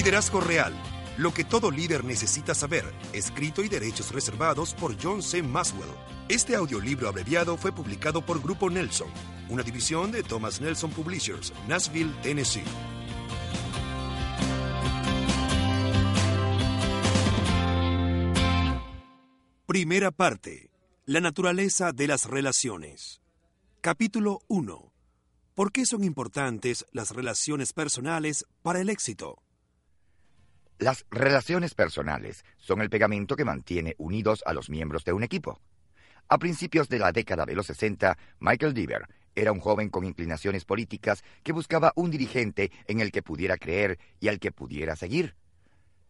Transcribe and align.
Liderazgo 0.00 0.40
Real. 0.40 0.72
Lo 1.18 1.34
que 1.34 1.44
todo 1.44 1.70
líder 1.70 2.04
necesita 2.04 2.54
saber. 2.54 2.90
Escrito 3.12 3.62
y 3.62 3.68
derechos 3.68 4.12
reservados 4.12 4.72
por 4.72 4.96
John 4.98 5.22
C. 5.22 5.42
Maswell. 5.42 5.90
Este 6.26 6.56
audiolibro 6.56 7.06
abreviado 7.06 7.58
fue 7.58 7.70
publicado 7.70 8.24
por 8.24 8.40
Grupo 8.40 8.70
Nelson, 8.70 9.08
una 9.50 9.62
división 9.62 10.10
de 10.10 10.22
Thomas 10.22 10.58
Nelson 10.62 10.90
Publishers, 10.90 11.52
Nashville, 11.68 12.14
Tennessee. 12.22 12.64
Primera 19.66 20.10
parte. 20.12 20.70
La 21.04 21.20
naturaleza 21.20 21.92
de 21.92 22.06
las 22.06 22.24
relaciones. 22.24 23.20
Capítulo 23.82 24.38
1. 24.48 24.94
¿Por 25.54 25.72
qué 25.72 25.84
son 25.84 26.04
importantes 26.04 26.86
las 26.90 27.10
relaciones 27.10 27.74
personales 27.74 28.46
para 28.62 28.80
el 28.80 28.88
éxito? 28.88 29.42
Las 30.80 31.04
relaciones 31.10 31.74
personales 31.74 32.42
son 32.56 32.80
el 32.80 32.88
pegamento 32.88 33.36
que 33.36 33.44
mantiene 33.44 33.94
unidos 33.98 34.42
a 34.46 34.54
los 34.54 34.70
miembros 34.70 35.04
de 35.04 35.12
un 35.12 35.22
equipo. 35.22 35.60
A 36.26 36.38
principios 36.38 36.88
de 36.88 36.98
la 36.98 37.12
década 37.12 37.44
de 37.44 37.54
los 37.54 37.66
60, 37.66 38.16
Michael 38.38 38.72
Diver 38.72 39.06
era 39.34 39.52
un 39.52 39.60
joven 39.60 39.90
con 39.90 40.06
inclinaciones 40.06 40.64
políticas 40.64 41.22
que 41.42 41.52
buscaba 41.52 41.92
un 41.96 42.10
dirigente 42.10 42.72
en 42.86 43.00
el 43.00 43.12
que 43.12 43.20
pudiera 43.20 43.58
creer 43.58 43.98
y 44.20 44.28
al 44.28 44.38
que 44.40 44.52
pudiera 44.52 44.96
seguir. 44.96 45.36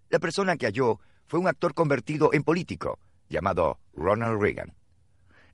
La 0.09 0.21
persona 0.21 0.57
que 0.57 0.67
halló 0.67 1.01
fue 1.27 1.41
un 1.41 1.49
actor 1.49 1.75
convertido 1.75 2.33
en 2.33 2.45
político, 2.45 3.01
llamado 3.29 3.81
Ronald 3.93 4.41
Reagan. 4.41 4.77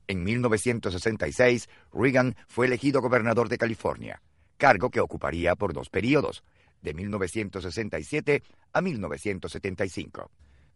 En 0.09 0.25
1966, 0.25 1.71
Reagan 1.91 2.37
fue 2.49 2.67
elegido 2.67 3.01
gobernador 3.01 3.49
de 3.49 3.57
California, 3.57 4.21
cargo 4.59 4.91
que 4.91 5.01
ocuparía 5.01 5.57
por 5.57 5.73
dos 5.73 5.89
periodos, 5.89 6.45
de 6.83 6.95
1967 6.95 8.43
a 8.73 8.81
1975. 8.81 10.31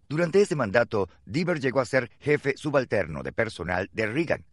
Durante 0.09 0.43
ese 0.43 0.57
mandato, 0.57 1.09
Diver 1.25 1.61
llegó 1.61 1.81
a 1.81 1.85
ser 1.85 2.11
jefe 2.19 2.57
subalterno 2.57 3.23
de 3.23 3.33
personal 3.33 3.89
de 3.93 4.07
Reagan, 4.07 4.45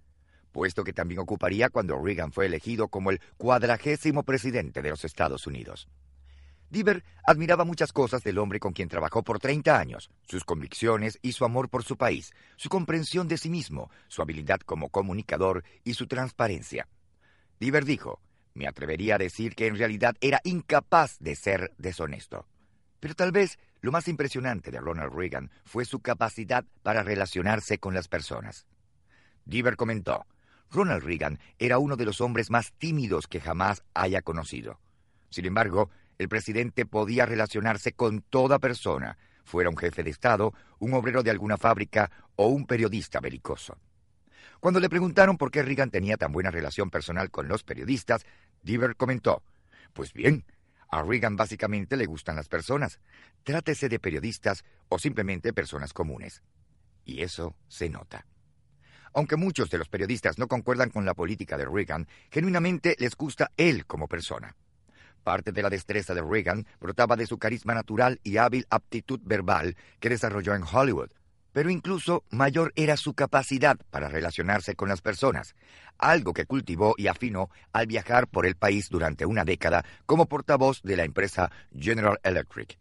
puesto 0.52 0.84
que 0.84 0.94
también 0.94 1.20
ocuparía 1.20 1.70
cuando 1.70 2.00
Reagan 2.00 2.32
fue 2.32 2.46
elegido 2.46 2.90
como 2.90 3.12
el 3.12 3.22
cuadragésimo 3.38 4.24
presidente 4.24 4.82
de 4.82 4.90
los 4.92 5.04
Estados 5.04 5.48
Unidos. 5.48 5.88
Diver 6.70 7.04
admiraba 7.26 7.64
muchas 7.64 7.94
cosas 7.94 8.24
del 8.24 8.38
hombre 8.40 8.60
con 8.60 8.74
quien 8.74 8.90
trabajó 8.90 9.24
por 9.24 9.40
30 9.40 9.80
años, 9.80 10.10
sus 10.28 10.44
convicciones 10.44 11.18
y 11.22 11.32
su 11.32 11.46
amor 11.46 11.70
por 11.70 11.84
su 11.84 11.96
país, 11.96 12.34
su 12.58 12.68
comprensión 12.68 13.28
de 13.28 13.38
sí 13.38 13.50
mismo, 13.50 13.90
su 14.10 14.22
habilidad 14.22 14.60
como 14.60 14.90
comunicador 14.90 15.64
y 15.86 15.94
su 15.94 16.08
transparencia. 16.08 16.88
Diver 17.60 17.86
dijo, 17.86 18.20
me 18.58 18.68
atrevería 18.68 19.16
a 19.16 19.20
decir 19.20 19.56
que 19.56 19.68
en 19.68 19.78
realidad 19.78 20.16
era 20.20 20.42
incapaz 20.44 21.18
de 21.20 21.36
ser 21.36 21.72
deshonesto. 21.78 22.46
Pero 23.00 23.14
tal 23.14 23.32
vez 23.32 23.60
lo 23.82 23.92
más 23.92 24.08
impresionante 24.08 24.72
de 24.72 24.82
Ronald 24.82 25.14
Reagan 25.14 25.52
fue 25.64 25.86
su 25.86 26.00
capacidad 26.00 26.66
para 26.84 27.04
relacionarse 27.04 27.78
con 27.78 27.94
las 27.94 28.08
personas. 28.08 28.66
Diver 29.46 29.78
comentó, 29.78 30.26
Ronald 30.72 31.04
Reagan 31.04 31.40
era 31.60 31.78
uno 31.78 31.96
de 31.96 32.06
los 32.06 32.20
hombres 32.20 32.50
más 32.50 32.74
tímidos 32.74 33.28
que 33.28 33.40
jamás 33.40 33.84
haya 33.94 34.22
conocido. 34.22 34.80
Sin 35.30 35.46
embargo, 35.46 35.90
el 36.18 36.28
presidente 36.28 36.86
podía 36.86 37.26
relacionarse 37.26 37.94
con 37.94 38.22
toda 38.22 38.60
persona, 38.60 39.18
fuera 39.44 39.70
un 39.70 39.78
jefe 39.78 40.04
de 40.04 40.10
Estado, 40.10 40.54
un 40.80 40.94
obrero 40.94 41.24
de 41.24 41.32
alguna 41.32 41.58
fábrica 41.58 42.12
o 42.36 42.48
un 42.48 42.66
periodista 42.66 43.20
belicoso. 43.20 43.78
Cuando 44.60 44.80
le 44.80 44.90
preguntaron 44.90 45.38
por 45.38 45.52
qué 45.52 45.62
Reagan 45.62 45.92
tenía 45.92 46.18
tan 46.18 46.32
buena 46.32 46.50
relación 46.50 46.90
personal 46.90 47.30
con 47.30 47.48
los 47.48 47.64
periodistas, 47.64 48.26
Diver 48.68 48.98
comentó, 48.98 49.42
Pues 49.94 50.12
bien, 50.14 50.44
a 50.90 51.02
Reagan 51.02 51.38
básicamente 51.38 51.96
le 51.96 52.06
gustan 52.06 52.36
las 52.36 52.50
personas, 52.50 53.00
trátese 53.44 53.88
de 53.88 53.98
periodistas 53.98 54.66
o 54.90 55.00
simplemente 55.00 55.54
personas 55.54 55.94
comunes. 55.94 56.44
Y 57.06 57.24
eso 57.24 57.56
se 57.70 57.90
nota. 57.90 58.26
Aunque 59.14 59.38
muchos 59.38 59.70
de 59.70 59.78
los 59.78 59.88
periodistas 59.88 60.38
no 60.38 60.48
concuerdan 60.48 60.90
con 60.90 61.06
la 61.06 61.14
política 61.14 61.58
de 61.58 61.66
Reagan, 61.66 62.08
genuinamente 62.30 62.98
les 63.00 63.16
gusta 63.16 63.52
él 63.56 63.86
como 63.86 64.10
persona. 64.10 64.54
Parte 65.24 65.54
de 65.54 65.64
la 65.64 65.70
destreza 65.70 66.14
de 66.14 66.22
Reagan 66.22 66.68
brotaba 66.80 67.16
de 67.16 67.26
su 67.26 67.38
carisma 67.38 67.74
natural 67.74 68.20
y 68.22 68.36
hábil 68.36 68.68
aptitud 68.70 69.22
verbal 69.24 69.78
que 70.02 70.10
desarrolló 70.10 70.56
en 70.56 70.64
Hollywood. 70.64 71.10
Pero 71.58 71.72
incluso 71.72 72.24
mayor 72.30 72.72
era 72.76 72.98
su 72.98 73.16
capacidad 73.16 73.78
para 73.90 74.10
relacionarse 74.10 74.76
con 74.76 74.90
las 74.90 75.02
personas, 75.02 75.56
algo 75.98 76.32
que 76.32 76.46
cultivó 76.46 76.94
y 77.00 77.08
afinó 77.08 77.50
al 77.74 77.88
viajar 77.88 78.28
por 78.28 78.46
el 78.46 78.56
país 78.56 78.90
durante 78.92 79.26
una 79.26 79.44
década 79.44 79.84
como 80.06 80.28
portavoz 80.28 80.84
de 80.84 80.96
la 80.96 81.04
empresa 81.04 81.50
General 81.76 82.20
Electric. 82.22 82.78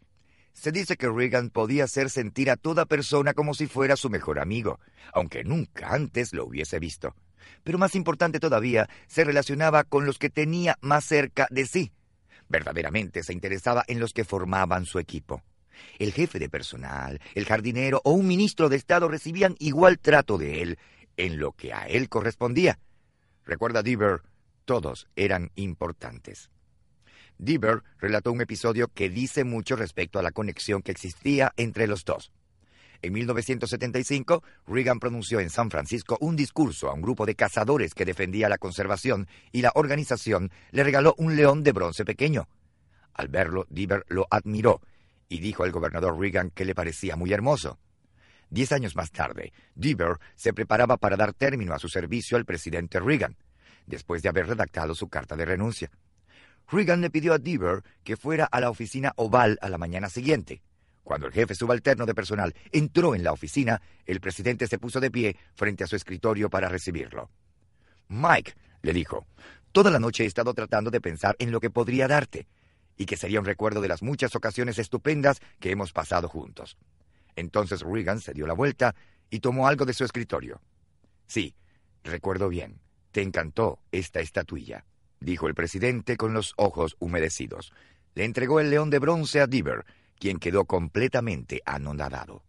Se 0.53 0.71
dice 0.71 0.95
que 0.95 1.09
Reagan 1.09 1.49
podía 1.49 1.85
hacer 1.85 2.11
sentir 2.11 2.51
a 2.51 2.55
toda 2.55 2.85
persona 2.85 3.33
como 3.33 3.55
si 3.55 3.65
fuera 3.65 3.95
su 3.95 4.11
mejor 4.11 4.37
amigo, 4.37 4.79
aunque 5.11 5.43
nunca 5.43 5.87
antes 5.87 6.31
lo 6.31 6.45
hubiese 6.45 6.77
visto. 6.77 7.15
Pero 7.63 7.79
más 7.79 7.95
importante 7.95 8.39
todavía, 8.39 8.87
se 9.07 9.23
relacionaba 9.23 9.85
con 9.85 10.05
los 10.05 10.19
que 10.19 10.29
tenía 10.29 10.77
más 10.81 11.03
cerca 11.03 11.47
de 11.49 11.65
sí, 11.65 11.93
Verdaderamente 12.47 13.23
se 13.23 13.33
interesaba 13.33 13.83
en 13.87 13.99
los 13.99 14.13
que 14.13 14.23
formaban 14.23 14.85
su 14.85 14.99
equipo. 14.99 15.41
El 15.99 16.13
jefe 16.13 16.39
de 16.39 16.49
personal, 16.49 17.19
el 17.35 17.45
jardinero 17.45 18.01
o 18.03 18.11
un 18.11 18.27
ministro 18.27 18.69
de 18.69 18.75
Estado 18.75 19.07
recibían 19.07 19.55
igual 19.59 19.99
trato 19.99 20.37
de 20.37 20.61
él 20.61 20.79
en 21.17 21.39
lo 21.39 21.51
que 21.51 21.73
a 21.73 21.87
él 21.87 22.09
correspondía. 22.09 22.79
Recuerda 23.45 23.83
Diver, 23.83 24.21
todos 24.65 25.07
eran 25.15 25.51
importantes. 25.55 26.49
Diver 27.37 27.83
relató 27.99 28.31
un 28.31 28.41
episodio 28.41 28.87
que 28.87 29.09
dice 29.09 29.43
mucho 29.43 29.75
respecto 29.75 30.19
a 30.19 30.23
la 30.23 30.31
conexión 30.31 30.81
que 30.81 30.91
existía 30.91 31.53
entre 31.55 31.87
los 31.87 32.03
dos. 32.03 32.31
En 33.01 33.13
1975, 33.13 34.43
Reagan 34.65 34.99
pronunció 34.99 35.39
en 35.39 35.51
San 35.51 35.69
Francisco 35.69 36.17
un 36.19 36.35
discurso 36.35 36.89
a 36.89 36.93
un 36.93 37.01
grupo 37.01 37.25
de 37.25 37.35
cazadores 37.35 37.93
que 37.93 38.05
defendía 38.05 38.49
la 38.49 38.57
conservación 38.57 39.27
y 39.51 39.61
la 39.61 39.71
organización 39.75 40.51
le 40.71 40.83
regaló 40.83 41.13
un 41.17 41.35
león 41.35 41.63
de 41.63 41.73
bronce 41.73 42.05
pequeño. 42.05 42.47
Al 43.13 43.27
verlo, 43.27 43.67
Diver 43.69 44.03
lo 44.09 44.27
admiró 44.31 44.81
y 45.29 45.39
dijo 45.39 45.63
al 45.63 45.71
gobernador 45.71 46.19
Reagan 46.19 46.51
que 46.51 46.65
le 46.65 46.75
parecía 46.75 47.15
muy 47.15 47.33
hermoso. 47.33 47.79
Diez 48.49 48.71
años 48.71 48.95
más 48.95 49.11
tarde, 49.11 49.51
Diver 49.75 50.17
se 50.35 50.53
preparaba 50.53 50.97
para 50.97 51.17
dar 51.17 51.33
término 51.33 51.73
a 51.73 51.79
su 51.79 51.89
servicio 51.89 52.37
al 52.37 52.45
presidente 52.45 52.99
Reagan, 52.99 53.35
después 53.85 54.21
de 54.21 54.29
haber 54.29 54.47
redactado 54.47 54.95
su 54.95 55.09
carta 55.09 55.35
de 55.35 55.45
renuncia. 55.45 55.91
Reagan 56.69 57.01
le 57.01 57.09
pidió 57.09 57.33
a 57.33 57.39
Diver 57.39 57.83
que 58.03 58.17
fuera 58.17 58.45
a 58.45 58.59
la 58.59 58.69
oficina 58.69 59.13
oval 59.15 59.57
a 59.61 59.69
la 59.69 59.77
mañana 59.77 60.09
siguiente. 60.09 60.61
Cuando 61.03 61.27
el 61.27 61.33
jefe 61.33 61.55
subalterno 61.55 62.05
de 62.05 62.13
personal 62.13 62.53
entró 62.71 63.15
en 63.15 63.23
la 63.23 63.31
oficina, 63.31 63.81
el 64.05 64.19
presidente 64.19 64.67
se 64.67 64.77
puso 64.77 64.99
de 64.99 65.11
pie 65.11 65.37
frente 65.55 65.83
a 65.83 65.87
su 65.87 65.95
escritorio 65.95 66.49
para 66.49 66.67
recibirlo. 66.67 67.29
Mike, 68.09 68.53
le 68.81 68.93
dijo, 68.93 69.25
toda 69.71 69.91
la 69.91 69.99
noche 69.99 70.23
he 70.23 70.27
estado 70.27 70.53
tratando 70.53 70.91
de 70.91 71.01
pensar 71.01 71.35
en 71.39 71.51
lo 71.51 71.61
que 71.61 71.69
podría 71.69 72.07
darte, 72.07 72.47
y 72.97 73.05
que 73.05 73.17
sería 73.17 73.39
un 73.39 73.45
recuerdo 73.45 73.81
de 73.81 73.87
las 73.87 74.01
muchas 74.01 74.35
ocasiones 74.35 74.79
estupendas 74.79 75.39
que 75.59 75.71
hemos 75.71 75.93
pasado 75.93 76.27
juntos. 76.27 76.77
Entonces 77.35 77.81
Reagan 77.81 78.19
se 78.19 78.33
dio 78.33 78.47
la 78.47 78.53
vuelta 78.53 78.95
y 79.29 79.39
tomó 79.39 79.67
algo 79.67 79.85
de 79.85 79.93
su 79.93 80.03
escritorio. 80.03 80.59
Sí, 81.27 81.55
recuerdo 82.03 82.49
bien, 82.49 82.79
te 83.11 83.21
encantó 83.21 83.79
esta 83.91 84.19
estatuilla, 84.19 84.85
dijo 85.19 85.47
el 85.47 85.55
presidente 85.55 86.17
con 86.17 86.33
los 86.33 86.53
ojos 86.57 86.95
humedecidos. 86.99 87.73
Le 88.15 88.25
entregó 88.25 88.59
el 88.59 88.69
león 88.69 88.89
de 88.89 88.99
bronce 88.99 89.41
a 89.41 89.47
Diver, 89.47 89.85
quien 90.19 90.39
quedó 90.39 90.65
completamente 90.65 91.61
anonadado. 91.65 92.43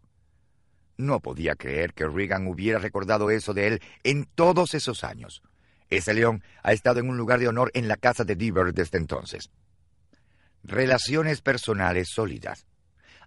No 0.97 1.19
podía 1.21 1.55
creer 1.55 1.93
que 1.93 2.07
Reagan 2.07 2.47
hubiera 2.47 2.79
recordado 2.79 3.29
eso 3.29 3.53
de 3.53 3.67
él 3.67 3.81
en 4.03 4.25
todos 4.25 4.73
esos 4.73 5.03
años. 5.03 5.43
Ese 5.89 6.13
león 6.13 6.43
ha 6.61 6.73
estado 6.73 6.99
en 6.99 7.09
un 7.09 7.17
lugar 7.17 7.39
de 7.39 7.47
honor 7.47 7.71
en 7.73 7.87
la 7.87 7.95
casa 7.95 8.23
de 8.23 8.35
Diver 8.35 8.73
desde 8.73 8.97
entonces. 8.97 9.49
Relaciones 10.63 11.41
personales 11.41 12.09
sólidas. 12.09 12.65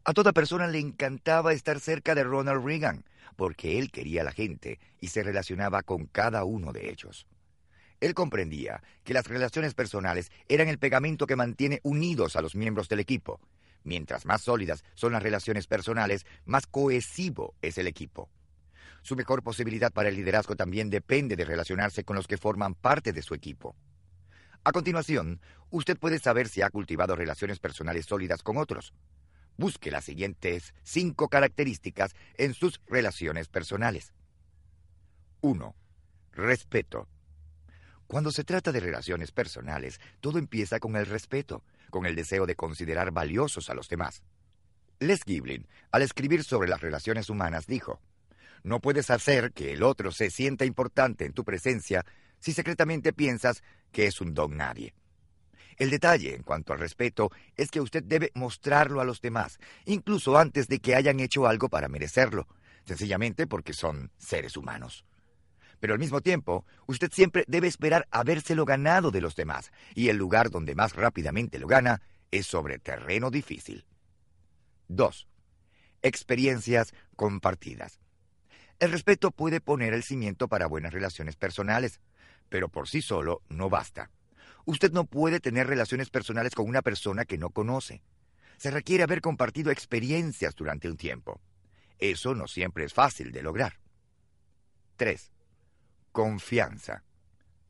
A 0.05 0.13
toda 0.13 0.33
persona 0.33 0.67
le 0.67 0.79
encantaba 0.79 1.53
estar 1.53 1.81
cerca 1.81 2.15
de 2.15 2.25
Ronald 2.25 2.65
Reagan, 2.65 3.05
porque 3.37 3.79
él 3.79 3.91
quería 3.91 4.21
a 4.21 4.25
la 4.25 4.33
gente 4.33 4.79
y 5.01 5.09
se 5.09 5.23
relacionaba 5.23 5.83
con 5.83 6.07
cada 6.07 6.45
uno 6.45 6.73
de 6.73 6.91
ellos. 6.91 7.27
Él 8.01 8.15
comprendía 8.15 8.83
que 9.03 9.15
las 9.15 9.27
relaciones 9.27 9.75
personales 9.75 10.31
eran 10.49 10.69
el 10.69 10.79
pegamento 10.79 11.27
que 11.27 11.37
mantiene 11.37 11.81
unidos 11.85 12.37
a 12.37 12.43
los 12.43 12.55
miembros 12.55 12.89
del 12.89 13.01
equipo. 13.01 13.41
Mientras 13.83 14.27
más 14.27 14.43
sólidas 14.43 14.85
son 14.95 15.13
las 15.13 15.23
relaciones 15.23 15.67
personales, 15.67 16.27
más 16.45 16.67
cohesivo 16.67 17.55
es 17.63 17.79
el 17.79 17.87
equipo. 17.87 18.29
Su 19.01 19.17
mejor 19.17 19.43
posibilidad 19.43 19.93
para 19.93 20.11
el 20.11 20.17
liderazgo 20.17 20.55
también 20.55 20.91
depende 20.91 21.35
de 21.35 21.45
relacionarse 21.45 22.05
con 22.05 22.15
los 22.15 22.29
que 22.29 22.37
forman 22.37 22.75
parte 22.75 23.13
de 23.13 23.23
su 23.23 23.35
equipo. 23.35 23.75
A 24.65 24.71
continuación, 24.71 25.41
usted 25.71 25.99
puede 25.99 26.21
saber 26.21 26.49
si 26.49 26.63
ha 26.63 26.71
cultivado 26.71 27.17
relaciones 27.17 27.59
personales 27.59 28.07
sólidas 28.07 28.45
con 28.45 28.59
otros. 28.59 28.93
Busque 29.57 29.91
las 29.91 30.05
siguientes 30.05 30.73
cinco 30.85 31.29
características 31.29 32.15
en 32.37 32.55
sus 32.55 32.81
relaciones 32.87 33.49
personales. 33.49 34.13
1. 35.41 35.75
Respeto. 36.33 37.09
Cuando 38.07 38.31
se 38.31 38.45
trata 38.45 38.71
de 38.71 38.79
relaciones 38.79 39.33
personales, 39.33 40.01
todo 40.21 40.39
empieza 40.39 40.79
con 40.79 40.95
el 40.97 41.07
respeto, 41.07 41.65
con 41.91 42.07
el 42.07 42.15
deseo 42.15 42.47
de 42.47 42.55
considerar 42.55 43.11
valiosos 43.11 43.69
a 43.69 43.75
los 43.75 43.89
demás. 43.89 44.23
Les 45.01 45.25
Giblin, 45.25 45.67
al 45.91 46.03
escribir 46.03 46.45
sobre 46.45 46.69
las 46.69 46.81
relaciones 46.81 47.29
humanas, 47.31 47.67
dijo, 47.67 48.01
No 48.63 48.79
puedes 48.79 49.11
hacer 49.11 49.53
que 49.53 49.73
el 49.73 49.83
otro 49.83 50.13
se 50.13 50.31
sienta 50.31 50.65
importante 50.65 51.25
en 51.25 51.33
tu 51.33 51.45
presencia 51.45 52.07
si 52.43 52.53
secretamente 52.53 53.13
piensas 53.13 53.63
que 53.93 54.07
es 54.07 54.21
un 54.21 54.35
don 54.35 54.57
nadie. 54.57 54.95
El 55.77 55.91
detalle 55.91 56.35
en 56.35 56.43
cuanto 56.43 56.73
al 56.73 56.81
respeto 56.81 57.31
es 57.57 57.71
que 57.71 57.81
usted 57.81 58.03
debe 58.03 58.33
mostrarlo 58.35 59.01
a 59.01 59.05
los 59.05 59.21
demás, 59.21 59.59
incluso 59.87 60.37
antes 60.37 60.69
de 60.69 60.81
que 60.81 60.95
hayan 60.95 61.21
hecho 61.21 61.47
algo 61.47 61.69
para 61.69 61.89
merecerlo, 61.89 62.49
sencillamente 62.85 63.47
porque 63.47 63.73
son 63.73 64.11
seres 64.19 64.57
humanos. 64.57 65.07
Pero 65.81 65.95
al 65.95 66.01
mismo 66.01 66.21
tiempo, 66.21 66.67
usted 66.87 67.11
siempre 67.13 67.45
debe 67.47 67.69
esperar 67.69 68.07
habérselo 68.11 68.65
ganado 68.65 69.11
de 69.11 69.21
los 69.21 69.35
demás, 69.37 69.73
y 69.95 70.09
el 70.09 70.17
lugar 70.17 70.51
donde 70.51 70.75
más 70.75 70.95
rápidamente 70.95 71.59
lo 71.59 71.67
gana 71.67 72.03
es 72.31 72.47
sobre 72.47 72.79
terreno 72.79 73.31
difícil. 73.31 73.87
2. 74.89 75.29
Experiencias 76.03 76.93
compartidas. 77.15 78.01
El 78.79 78.91
respeto 78.91 79.31
puede 79.31 79.61
poner 79.61 79.95
el 79.95 80.03
cimiento 80.03 80.49
para 80.49 80.67
buenas 80.67 80.93
relaciones 80.93 81.37
personales, 81.37 82.01
pero 82.53 82.69
por 82.69 82.87
sí 82.87 83.01
solo 83.01 83.41
no 83.49 83.71
basta. 83.71 84.11
Usted 84.67 84.93
no 84.93 85.07
puede 85.07 85.41
tener 85.41 85.67
relaciones 85.67 86.11
personales 86.11 86.55
con 86.55 86.69
una 86.69 86.83
persona 86.83 87.25
que 87.25 87.39
no 87.39 87.49
conoce. 87.49 88.03
Se 88.59 88.71
requiere 88.71 89.05
haber 89.05 89.23
compartido 89.23 89.71
experiencias 89.71 90.55
durante 90.55 90.91
un 90.91 90.99
tiempo. 90.99 91.41
Eso 91.99 92.35
no 92.35 92.47
siempre 92.47 92.85
es 92.85 92.93
fácil 92.93 93.33
de 93.33 93.43
lograr. 93.43 93.81
3. 94.97 95.33
Confianza. 96.13 97.05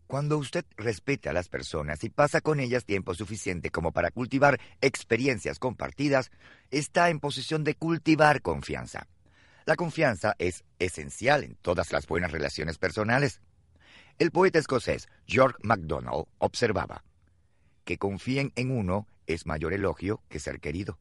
Cuando 0.09 0.37
usted 0.37 0.65
respeta 0.77 1.31
a 1.31 1.33
las 1.33 1.49
personas 1.49 2.03
y 2.03 2.11
pasa 2.11 2.41
con 2.41 2.59
ellas 2.59 2.85
tiempo 2.85 3.15
suficiente 3.15 3.71
como 3.71 3.93
para 3.93 4.11
cultivar 4.11 4.61
experiencias 4.81 5.61
compartidas, 5.61 6.33
está 6.73 7.09
en 7.09 7.21
posición 7.21 7.63
de 7.63 7.77
cultivar 7.77 8.43
confianza. 8.43 9.07
La 9.65 9.77
confianza 9.77 10.35
es 10.39 10.65
esencial 10.81 11.45
en 11.45 11.55
todas 11.55 11.93
las 11.93 12.09
buenas 12.09 12.33
relaciones 12.33 12.79
personales. 12.79 13.41
El 14.19 14.31
poeta 14.31 14.59
escocés 14.59 15.09
George 15.27 15.59
MacDonald 15.63 16.27
observaba, 16.39 17.05
que 17.85 17.99
confíen 17.99 18.53
en 18.57 18.71
uno 18.71 19.07
es 19.27 19.47
mayor 19.47 19.73
elogio 19.73 20.23
que 20.29 20.39
ser 20.39 20.61
querido. 20.61 20.99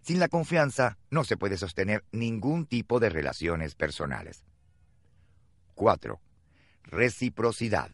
Sin 0.00 0.20
la 0.20 0.28
confianza 0.28 0.96
no 1.10 1.24
se 1.24 1.36
puede 1.36 1.56
sostener 1.56 2.04
ningún 2.12 2.66
tipo 2.66 3.00
de 3.00 3.10
relaciones 3.10 3.74
personales. 3.74 4.44
4. 5.74 6.20
Reciprocidad. 6.84 7.90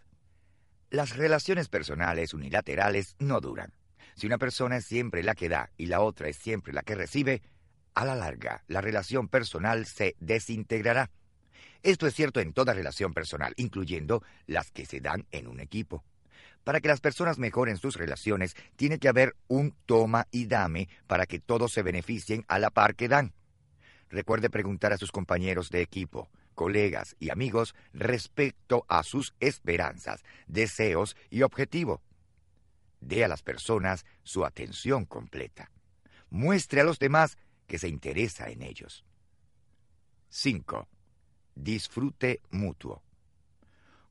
Las 0.91 1.17
relaciones 1.17 1.69
personales 1.69 2.35
unilaterales 2.35 3.17
no 3.19 3.41
duran. 3.41 3.73
Si 4.15 4.27
una 4.27 4.39
persona 4.39 4.77
es 4.77 4.85
siempre 4.85 5.23
la 5.23 5.35
que 5.35 5.49
da 5.49 5.71
y 5.77 5.87
la 5.87 6.01
otra 6.01 6.29
es 6.29 6.37
siempre 6.37 6.73
la 6.73 6.83
que 6.83 6.95
recibe, 6.95 7.43
a 7.95 8.05
la 8.05 8.15
larga 8.15 8.63
la 8.69 8.81
relación 8.81 9.29
personal 9.29 9.87
se 9.87 10.15
desintegrará. 10.21 11.11
Esto 11.85 12.07
es 12.07 12.15
cierto 12.15 12.41
en 12.41 12.55
toda 12.55 12.73
relación 12.73 13.13
personal, 13.13 13.53
incluyendo 13.59 14.23
las 14.47 14.71
que 14.71 14.87
se 14.87 15.01
dan 15.01 15.27
en 15.33 15.47
un 15.47 15.61
equipo. 15.61 16.03
Para 16.65 16.81
que 16.81 16.89
las 16.89 17.03
personas 17.03 17.39
mejoren 17.39 17.77
sus 17.77 17.97
relaciones, 17.97 18.57
tiene 18.77 18.99
que 18.99 19.09
haber 19.09 19.37
un 19.49 19.77
toma 19.85 20.27
y 20.31 20.47
dame 20.47 20.89
para 21.07 21.27
que 21.27 21.41
todos 21.41 21.73
se 21.73 21.83
beneficien 21.83 22.43
a 22.49 22.59
la 22.59 22.71
par 22.71 22.97
que 22.97 23.07
dan. 23.07 23.35
Recuerde 24.09 24.49
preguntar 24.49 24.95
a 24.95 24.97
sus 24.97 25.13
compañeros 25.13 25.69
de 25.69 25.83
equipo, 25.83 26.31
colegas 26.55 27.17
y 27.21 27.29
amigos 27.29 27.75
respecto 27.93 28.87
a 28.89 29.03
sus 29.03 29.35
esperanzas, 29.39 30.25
deseos 30.47 31.19
y 31.29 31.43
objetivo. 31.43 32.01
Dé 33.01 33.27
a 33.27 33.29
las 33.29 33.43
personas 33.43 34.07
su 34.23 34.47
atención 34.47 35.05
completa. 35.05 35.71
Muestre 36.31 36.81
a 36.81 36.85
los 36.85 36.99
demás 36.99 37.37
que 37.67 37.79
se 37.79 37.89
interesa 37.89 38.49
en 38.49 38.63
ellos. 38.63 39.05
5. 40.31 40.89
Disfrute 41.55 42.41
mutuo. 42.51 43.03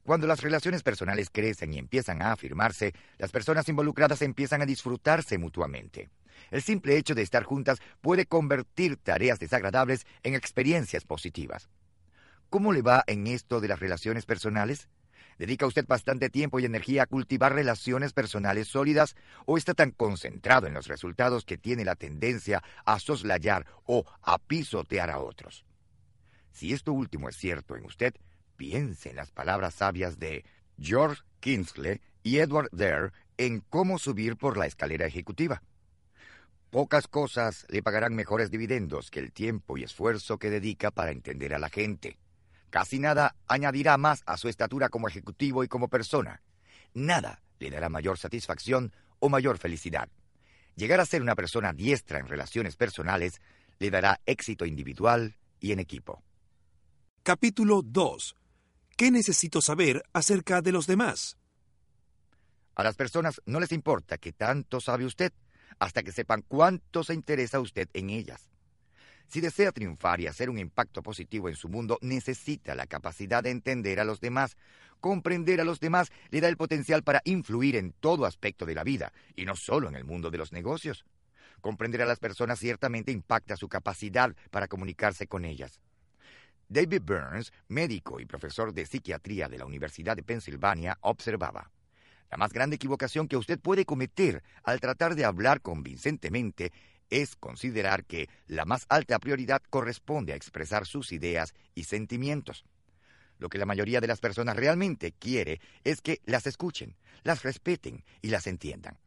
Cuando 0.03 0.27
las 0.27 0.41
relaciones 0.41 0.83
personales 0.83 1.29
crecen 1.29 1.73
y 1.73 1.77
empiezan 1.77 2.21
a 2.21 2.33
afirmarse, 2.33 2.93
las 3.17 3.31
personas 3.31 3.69
involucradas 3.69 4.21
empiezan 4.21 4.61
a 4.61 4.65
disfrutarse 4.65 5.37
mutuamente. 5.37 6.09
El 6.51 6.61
simple 6.61 6.97
hecho 6.97 7.15
de 7.15 7.21
estar 7.21 7.43
juntas 7.43 7.79
puede 8.01 8.25
convertir 8.25 8.97
tareas 8.97 9.39
desagradables 9.39 10.05
en 10.23 10.35
experiencias 10.35 11.05
positivas. 11.05 11.69
¿Cómo 12.49 12.73
le 12.73 12.81
va 12.81 13.03
en 13.07 13.27
esto 13.27 13.61
de 13.61 13.69
las 13.69 13.79
relaciones 13.79 14.25
personales? 14.25 14.89
¿Dedica 15.39 15.65
usted 15.65 15.87
bastante 15.87 16.29
tiempo 16.29 16.59
y 16.59 16.65
energía 16.65 17.03
a 17.03 17.07
cultivar 17.07 17.53
relaciones 17.53 18.13
personales 18.13 18.67
sólidas 18.67 19.15
o 19.45 19.57
está 19.57 19.73
tan 19.73 19.91
concentrado 19.91 20.67
en 20.67 20.73
los 20.73 20.87
resultados 20.87 21.45
que 21.45 21.57
tiene 21.57 21.85
la 21.85 21.95
tendencia 21.95 22.61
a 22.85 22.99
soslayar 22.99 23.65
o 23.85 24.05
a 24.21 24.37
pisotear 24.37 25.09
a 25.09 25.19
otros? 25.19 25.65
Si 26.53 26.71
esto 26.71 26.93
último 26.93 27.27
es 27.27 27.35
cierto 27.35 27.75
en 27.75 27.83
usted, 27.83 28.13
piense 28.55 29.09
en 29.09 29.17
las 29.17 29.31
palabras 29.31 29.73
sabias 29.73 30.19
de 30.19 30.45
George 30.79 31.23
Kingsley 31.39 31.99
y 32.21 32.37
Edward 32.37 32.69
Dare 32.71 33.11
en 33.37 33.59
cómo 33.59 33.97
subir 33.97 34.37
por 34.37 34.55
la 34.55 34.67
escalera 34.67 35.07
ejecutiva. 35.07 35.63
Pocas 36.69 37.07
cosas 37.07 37.65
le 37.69 37.83
pagarán 37.83 38.15
mejores 38.15 38.49
dividendos 38.51 39.11
que 39.11 39.19
el 39.19 39.31
tiempo 39.31 39.77
y 39.77 39.83
esfuerzo 39.83 40.37
que 40.37 40.49
dedica 40.49 40.91
para 40.91 41.11
entender 41.11 41.53
a 41.53 41.59
la 41.59 41.69
gente. 41.69 42.17
Casi 42.69 42.99
nada 42.99 43.35
añadirá 43.47 43.97
más 43.97 44.23
a 44.25 44.37
su 44.37 44.47
estatura 44.47 44.89
como 44.89 45.07
ejecutivo 45.07 45.63
y 45.63 45.67
como 45.67 45.87
persona. 45.87 46.41
Nada 46.93 47.41
le 47.59 47.69
dará 47.69 47.89
mayor 47.89 48.17
satisfacción 48.17 48.93
o 49.19 49.29
mayor 49.29 49.57
felicidad. 49.57 50.09
Llegar 50.75 50.99
a 50.99 51.05
ser 51.05 51.21
una 51.21 51.35
persona 51.35 51.73
diestra 51.73 52.19
en 52.19 52.27
relaciones 52.27 52.75
personales 52.75 53.41
le 53.79 53.91
dará 53.91 54.19
éxito 54.25 54.65
individual 54.65 55.35
y 55.59 55.71
en 55.71 55.79
equipo. 55.79 56.23
Capítulo 57.25 57.83
2. 57.83 58.35
¿Qué 58.97 59.09
necesito 59.09 59.61
saber 59.61 60.03
acerca 60.11 60.61
de 60.61 60.73
los 60.73 60.87
demás? 60.87 61.37
A 62.75 62.83
las 62.83 62.97
personas 62.97 63.41
no 63.45 63.61
les 63.61 63.71
importa 63.71 64.17
qué 64.17 64.33
tanto 64.33 64.81
sabe 64.81 65.05
usted, 65.05 65.31
hasta 65.79 66.03
que 66.03 66.11
sepan 66.11 66.43
cuánto 66.45 67.01
se 67.01 67.13
interesa 67.13 67.61
usted 67.61 67.87
en 67.93 68.09
ellas. 68.09 68.49
Si 69.27 69.39
desea 69.39 69.71
triunfar 69.71 70.19
y 70.19 70.27
hacer 70.27 70.49
un 70.49 70.57
impacto 70.57 71.01
positivo 71.01 71.47
en 71.47 71.55
su 71.55 71.69
mundo, 71.69 71.97
necesita 72.01 72.75
la 72.75 72.87
capacidad 72.87 73.41
de 73.41 73.51
entender 73.51 74.01
a 74.01 74.03
los 74.03 74.19
demás. 74.19 74.57
Comprender 74.99 75.61
a 75.61 75.63
los 75.63 75.79
demás 75.79 76.11
le 76.29 76.41
da 76.41 76.49
el 76.49 76.57
potencial 76.57 77.03
para 77.03 77.21
influir 77.23 77.77
en 77.77 77.93
todo 77.93 78.25
aspecto 78.25 78.65
de 78.65 78.75
la 78.75 78.83
vida, 78.83 79.13
y 79.33 79.45
no 79.45 79.55
solo 79.55 79.87
en 79.87 79.95
el 79.95 80.03
mundo 80.03 80.29
de 80.29 80.39
los 80.39 80.51
negocios. 80.51 81.05
Comprender 81.61 82.01
a 82.01 82.05
las 82.05 82.19
personas 82.19 82.59
ciertamente 82.59 83.13
impacta 83.13 83.55
su 83.55 83.69
capacidad 83.69 84.35
para 84.51 84.67
comunicarse 84.67 85.25
con 85.25 85.45
ellas. 85.45 85.79
David 86.73 87.03
Burns, 87.03 87.53
médico 87.67 88.19
y 88.19 88.25
profesor 88.25 88.73
de 88.73 88.87
psiquiatría 88.87 89.47
de 89.47 89.59
la 89.59 89.65
Universidad 89.67 90.15
de 90.15 90.23
Pensilvania, 90.23 90.97
observaba. 91.01 91.69
La 92.31 92.37
más 92.37 92.51
grande 92.51 92.77
equivocación 92.77 93.27
que 93.27 93.37
usted 93.37 93.59
puede 93.59 93.85
cometer 93.85 94.41
al 94.63 94.79
tratar 94.79 95.13
de 95.13 95.23
hablar 95.23 95.61
convincentemente 95.61 96.71
es 97.11 97.35
considerar 97.35 98.05
que 98.05 98.27
la 98.47 98.65
más 98.65 98.87
alta 98.89 99.19
prioridad 99.19 99.61
corresponde 99.69 100.33
a 100.33 100.35
expresar 100.35 100.87
sus 100.87 101.11
ideas 101.11 101.53
y 101.75 101.83
sentimientos. 101.83 102.65
Lo 103.37 103.49
que 103.49 103.59
la 103.59 103.67
mayoría 103.67 104.01
de 104.01 104.07
las 104.07 104.19
personas 104.19 104.55
realmente 104.55 105.11
quiere 105.11 105.61
es 105.83 106.01
que 106.01 106.21
las 106.25 106.47
escuchen, 106.47 106.95
las 107.21 107.43
respeten 107.43 108.03
y 108.23 108.29
las 108.29 108.47
entiendan. 108.47 108.97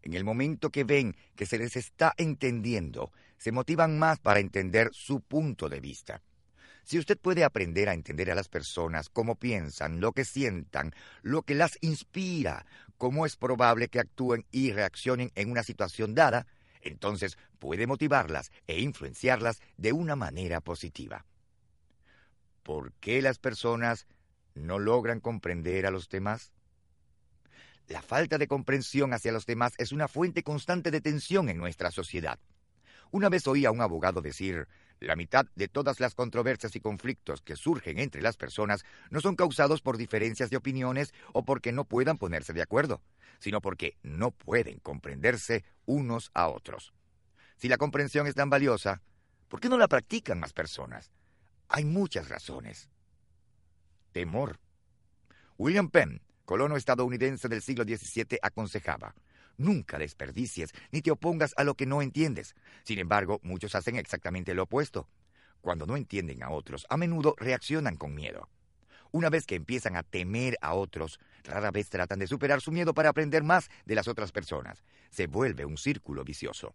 En 0.00 0.14
el 0.14 0.24
momento 0.24 0.70
que 0.70 0.84
ven 0.84 1.14
que 1.36 1.44
se 1.44 1.58
les 1.58 1.76
está 1.76 2.14
entendiendo, 2.16 3.12
se 3.36 3.52
motivan 3.52 3.98
más 3.98 4.18
para 4.18 4.40
entender 4.40 4.88
su 4.94 5.20
punto 5.20 5.68
de 5.68 5.80
vista. 5.80 6.22
Si 6.84 6.98
usted 6.98 7.18
puede 7.18 7.44
aprender 7.44 7.88
a 7.88 7.94
entender 7.94 8.30
a 8.30 8.34
las 8.34 8.48
personas, 8.48 9.08
cómo 9.08 9.36
piensan, 9.36 10.00
lo 10.00 10.12
que 10.12 10.24
sientan, 10.24 10.94
lo 11.22 11.42
que 11.42 11.54
las 11.54 11.78
inspira, 11.80 12.66
cómo 12.98 13.24
es 13.24 13.36
probable 13.36 13.88
que 13.88 14.00
actúen 14.00 14.44
y 14.50 14.72
reaccionen 14.72 15.30
en 15.34 15.50
una 15.50 15.62
situación 15.62 16.14
dada, 16.14 16.46
entonces 16.80 17.38
puede 17.58 17.86
motivarlas 17.86 18.50
e 18.66 18.80
influenciarlas 18.80 19.60
de 19.76 19.92
una 19.92 20.16
manera 20.16 20.60
positiva. 20.60 21.24
¿Por 22.62 22.92
qué 22.94 23.22
las 23.22 23.38
personas 23.38 24.06
no 24.54 24.78
logran 24.78 25.20
comprender 25.20 25.86
a 25.86 25.90
los 25.90 26.08
demás? 26.08 26.52
La 27.88 28.02
falta 28.02 28.38
de 28.38 28.48
comprensión 28.48 29.12
hacia 29.12 29.32
los 29.32 29.46
demás 29.46 29.74
es 29.78 29.92
una 29.92 30.08
fuente 30.08 30.42
constante 30.42 30.90
de 30.90 31.00
tensión 31.00 31.48
en 31.48 31.58
nuestra 31.58 31.90
sociedad. 31.90 32.38
Una 33.10 33.28
vez 33.28 33.46
oí 33.46 33.66
a 33.66 33.70
un 33.70 33.80
abogado 33.80 34.22
decir, 34.22 34.68
la 35.02 35.16
mitad 35.16 35.46
de 35.54 35.68
todas 35.68 36.00
las 36.00 36.14
controversias 36.14 36.74
y 36.76 36.80
conflictos 36.80 37.42
que 37.42 37.56
surgen 37.56 37.98
entre 37.98 38.22
las 38.22 38.36
personas 38.36 38.84
no 39.10 39.20
son 39.20 39.36
causados 39.36 39.80
por 39.80 39.96
diferencias 39.96 40.50
de 40.50 40.56
opiniones 40.56 41.12
o 41.32 41.44
porque 41.44 41.72
no 41.72 41.84
puedan 41.84 42.18
ponerse 42.18 42.52
de 42.52 42.62
acuerdo, 42.62 43.02
sino 43.38 43.60
porque 43.60 43.96
no 44.02 44.30
pueden 44.30 44.78
comprenderse 44.78 45.64
unos 45.86 46.30
a 46.34 46.48
otros. 46.48 46.92
Si 47.56 47.68
la 47.68 47.78
comprensión 47.78 48.26
es 48.26 48.34
tan 48.34 48.50
valiosa, 48.50 49.02
¿por 49.48 49.60
qué 49.60 49.68
no 49.68 49.78
la 49.78 49.88
practican 49.88 50.40
más 50.40 50.52
personas? 50.52 51.12
Hay 51.68 51.84
muchas 51.84 52.28
razones. 52.28 52.88
Temor. 54.12 54.58
William 55.58 55.88
Penn, 55.90 56.20
colono 56.44 56.76
estadounidense 56.76 57.48
del 57.48 57.62
siglo 57.62 57.84
XVII, 57.84 58.38
aconsejaba, 58.42 59.14
Nunca 59.56 59.98
desperdicies 59.98 60.72
ni 60.90 61.02
te 61.02 61.10
opongas 61.10 61.52
a 61.56 61.64
lo 61.64 61.74
que 61.74 61.86
no 61.86 62.02
entiendes. 62.02 62.54
Sin 62.84 62.98
embargo, 62.98 63.40
muchos 63.42 63.74
hacen 63.74 63.96
exactamente 63.96 64.54
lo 64.54 64.64
opuesto. 64.64 65.08
Cuando 65.60 65.86
no 65.86 65.96
entienden 65.96 66.42
a 66.42 66.50
otros, 66.50 66.86
a 66.90 66.96
menudo 66.96 67.34
reaccionan 67.38 67.96
con 67.96 68.14
miedo. 68.14 68.48
Una 69.12 69.28
vez 69.28 69.44
que 69.46 69.54
empiezan 69.54 69.96
a 69.96 70.02
temer 70.02 70.56
a 70.62 70.74
otros, 70.74 71.20
rara 71.44 71.70
vez 71.70 71.90
tratan 71.90 72.18
de 72.18 72.26
superar 72.26 72.60
su 72.60 72.72
miedo 72.72 72.94
para 72.94 73.10
aprender 73.10 73.42
más 73.42 73.68
de 73.84 73.94
las 73.94 74.08
otras 74.08 74.32
personas. 74.32 74.82
Se 75.10 75.26
vuelve 75.26 75.66
un 75.66 75.76
círculo 75.76 76.24
vicioso. 76.24 76.74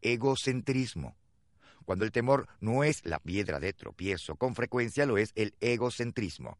Egocentrismo. 0.00 1.16
Cuando 1.84 2.04
el 2.04 2.12
temor 2.12 2.48
no 2.60 2.82
es 2.82 3.04
la 3.04 3.18
piedra 3.18 3.60
de 3.60 3.72
tropiezo, 3.72 4.36
con 4.36 4.54
frecuencia 4.54 5.06
lo 5.06 5.18
es 5.18 5.32
el 5.34 5.54
egocentrismo. 5.60 6.58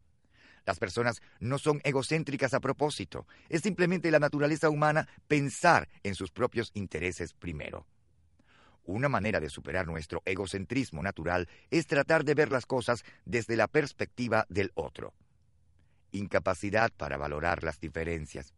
Las 0.65 0.79
personas 0.79 1.21
no 1.39 1.57
son 1.57 1.81
egocéntricas 1.83 2.53
a 2.53 2.59
propósito. 2.59 3.27
Es 3.49 3.61
simplemente 3.61 4.11
la 4.11 4.19
naturaleza 4.19 4.69
humana 4.69 5.07
pensar 5.27 5.89
en 6.03 6.15
sus 6.15 6.31
propios 6.31 6.71
intereses 6.73 7.33
primero. 7.33 7.85
Una 8.83 9.07
manera 9.07 9.39
de 9.39 9.49
superar 9.49 9.85
nuestro 9.85 10.23
egocentrismo 10.25 11.03
natural 11.03 11.47
es 11.69 11.85
tratar 11.85 12.23
de 12.25 12.33
ver 12.33 12.51
las 12.51 12.65
cosas 12.65 13.03
desde 13.25 13.55
la 13.55 13.67
perspectiva 13.67 14.45
del 14.49 14.71
otro. 14.73 15.13
Incapacidad 16.11 16.91
para 16.97 17.17
valorar 17.17 17.63
las 17.63 17.79
diferencias. 17.79 18.53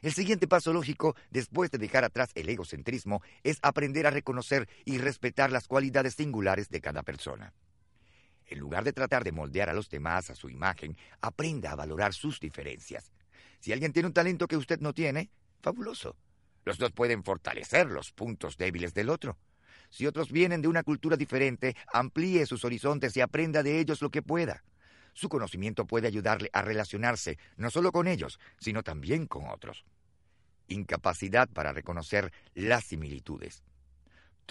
El 0.00 0.12
siguiente 0.12 0.48
paso 0.48 0.72
lógico, 0.72 1.14
después 1.30 1.70
de 1.70 1.78
dejar 1.78 2.02
atrás 2.02 2.30
el 2.34 2.48
egocentrismo, 2.48 3.22
es 3.44 3.60
aprender 3.62 4.04
a 4.08 4.10
reconocer 4.10 4.68
y 4.84 4.98
respetar 4.98 5.52
las 5.52 5.68
cualidades 5.68 6.14
singulares 6.14 6.68
de 6.68 6.80
cada 6.80 7.04
persona. 7.04 7.52
En 8.52 8.58
lugar 8.58 8.84
de 8.84 8.92
tratar 8.92 9.24
de 9.24 9.32
moldear 9.32 9.70
a 9.70 9.72
los 9.72 9.88
demás 9.88 10.28
a 10.28 10.34
su 10.34 10.50
imagen, 10.50 10.94
aprenda 11.22 11.72
a 11.72 11.74
valorar 11.74 12.12
sus 12.12 12.38
diferencias. 12.38 13.10
Si 13.60 13.72
alguien 13.72 13.94
tiene 13.94 14.08
un 14.08 14.12
talento 14.12 14.46
que 14.46 14.58
usted 14.58 14.78
no 14.80 14.92
tiene, 14.92 15.30
fabuloso. 15.62 16.16
Los 16.66 16.76
dos 16.76 16.92
pueden 16.92 17.24
fortalecer 17.24 17.86
los 17.86 18.12
puntos 18.12 18.58
débiles 18.58 18.92
del 18.92 19.08
otro. 19.08 19.38
Si 19.88 20.06
otros 20.06 20.30
vienen 20.30 20.60
de 20.60 20.68
una 20.68 20.82
cultura 20.82 21.16
diferente, 21.16 21.74
amplíe 21.94 22.44
sus 22.44 22.66
horizontes 22.66 23.16
y 23.16 23.22
aprenda 23.22 23.62
de 23.62 23.80
ellos 23.80 24.02
lo 24.02 24.10
que 24.10 24.20
pueda. 24.20 24.62
Su 25.14 25.30
conocimiento 25.30 25.86
puede 25.86 26.08
ayudarle 26.08 26.50
a 26.52 26.60
relacionarse 26.60 27.38
no 27.56 27.70
solo 27.70 27.90
con 27.90 28.06
ellos, 28.06 28.38
sino 28.60 28.82
también 28.82 29.26
con 29.26 29.48
otros. 29.48 29.86
Incapacidad 30.68 31.48
para 31.48 31.72
reconocer 31.72 32.30
las 32.54 32.84
similitudes. 32.84 33.62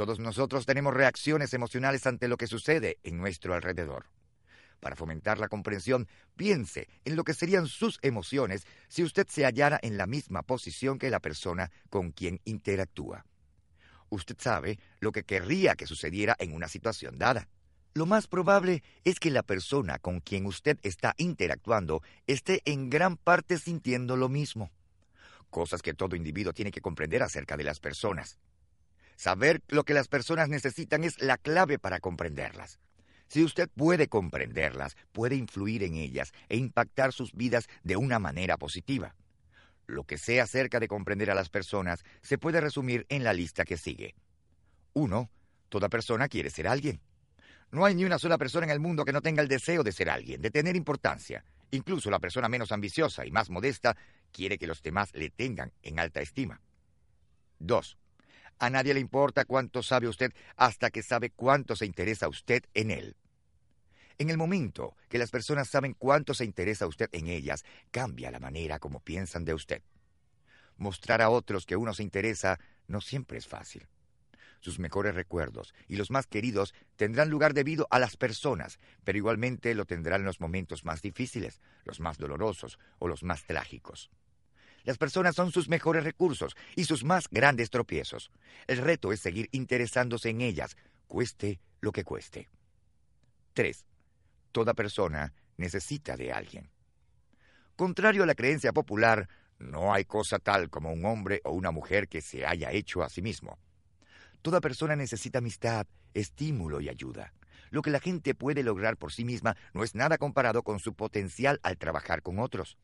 Todos 0.01 0.17
nosotros 0.17 0.65
tenemos 0.65 0.95
reacciones 0.95 1.53
emocionales 1.53 2.07
ante 2.07 2.27
lo 2.27 2.35
que 2.35 2.47
sucede 2.47 2.97
en 3.03 3.19
nuestro 3.19 3.53
alrededor. 3.53 4.07
Para 4.79 4.95
fomentar 4.95 5.37
la 5.37 5.47
comprensión, 5.47 6.07
piense 6.35 6.89
en 7.05 7.15
lo 7.15 7.23
que 7.23 7.35
serían 7.35 7.67
sus 7.67 7.99
emociones 8.01 8.65
si 8.87 9.03
usted 9.03 9.27
se 9.27 9.45
hallara 9.45 9.79
en 9.83 9.99
la 9.99 10.07
misma 10.07 10.41
posición 10.41 10.97
que 10.97 11.11
la 11.11 11.19
persona 11.19 11.69
con 11.91 12.13
quien 12.13 12.41
interactúa. 12.45 13.27
Usted 14.09 14.37
sabe 14.39 14.79
lo 15.01 15.11
que 15.11 15.21
querría 15.21 15.75
que 15.75 15.85
sucediera 15.85 16.35
en 16.39 16.55
una 16.55 16.67
situación 16.67 17.19
dada. 17.19 17.47
Lo 17.93 18.07
más 18.07 18.25
probable 18.25 18.81
es 19.03 19.19
que 19.19 19.29
la 19.29 19.43
persona 19.43 19.99
con 19.99 20.19
quien 20.19 20.47
usted 20.47 20.79
está 20.81 21.13
interactuando 21.17 22.01
esté 22.25 22.63
en 22.65 22.89
gran 22.89 23.17
parte 23.17 23.59
sintiendo 23.59 24.17
lo 24.17 24.29
mismo. 24.29 24.71
Cosas 25.51 25.83
que 25.83 25.93
todo 25.93 26.15
individuo 26.15 26.53
tiene 26.53 26.71
que 26.71 26.81
comprender 26.81 27.21
acerca 27.21 27.55
de 27.55 27.65
las 27.65 27.79
personas. 27.79 28.39
Saber 29.21 29.61
lo 29.67 29.83
que 29.83 29.93
las 29.93 30.07
personas 30.07 30.49
necesitan 30.49 31.03
es 31.03 31.21
la 31.21 31.37
clave 31.37 31.77
para 31.77 31.99
comprenderlas. 31.99 32.79
Si 33.27 33.43
usted 33.43 33.69
puede 33.69 34.07
comprenderlas, 34.07 34.97
puede 35.11 35.35
influir 35.35 35.83
en 35.83 35.93
ellas 35.93 36.31
e 36.49 36.57
impactar 36.57 37.13
sus 37.13 37.31
vidas 37.33 37.67
de 37.83 37.97
una 37.97 38.17
manera 38.17 38.57
positiva. 38.57 39.13
Lo 39.85 40.05
que 40.05 40.17
sé 40.17 40.41
acerca 40.41 40.79
de 40.79 40.87
comprender 40.87 41.29
a 41.29 41.35
las 41.35 41.49
personas 41.49 42.03
se 42.23 42.39
puede 42.39 42.61
resumir 42.61 43.05
en 43.09 43.23
la 43.23 43.31
lista 43.31 43.63
que 43.63 43.77
sigue. 43.77 44.15
1. 44.93 45.29
Toda 45.69 45.87
persona 45.87 46.27
quiere 46.27 46.49
ser 46.49 46.67
alguien. 46.67 46.99
No 47.69 47.85
hay 47.85 47.93
ni 47.93 48.05
una 48.05 48.17
sola 48.17 48.39
persona 48.39 48.65
en 48.65 48.71
el 48.71 48.79
mundo 48.79 49.05
que 49.05 49.13
no 49.13 49.21
tenga 49.21 49.43
el 49.43 49.47
deseo 49.47 49.83
de 49.83 49.91
ser 49.91 50.09
alguien, 50.09 50.41
de 50.41 50.49
tener 50.49 50.75
importancia. 50.75 51.45
Incluso 51.69 52.09
la 52.09 52.17
persona 52.17 52.49
menos 52.49 52.71
ambiciosa 52.71 53.23
y 53.23 53.29
más 53.29 53.51
modesta 53.51 53.95
quiere 54.31 54.57
que 54.57 54.65
los 54.65 54.81
demás 54.81 55.13
le 55.13 55.29
tengan 55.29 55.71
en 55.83 55.99
alta 55.99 56.21
estima. 56.21 56.59
2. 57.59 57.99
A 58.61 58.69
nadie 58.69 58.93
le 58.93 58.99
importa 58.99 59.43
cuánto 59.43 59.81
sabe 59.81 60.07
usted 60.07 60.31
hasta 60.55 60.91
que 60.91 61.01
sabe 61.01 61.31
cuánto 61.31 61.75
se 61.75 61.87
interesa 61.87 62.27
usted 62.27 62.63
en 62.75 62.91
él. 62.91 63.15
En 64.19 64.29
el 64.29 64.37
momento 64.37 64.95
que 65.09 65.17
las 65.17 65.31
personas 65.31 65.67
saben 65.67 65.95
cuánto 65.95 66.35
se 66.35 66.45
interesa 66.45 66.85
usted 66.85 67.09
en 67.11 67.25
ellas, 67.25 67.65
cambia 67.89 68.29
la 68.29 68.39
manera 68.39 68.77
como 68.77 68.99
piensan 68.99 69.45
de 69.45 69.55
usted. 69.55 69.81
Mostrar 70.77 71.23
a 71.23 71.31
otros 71.31 71.65
que 71.65 71.75
uno 71.75 71.95
se 71.95 72.03
interesa 72.03 72.59
no 72.85 73.01
siempre 73.01 73.39
es 73.39 73.47
fácil. 73.47 73.87
Sus 74.59 74.77
mejores 74.77 75.15
recuerdos 75.15 75.73
y 75.87 75.95
los 75.95 76.11
más 76.11 76.27
queridos 76.27 76.75
tendrán 76.97 77.31
lugar 77.31 77.55
debido 77.55 77.87
a 77.89 77.97
las 77.97 78.15
personas, 78.15 78.77
pero 79.03 79.17
igualmente 79.17 79.73
lo 79.73 79.85
tendrán 79.85 80.23
los 80.23 80.39
momentos 80.39 80.85
más 80.85 81.01
difíciles, 81.01 81.61
los 81.83 81.99
más 81.99 82.19
dolorosos 82.19 82.77
o 82.99 83.07
los 83.07 83.23
más 83.23 83.43
trágicos. 83.43 84.11
Las 84.83 84.97
personas 84.97 85.35
son 85.35 85.51
sus 85.51 85.69
mejores 85.69 86.03
recursos 86.03 86.55
y 86.75 86.85
sus 86.85 87.03
más 87.03 87.27
grandes 87.29 87.69
tropiezos. 87.69 88.31
El 88.67 88.77
reto 88.77 89.11
es 89.11 89.19
seguir 89.19 89.49
interesándose 89.51 90.29
en 90.29 90.41
ellas, 90.41 90.75
cueste 91.07 91.59
lo 91.81 91.91
que 91.91 92.03
cueste. 92.03 92.49
3. 93.53 93.85
Toda 94.51 94.73
persona 94.73 95.33
necesita 95.57 96.17
de 96.17 96.31
alguien. 96.31 96.69
Contrario 97.75 98.23
a 98.23 98.25
la 98.25 98.35
creencia 98.35 98.73
popular, 98.73 99.27
no 99.59 99.93
hay 99.93 100.05
cosa 100.05 100.39
tal 100.39 100.69
como 100.69 100.91
un 100.91 101.05
hombre 101.05 101.41
o 101.43 101.51
una 101.51 101.71
mujer 101.71 102.07
que 102.07 102.21
se 102.21 102.45
haya 102.45 102.71
hecho 102.71 103.03
a 103.03 103.09
sí 103.09 103.21
mismo. 103.21 103.59
Toda 104.41 104.59
persona 104.59 104.95
necesita 104.95 105.37
amistad, 105.37 105.85
estímulo 106.13 106.81
y 106.81 106.89
ayuda. 106.89 107.33
Lo 107.69 107.81
que 107.81 107.91
la 107.91 107.99
gente 107.99 108.35
puede 108.35 108.63
lograr 108.63 108.97
por 108.97 109.13
sí 109.13 109.23
misma 109.23 109.55
no 109.73 109.83
es 109.83 109.95
nada 109.95 110.17
comparado 110.17 110.63
con 110.63 110.79
su 110.79 110.93
potencial 110.93 111.59
al 111.63 111.77
trabajar 111.77 112.21
con 112.21 112.39
otros. 112.39 112.77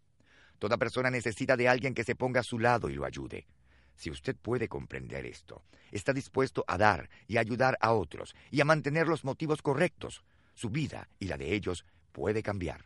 Toda 0.60 0.78
persona 0.78 1.10
necesita 1.10 1.56
de 1.56 1.68
alguien 1.68 1.94
que 1.94 2.04
se 2.04 2.16
ponga 2.16 2.40
a 2.42 2.44
su 2.44 2.60
lado 2.60 2.90
y 2.90 2.96
lo 2.96 3.06
ayude. 3.06 3.48
Si 3.96 4.12
usted 4.12 4.36
puede 4.36 4.68
comprender 4.68 5.26
esto, 5.26 5.64
está 5.92 6.14
dispuesto 6.14 6.64
a 6.68 6.78
dar 6.78 7.10
y 7.28 7.38
ayudar 7.38 7.78
a 7.82 7.94
otros 7.94 8.36
y 8.52 8.62
a 8.62 8.66
mantener 8.66 9.08
los 9.08 9.24
motivos 9.24 9.62
correctos, 9.62 10.24
su 10.54 10.70
vida 10.70 11.10
y 11.20 11.28
la 11.28 11.38
de 11.38 11.54
ellos 11.54 11.86
puede 12.12 12.44
cambiar. 12.44 12.86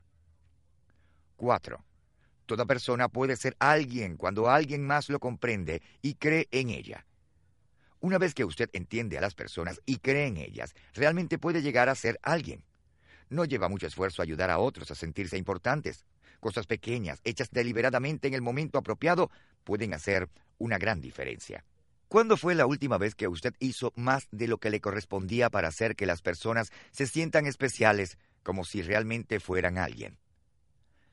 4. 1.36 1.84
Toda 2.46 2.66
persona 2.66 3.10
puede 3.10 3.36
ser 3.36 3.56
alguien 3.60 4.18
cuando 4.18 4.50
alguien 4.50 4.86
más 4.86 5.10
lo 5.10 5.20
comprende 5.20 5.82
y 6.02 6.16
cree 6.16 6.48
en 6.52 6.70
ella. 6.70 7.06
Una 8.00 8.18
vez 8.18 8.34
que 8.34 8.46
usted 8.46 8.70
entiende 8.74 9.18
a 9.18 9.22
las 9.22 9.36
personas 9.36 9.82
y 9.86 9.98
cree 9.98 10.28
en 10.28 10.38
ellas, 10.38 10.74
realmente 10.94 11.38
puede 11.38 11.62
llegar 11.62 11.88
a 11.88 11.96
ser 11.96 12.20
alguien. 12.24 12.64
No 13.30 13.46
lleva 13.46 13.70
mucho 13.70 13.88
esfuerzo 13.88 14.22
ayudar 14.22 14.50
a 14.50 14.58
otros 14.60 14.92
a 14.92 14.96
sentirse 14.96 15.38
importantes. 15.38 16.06
Cosas 16.42 16.68
pequeñas, 16.68 17.22
hechas 17.24 17.50
deliberadamente 17.52 18.28
en 18.28 18.34
el 18.34 18.42
momento 18.42 18.80
apropiado, 18.80 19.30
pueden 19.64 19.94
hacer 19.94 20.28
una 20.58 20.80
gran 20.80 21.00
diferencia. 21.00 21.64
¿Cuándo 22.08 22.36
fue 22.36 22.56
la 22.56 22.66
última 22.66 22.98
vez 22.98 23.16
que 23.16 23.30
usted 23.30 23.54
hizo 23.60 23.94
más 23.96 24.28
de 24.32 24.48
lo 24.48 24.58
que 24.58 24.72
le 24.72 24.82
correspondía 24.82 25.50
para 25.50 25.70
hacer 25.70 25.96
que 25.96 26.08
las 26.08 26.22
personas 26.22 26.72
se 26.92 27.08
sientan 27.08 27.46
especiales 27.46 28.18
como 28.44 28.66
si 28.66 28.82
realmente 28.82 29.40
fueran 29.40 29.78
alguien? 29.78 30.18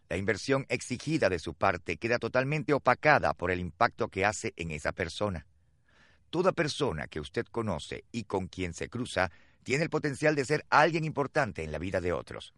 La 0.09 0.17
inversión 0.17 0.65
exigida 0.71 1.29
de 1.29 1.39
su 1.39 1.53
parte 1.53 1.99
queda 1.99 2.19
totalmente 2.19 2.73
opacada 2.73 3.35
por 3.35 3.51
el 3.51 3.61
impacto 3.61 4.09
que 4.09 4.25
hace 4.25 4.55
en 4.57 4.71
esa 4.71 4.93
persona. 4.93 5.47
Toda 6.31 6.53
persona 6.53 7.07
que 7.07 7.21
usted 7.21 7.45
conoce 7.47 8.05
y 8.13 8.25
con 8.25 8.49
quien 8.49 8.73
se 8.73 8.89
cruza 8.89 9.31
tiene 9.63 9.85
el 9.85 9.91
potencial 9.91 10.35
de 10.35 10.47
ser 10.47 10.65
alguien 10.71 11.05
importante 11.05 11.63
en 11.63 11.71
la 11.71 11.79
vida 11.79 12.01
de 12.01 12.15
otros. 12.15 12.55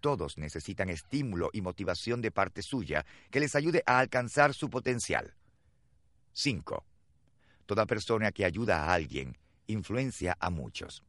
Todos 0.00 0.38
necesitan 0.38 0.88
estímulo 0.88 1.50
y 1.52 1.60
motivación 1.60 2.22
de 2.22 2.30
parte 2.30 2.62
suya 2.62 3.04
que 3.30 3.40
les 3.40 3.54
ayude 3.54 3.82
a 3.86 3.98
alcanzar 3.98 4.54
su 4.54 4.70
potencial. 4.70 5.34
5. 6.32 6.84
Toda 7.66 7.86
persona 7.86 8.30
que 8.30 8.44
ayuda 8.44 8.84
a 8.84 8.94
alguien 8.94 9.36
influencia 9.66 10.36
a 10.40 10.50
muchos. 10.50 11.02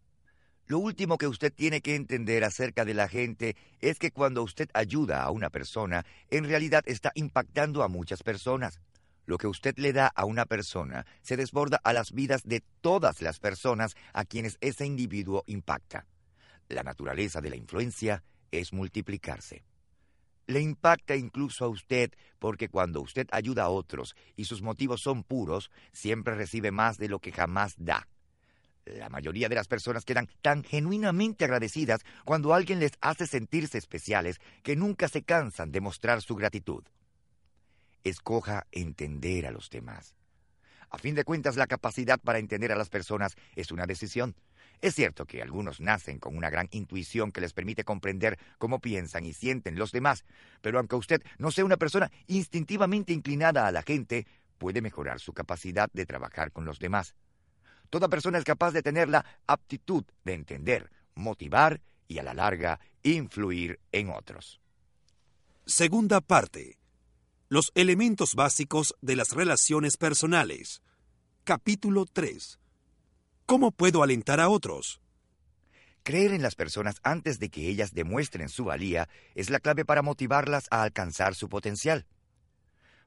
Lo 0.65 0.77
último 0.77 1.17
que 1.17 1.27
usted 1.27 1.51
tiene 1.51 1.81
que 1.81 1.95
entender 1.95 2.43
acerca 2.43 2.85
de 2.85 2.93
la 2.93 3.07
gente 3.07 3.55
es 3.79 3.97
que 3.97 4.11
cuando 4.11 4.43
usted 4.43 4.69
ayuda 4.73 5.23
a 5.23 5.31
una 5.31 5.49
persona, 5.49 6.05
en 6.29 6.43
realidad 6.43 6.83
está 6.85 7.11
impactando 7.15 7.81
a 7.81 7.87
muchas 7.87 8.21
personas. 8.21 8.79
Lo 9.25 9.37
que 9.37 9.47
usted 9.47 9.75
le 9.77 9.93
da 9.93 10.07
a 10.07 10.25
una 10.25 10.45
persona 10.45 11.05
se 11.21 11.37
desborda 11.37 11.79
a 11.83 11.93
las 11.93 12.11
vidas 12.11 12.43
de 12.43 12.63
todas 12.81 13.21
las 13.21 13.39
personas 13.39 13.95
a 14.13 14.25
quienes 14.25 14.57
ese 14.61 14.85
individuo 14.85 15.43
impacta. 15.47 16.05
La 16.67 16.83
naturaleza 16.83 17.41
de 17.41 17.49
la 17.49 17.55
influencia 17.55 18.23
es 18.51 18.73
multiplicarse. 18.73 19.63
Le 20.47 20.61
impacta 20.61 21.15
incluso 21.15 21.65
a 21.65 21.67
usted 21.67 22.11
porque 22.39 22.69
cuando 22.69 23.01
usted 23.01 23.27
ayuda 23.31 23.63
a 23.63 23.69
otros 23.69 24.15
y 24.35 24.45
sus 24.45 24.61
motivos 24.61 25.01
son 25.01 25.23
puros, 25.23 25.69
siempre 25.91 26.33
recibe 26.33 26.71
más 26.71 26.97
de 26.97 27.07
lo 27.07 27.19
que 27.19 27.31
jamás 27.31 27.75
da. 27.77 28.07
La 28.85 29.09
mayoría 29.09 29.49
de 29.49 29.55
las 29.55 29.67
personas 29.67 30.05
quedan 30.05 30.27
tan 30.41 30.63
genuinamente 30.63 31.45
agradecidas 31.45 32.01
cuando 32.25 32.53
alguien 32.53 32.79
les 32.79 32.93
hace 33.01 33.27
sentirse 33.27 33.77
especiales 33.77 34.39
que 34.63 34.75
nunca 34.75 35.07
se 35.07 35.21
cansan 35.23 35.71
de 35.71 35.81
mostrar 35.81 36.21
su 36.21 36.35
gratitud. 36.35 36.83
Escoja 38.03 38.65
entender 38.71 39.45
a 39.45 39.51
los 39.51 39.69
demás. 39.69 40.15
A 40.89 40.97
fin 40.97 41.13
de 41.13 41.23
cuentas, 41.23 41.55
la 41.55 41.67
capacidad 41.67 42.19
para 42.19 42.39
entender 42.39 42.71
a 42.71 42.75
las 42.75 42.89
personas 42.89 43.35
es 43.55 43.71
una 43.71 43.85
decisión. 43.85 44.35
Es 44.81 44.95
cierto 44.95 45.25
que 45.25 45.41
algunos 45.41 45.81
nacen 45.81 46.19
con 46.19 46.37
una 46.37 46.49
gran 46.49 46.69
intuición 46.71 47.31
que 47.31 47.41
les 47.41 47.51
permite 47.53 47.83
comprender 47.83 48.39
cómo 48.57 48.79
piensan 48.79 49.25
y 49.25 49.33
sienten 49.33 49.77
los 49.77 49.91
demás, 49.91 50.23
pero 50.61 50.79
aunque 50.79 50.95
usted 50.95 51.21
no 51.37 51.51
sea 51.51 51.65
una 51.65 51.77
persona 51.77 52.09
instintivamente 52.27 53.11
inclinada 53.11 53.67
a 53.67 53.71
la 53.71 53.81
gente, 53.81 54.25
puede 54.57 54.81
mejorar 54.81 55.19
su 55.19 55.33
capacidad 55.33 55.89
de 55.91 56.05
trabajar 56.05 56.51
con 56.51 56.63
los 56.63 56.79
demás. 56.79 57.15
Toda 57.89 58.07
persona 58.07 58.37
es 58.37 58.45
capaz 58.45 58.71
de 58.71 58.83
tener 58.83 59.09
la 59.09 59.25
aptitud 59.47 60.05
de 60.23 60.33
entender, 60.33 60.89
motivar 61.15 61.81
y 62.07 62.19
a 62.19 62.23
la 62.23 62.33
larga 62.33 62.79
influir 63.03 63.79
en 63.91 64.09
otros. 64.09 64.61
Segunda 65.65 66.21
parte. 66.21 66.77
Los 67.49 67.71
elementos 67.75 68.35
básicos 68.35 68.95
de 69.01 69.15
las 69.15 69.31
relaciones 69.31 69.97
personales. 69.97 70.81
Capítulo 71.43 72.05
3. 72.05 72.58
¿Cómo 73.49 73.71
puedo 73.71 74.03
alentar 74.03 74.39
a 74.39 74.47
otros? 74.47 75.01
Creer 76.03 76.33
en 76.33 76.43
las 76.43 76.53
personas 76.53 76.97
antes 77.01 77.39
de 77.39 77.49
que 77.49 77.67
ellas 77.67 77.95
demuestren 77.95 78.47
su 78.47 78.65
valía 78.65 79.09
es 79.33 79.49
la 79.49 79.59
clave 79.59 79.85
para 79.85 80.03
motivarlas 80.03 80.67
a 80.69 80.83
alcanzar 80.83 81.33
su 81.33 81.49
potencial. 81.49 82.05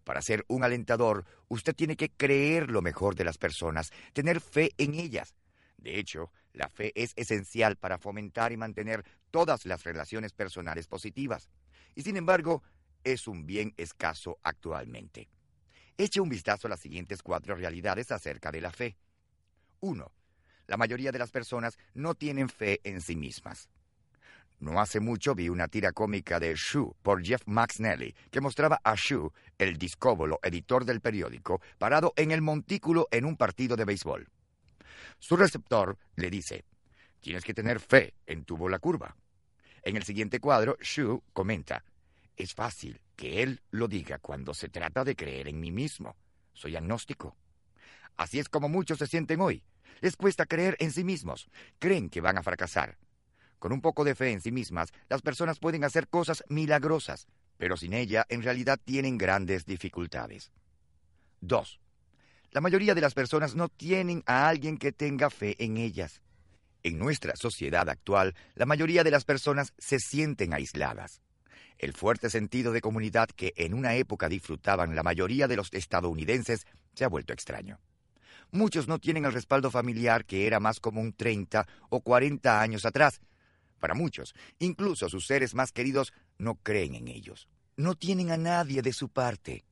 Para 0.03 0.21
ser 0.21 0.45
un 0.49 0.65
alentador, 0.65 1.27
usted 1.47 1.77
tiene 1.77 1.97
que 1.97 2.11
creer 2.11 2.73
lo 2.73 2.83
mejor 2.83 3.15
de 3.15 3.23
las 3.23 3.39
personas, 3.39 3.93
tener 4.15 4.41
fe 4.41 4.73
en 4.79 4.95
ellas. 4.95 5.37
De 5.77 6.01
hecho, 6.01 6.33
la 6.53 6.69
fe 6.69 6.91
es 6.97 7.13
esencial 7.15 7.77
para 7.77 7.99
fomentar 7.99 8.51
y 8.51 8.57
mantener 8.57 9.05
todas 9.31 9.65
las 9.65 9.85
relaciones 9.85 10.33
personales 10.33 10.89
positivas. 10.89 11.51
Y 11.95 12.03
sin 12.03 12.17
embargo, 12.17 12.65
es 13.05 13.29
un 13.29 13.47
bien 13.47 13.75
escaso 13.77 14.41
actualmente. 14.43 15.29
Eche 15.97 16.21
un 16.21 16.31
vistazo 16.31 16.67
a 16.67 16.71
las 16.71 16.81
siguientes 16.81 17.23
cuatro 17.23 17.55
realidades 17.55 18.11
acerca 18.11 18.51
de 18.51 18.61
la 18.61 18.73
fe. 18.73 18.97
1. 19.79 20.11
La 20.66 20.76
mayoría 20.76 21.12
de 21.12 21.19
las 21.19 21.31
personas 21.31 21.78
no 21.95 22.14
tienen 22.14 22.49
fe 22.49 22.81
en 22.85 23.00
sí 23.00 23.16
mismas. 23.16 23.69
No 24.62 24.81
hace 24.81 25.00
mucho 25.00 25.35
vi 25.35 25.49
una 25.49 25.66
tira 25.66 25.90
cómica 25.90 26.38
de 26.38 26.54
Shu 26.54 26.95
por 27.02 27.25
Jeff 27.25 27.42
McSnelly 27.47 28.14
que 28.31 28.40
mostraba 28.40 28.81
a 28.85 28.95
Shu, 28.95 29.33
el 29.59 29.76
discóbolo 29.76 30.38
editor 30.40 30.85
del 30.85 31.00
periódico, 31.00 31.61
parado 31.78 32.12
en 32.14 32.31
el 32.31 32.42
montículo 32.42 33.09
en 33.11 33.25
un 33.25 33.37
partido 33.37 33.75
de 33.75 33.85
béisbol. 33.85 34.28
Su 35.19 35.37
receptor 35.37 35.99
le 36.14 36.31
dice, 36.31 36.64
tienes 37.21 37.42
que 37.42 37.54
tener 37.54 37.81
fe 37.81 38.14
en 38.25 38.45
tu 38.45 38.57
bola 38.57 38.78
curva. 38.78 39.16
En 39.83 39.97
el 39.97 40.04
siguiente 40.04 40.38
cuadro, 40.38 40.76
Shu 40.81 41.25
comenta, 41.33 41.83
es 42.37 42.54
fácil 42.54 43.00
que 43.16 43.42
él 43.42 43.61
lo 43.73 43.88
diga 43.88 44.21
cuando 44.21 44.54
se 44.54 44.69
trata 44.69 45.02
de 45.02 45.16
creer 45.16 45.49
en 45.49 45.59
mí 45.59 45.73
mismo. 45.73 46.14
Soy 46.52 46.76
agnóstico. 46.76 47.37
Así 48.16 48.38
es 48.38 48.48
como 48.48 48.68
muchos 48.68 48.98
se 48.98 49.09
sienten 49.09 49.40
hoy. 49.40 49.64
Les 50.03 50.17
cuesta 50.17 50.47
creer 50.47 50.77
en 50.81 50.91
sí 50.91 51.05
mismos. 51.05 51.49
Creen 51.79 52.11
que 52.11 52.21
van 52.21 52.37
a 52.37 52.43
fracasar. 52.43 52.99
Con 53.61 53.73
un 53.73 53.81
poco 53.81 54.03
de 54.03 54.17
fe 54.17 54.33
en 54.33 54.41
sí 54.41 54.51
mismas, 54.51 54.93
las 55.09 55.23
personas 55.23 55.61
pueden 55.61 55.85
hacer 55.85 56.09
cosas 56.09 56.43
milagrosas, 56.49 57.29
pero 57.57 57.77
sin 57.77 57.93
ella 57.93 58.27
en 58.29 58.43
realidad 58.43 58.81
tienen 58.85 59.17
grandes 59.17 59.65
dificultades. 59.65 60.51
2. 61.41 61.81
La 62.51 62.61
mayoría 62.61 62.97
de 62.97 63.01
las 63.01 63.15
personas 63.15 63.55
no 63.55 63.69
tienen 63.69 64.25
a 64.27 64.49
alguien 64.49 64.77
que 64.77 64.91
tenga 64.91 65.31
fe 65.31 65.55
en 65.62 65.77
ellas. 65.77 66.21
En 66.83 66.99
nuestra 66.99 67.37
sociedad 67.37 67.88
actual, 67.88 68.35
la 68.57 68.67
mayoría 68.67 69.05
de 69.05 69.12
las 69.12 69.25
personas 69.25 69.73
se 69.79 70.01
sienten 70.01 70.53
aisladas. 70.53 71.23
El 71.79 71.93
fuerte 71.93 72.29
sentido 72.29 72.73
de 72.73 72.81
comunidad 72.81 73.29
que 73.29 73.53
en 73.57 73.73
una 73.73 73.95
época 73.95 74.29
disfrutaban 74.29 74.97
la 74.97 75.05
mayoría 75.05 75.47
de 75.47 75.55
los 75.55 75.73
estadounidenses 75.73 76.67
se 76.93 77.05
ha 77.05 77.09
vuelto 77.09 77.33
extraño. 77.33 77.79
Muchos 78.53 78.87
no 78.87 78.99
tienen 78.99 79.25
el 79.25 79.33
respaldo 79.33 79.71
familiar 79.71 80.27
que 80.27 80.47
era 80.47 80.61
más 80.61 80.79
común 80.79 81.15
30 81.15 81.67
o 81.88 82.01
40 82.01 82.61
años 82.61 82.85
atrás, 82.85 83.21
para 83.81 83.95
muchos, 83.95 84.35
incluso 84.61 85.09
sus 85.09 85.27
seres 85.27 85.55
más 85.55 85.73
queridos 85.73 86.12
no 86.38 86.55
creen 86.55 86.95
en 86.95 87.09
ellos. 87.09 87.49
No 87.77 87.95
tienen 87.95 88.31
a 88.31 88.37
nadie 88.37 88.83
de 88.83 88.93
su 88.93 89.09
parte. 89.09 89.65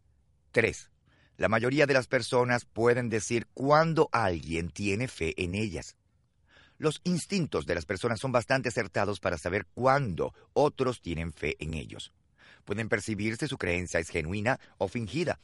3. 0.52 0.90
La 1.36 1.48
mayoría 1.48 1.86
de 1.86 1.94
las 1.94 2.08
personas 2.08 2.64
pueden 2.64 3.08
decir 3.08 3.46
cuándo 3.54 4.08
alguien 4.12 4.70
tiene 4.70 5.08
fe 5.08 5.34
en 5.36 5.54
ellas. 5.54 5.94
Los 6.76 7.02
instintos 7.04 7.66
de 7.66 7.74
las 7.74 7.84
personas 7.84 8.18
son 8.18 8.32
bastante 8.32 8.70
acertados 8.70 9.20
para 9.20 9.36
saber 9.36 9.66
cuándo 9.74 10.34
otros 10.54 11.02
tienen 11.02 11.32
fe 11.32 11.54
en 11.60 11.74
ellos. 11.74 12.12
Pueden 12.64 12.88
percibir 12.88 13.36
si 13.36 13.46
su 13.46 13.58
creencia 13.58 14.00
es 14.00 14.08
genuina 14.08 14.58
o 14.78 14.88
fingida. 14.88 15.38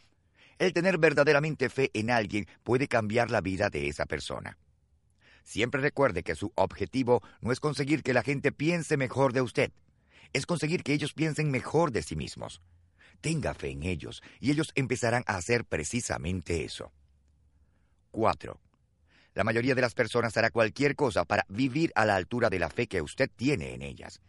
El 0.58 0.72
tener 0.72 0.98
verdaderamente 0.98 1.68
fe 1.68 1.90
en 1.92 2.10
alguien 2.10 2.46
puede 2.62 2.88
cambiar 2.88 3.30
la 3.30 3.40
vida 3.40 3.68
de 3.68 3.88
esa 3.88 4.06
persona. 4.06 4.58
Siempre 5.42 5.80
recuerde 5.80 6.22
que 6.22 6.34
su 6.34 6.52
objetivo 6.54 7.22
no 7.40 7.52
es 7.52 7.60
conseguir 7.60 8.02
que 8.02 8.14
la 8.14 8.22
gente 8.22 8.52
piense 8.52 8.96
mejor 8.96 9.32
de 9.32 9.42
usted, 9.42 9.72
es 10.32 10.46
conseguir 10.46 10.82
que 10.82 10.92
ellos 10.92 11.12
piensen 11.12 11.50
mejor 11.50 11.92
de 11.92 12.02
sí 12.02 12.16
mismos. 12.16 12.60
Tenga 13.20 13.54
fe 13.54 13.70
en 13.70 13.82
ellos 13.82 14.22
y 14.40 14.50
ellos 14.50 14.72
empezarán 14.74 15.24
a 15.26 15.36
hacer 15.36 15.64
precisamente 15.64 16.64
eso. 16.64 16.92
4. 18.10 18.60
La 19.34 19.44
mayoría 19.44 19.74
de 19.74 19.82
las 19.82 19.94
personas 19.94 20.36
hará 20.36 20.50
cualquier 20.50 20.96
cosa 20.96 21.24
para 21.24 21.44
vivir 21.48 21.92
a 21.94 22.06
la 22.06 22.16
altura 22.16 22.48
de 22.48 22.58
la 22.58 22.70
fe 22.70 22.86
que 22.86 23.02
usted 23.02 23.30
tiene 23.34 23.74
en 23.74 23.82
ellas. 23.82 24.20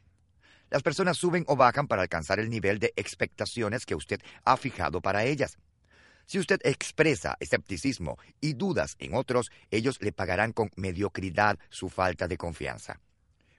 Las 0.70 0.84
personas 0.84 1.18
suben 1.18 1.46
o 1.48 1.56
bajan 1.56 1.88
para 1.88 2.02
alcanzar 2.02 2.40
el 2.40 2.50
nivel 2.50 2.80
de 2.80 2.92
expectaciones 2.98 3.86
que 3.86 3.96
usted 3.96 4.20
ha 4.44 4.58
fijado 4.58 5.02
para 5.02 5.24
ellas. 5.24 5.58
Si 6.28 6.40
usted 6.40 6.60
expresa 6.66 7.38
escepticismo 7.40 8.18
y 8.42 8.54
dudas 8.54 8.98
en 9.00 9.16
otros, 9.16 9.50
ellos 9.72 9.98
le 10.02 10.12
pagarán 10.12 10.52
con 10.52 10.70
mediocridad 10.76 11.58
su 11.70 11.88
falta 11.88 12.28
de 12.28 12.38
confianza. 12.38 13.00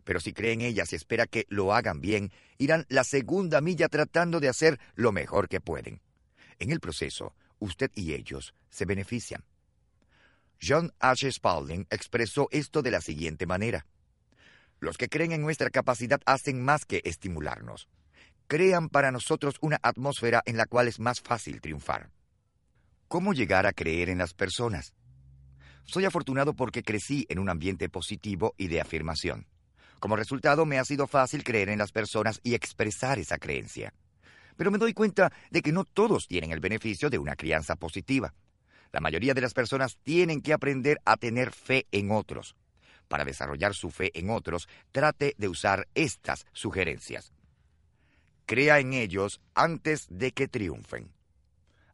Pero 0.05 0.21
si 0.21 0.35
cree 0.35 0.53
en 0.53 0.61
ellas 0.61 0.93
y 0.93 0.97
espera 0.97 1.27
que 1.27 1.47
lo 1.49 1.73
hagan 1.73 2.03
bien, 2.03 2.31
irán 2.59 2.85
la 2.91 3.05
segunda 3.05 3.63
milla 3.63 3.89
tratando 3.89 4.39
de 4.39 4.51
hacer 4.51 4.79
lo 4.97 5.13
mejor 5.13 5.49
que 5.49 5.63
pueden. 5.63 6.03
En 6.59 6.71
el 6.71 6.79
proceso, 6.79 7.35
usted 7.59 7.91
y 7.95 8.13
ellos 8.13 8.55
se 8.69 8.85
benefician. 8.85 9.43
John 10.61 10.93
H. 11.01 11.33
Spalding 11.33 11.87
expresó 11.89 12.49
esto 12.51 12.83
de 12.83 12.91
la 12.91 13.01
siguiente 13.01 13.47
manera. 13.47 13.87
Los 14.79 14.99
que 14.99 15.09
creen 15.09 15.33
en 15.33 15.41
nuestra 15.41 15.71
capacidad 15.71 16.21
hacen 16.27 16.63
más 16.63 16.85
que 16.85 17.01
estimularnos. 17.05 17.89
Crean 18.47 18.91
para 18.91 19.11
nosotros 19.11 19.55
una 19.63 19.79
atmósfera 19.83 20.43
en 20.45 20.59
la 20.59 20.67
cual 20.67 20.89
es 20.89 21.01
más 21.01 21.23
fácil 21.23 21.63
triunfar. 21.63 22.11
¿Cómo 23.09 23.33
llegar 23.33 23.65
a 23.65 23.73
creer 23.73 24.11
en 24.11 24.19
las 24.19 24.35
personas? 24.35 24.93
Soy 25.85 26.05
afortunado 26.05 26.53
porque 26.53 26.83
crecí 26.83 27.25
en 27.31 27.39
un 27.39 27.49
ambiente 27.49 27.89
positivo 27.89 28.55
y 28.59 28.69
de 28.69 28.83
afirmación. 28.83 29.47
Como 29.99 30.15
resultado, 30.15 30.67
me 30.67 30.79
ha 30.79 30.85
sido 30.85 31.07
fácil 31.07 31.43
creer 31.43 31.71
en 31.71 31.79
las 31.79 31.91
personas 31.91 32.39
y 32.43 32.53
expresar 32.53 33.19
esa 33.19 33.39
creencia. 33.39 33.95
Pero 34.59 34.71
me 34.71 34.77
doy 34.77 34.93
cuenta 34.93 35.33
de 35.51 35.63
que 35.63 35.73
no 35.73 35.85
todos 35.85 36.29
tienen 36.29 36.53
el 36.53 36.61
beneficio 36.61 37.09
de 37.09 37.17
una 37.17 37.35
crianza 37.35 37.77
positiva. 37.77 38.35
La 38.93 39.01
mayoría 39.01 39.33
de 39.33 39.41
las 39.41 39.55
personas 39.55 39.97
tienen 40.03 40.43
que 40.43 40.53
aprender 40.53 41.01
a 41.07 41.17
tener 41.17 41.53
fe 41.53 41.87
en 41.91 42.11
otros. 42.11 42.57
Para 43.09 43.25
desarrollar 43.25 43.73
su 43.73 43.91
fe 43.91 44.11
en 44.19 44.29
otros, 44.29 44.69
trate 44.93 45.35
de 45.39 45.49
usar 45.49 45.89
estas 45.95 46.45
sugerencias. 46.53 47.33
Crea 48.45 48.81
en 48.81 48.93
ellos 48.93 49.41
antes 49.55 50.09
de 50.11 50.33
que 50.33 50.47
triunfen. 50.47 51.18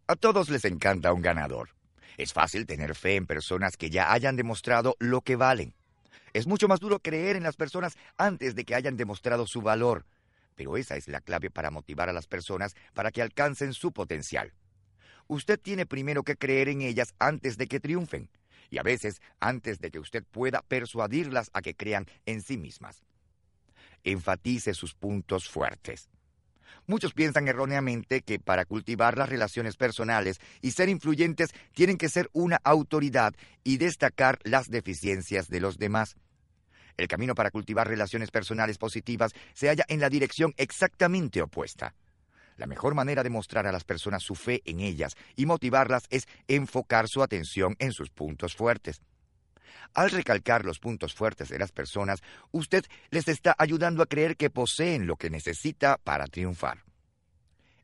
A 0.06 0.16
todos 0.16 0.50
les 0.50 0.66
encanta 0.66 1.14
un 1.14 1.22
ganador. 1.22 1.70
Es 2.18 2.34
fácil 2.34 2.66
tener 2.66 2.94
fe 2.94 3.16
en 3.16 3.24
personas 3.26 3.78
que 3.78 3.88
ya 3.88 4.12
hayan 4.12 4.36
demostrado 4.36 4.96
lo 4.98 5.22
que 5.22 5.34
valen. 5.34 5.74
Es 6.34 6.46
mucho 6.46 6.68
más 6.68 6.78
duro 6.78 6.98
creer 6.98 7.36
en 7.36 7.42
las 7.42 7.56
personas 7.56 7.96
antes 8.18 8.54
de 8.54 8.66
que 8.66 8.74
hayan 8.74 8.98
demostrado 8.98 9.46
su 9.46 9.62
valor. 9.62 10.04
Pero 10.56 10.76
esa 10.76 10.96
es 10.96 11.08
la 11.08 11.22
clave 11.22 11.50
para 11.50 11.70
motivar 11.70 12.10
a 12.10 12.12
las 12.12 12.26
personas 12.26 12.74
para 12.92 13.12
que 13.12 13.22
alcancen 13.22 13.72
su 13.72 13.92
potencial. 13.92 14.52
Usted 15.26 15.58
tiene 15.58 15.86
primero 15.86 16.22
que 16.22 16.36
creer 16.36 16.68
en 16.68 16.82
ellas 16.82 17.14
antes 17.18 17.56
de 17.56 17.66
que 17.66 17.80
triunfen. 17.80 18.28
y 18.70 18.78
a 18.78 18.82
veces 18.82 19.22
antes 19.40 19.78
de 19.78 19.90
que 19.90 20.00
usted 20.00 20.24
pueda 20.24 20.60
persuadirlas 20.62 21.50
a 21.54 21.62
que 21.62 21.74
crean 21.74 22.06
en 22.26 22.42
sí 22.42 22.58
mismas. 22.58 23.04
Enfatice 24.02 24.74
sus 24.74 24.94
puntos 24.94 25.48
fuertes. 25.48 26.10
Muchos 26.86 27.12
piensan 27.12 27.48
erróneamente 27.48 28.22
que 28.22 28.38
para 28.38 28.64
cultivar 28.64 29.18
las 29.18 29.28
relaciones 29.28 29.76
personales 29.76 30.40
y 30.60 30.72
ser 30.72 30.88
influyentes 30.88 31.50
tienen 31.72 31.98
que 31.98 32.08
ser 32.08 32.30
una 32.32 32.60
autoridad 32.64 33.34
y 33.62 33.78
destacar 33.78 34.38
las 34.44 34.68
deficiencias 34.68 35.48
de 35.48 35.60
los 35.60 35.78
demás. 35.78 36.16
El 36.96 37.08
camino 37.08 37.34
para 37.34 37.50
cultivar 37.50 37.88
relaciones 37.88 38.30
personales 38.30 38.78
positivas 38.78 39.32
se 39.52 39.68
halla 39.68 39.84
en 39.88 40.00
la 40.00 40.08
dirección 40.08 40.54
exactamente 40.56 41.42
opuesta. 41.42 41.94
La 42.56 42.66
mejor 42.66 42.94
manera 42.94 43.24
de 43.24 43.30
mostrar 43.30 43.66
a 43.66 43.72
las 43.72 43.82
personas 43.82 44.22
su 44.22 44.36
fe 44.36 44.62
en 44.64 44.80
ellas 44.80 45.16
y 45.34 45.46
motivarlas 45.46 46.04
es 46.10 46.28
enfocar 46.46 47.08
su 47.08 47.22
atención 47.22 47.74
en 47.80 47.92
sus 47.92 48.10
puntos 48.10 48.54
fuertes. 48.54 49.00
Al 49.94 50.10
recalcar 50.10 50.64
los 50.64 50.78
puntos 50.78 51.14
fuertes 51.14 51.48
de 51.48 51.58
las 51.58 51.72
personas, 51.72 52.22
usted 52.52 52.84
les 53.10 53.28
está 53.28 53.54
ayudando 53.58 54.02
a 54.02 54.06
creer 54.06 54.36
que 54.36 54.50
poseen 54.50 55.06
lo 55.06 55.16
que 55.16 55.30
necesita 55.30 55.98
para 55.98 56.26
triunfar. 56.26 56.84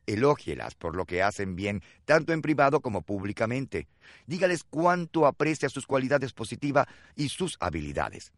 Elógielas 0.07 0.75
por 0.75 0.95
lo 0.95 1.05
que 1.05 1.21
hacen 1.21 1.55
bien, 1.55 1.81
tanto 2.05 2.33
en 2.33 2.41
privado 2.41 2.81
como 2.81 3.01
públicamente. 3.01 3.87
Dígales 4.25 4.63
cuánto 4.63 5.25
aprecia 5.25 5.69
sus 5.69 5.85
cualidades 5.85 6.33
positivas 6.33 6.87
y 7.15 7.29
sus 7.29 7.57
habilidades. 7.59 8.33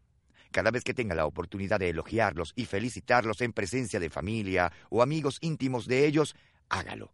Cada 0.52 0.70
vez 0.70 0.84
que 0.84 0.94
tenga 0.94 1.16
la 1.16 1.26
oportunidad 1.26 1.80
de 1.80 1.88
elogiarlos 1.88 2.52
y 2.54 2.66
felicitarlos 2.66 3.40
en 3.40 3.52
presencia 3.52 3.98
de 3.98 4.10
familia 4.10 4.72
o 4.88 5.02
amigos 5.02 5.38
íntimos 5.40 5.86
de 5.88 6.06
ellos, 6.06 6.36
hágalo. 6.68 7.12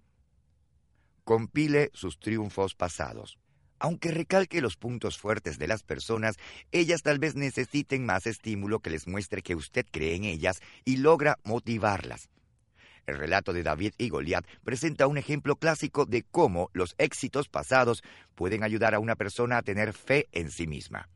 Compile 1.24 1.90
sus 1.94 2.18
triunfos 2.18 2.74
pasados. 2.74 3.38
Aunque 3.82 4.10
recalque 4.10 4.60
los 4.60 4.76
puntos 4.76 5.16
fuertes 5.18 5.58
de 5.58 5.66
las 5.66 5.82
personas, 5.82 6.36
ellas 6.70 7.02
tal 7.02 7.18
vez 7.18 7.34
necesiten 7.34 8.04
más 8.04 8.26
estímulo 8.26 8.80
que 8.80 8.90
les 8.90 9.08
muestre 9.08 9.40
que 9.40 9.54
usted 9.54 9.86
cree 9.90 10.14
en 10.14 10.24
ellas 10.24 10.60
y 10.84 10.98
logra 10.98 11.38
motivarlas. 11.44 12.28
El 13.06 13.16
relato 13.16 13.54
de 13.54 13.62
David 13.62 13.94
y 13.96 14.10
Goliat 14.10 14.46
presenta 14.62 15.06
un 15.06 15.16
ejemplo 15.16 15.56
clásico 15.56 16.04
de 16.04 16.22
cómo 16.22 16.68
los 16.74 16.94
éxitos 16.98 17.48
pasados 17.48 18.02
pueden 18.34 18.62
ayudar 18.62 18.94
a 18.94 19.00
una 19.00 19.16
persona 19.16 19.56
a 19.56 19.62
tener 19.62 19.94
fe 19.94 20.28
en 20.32 20.50
sí 20.50 20.66
misma. 20.66 21.08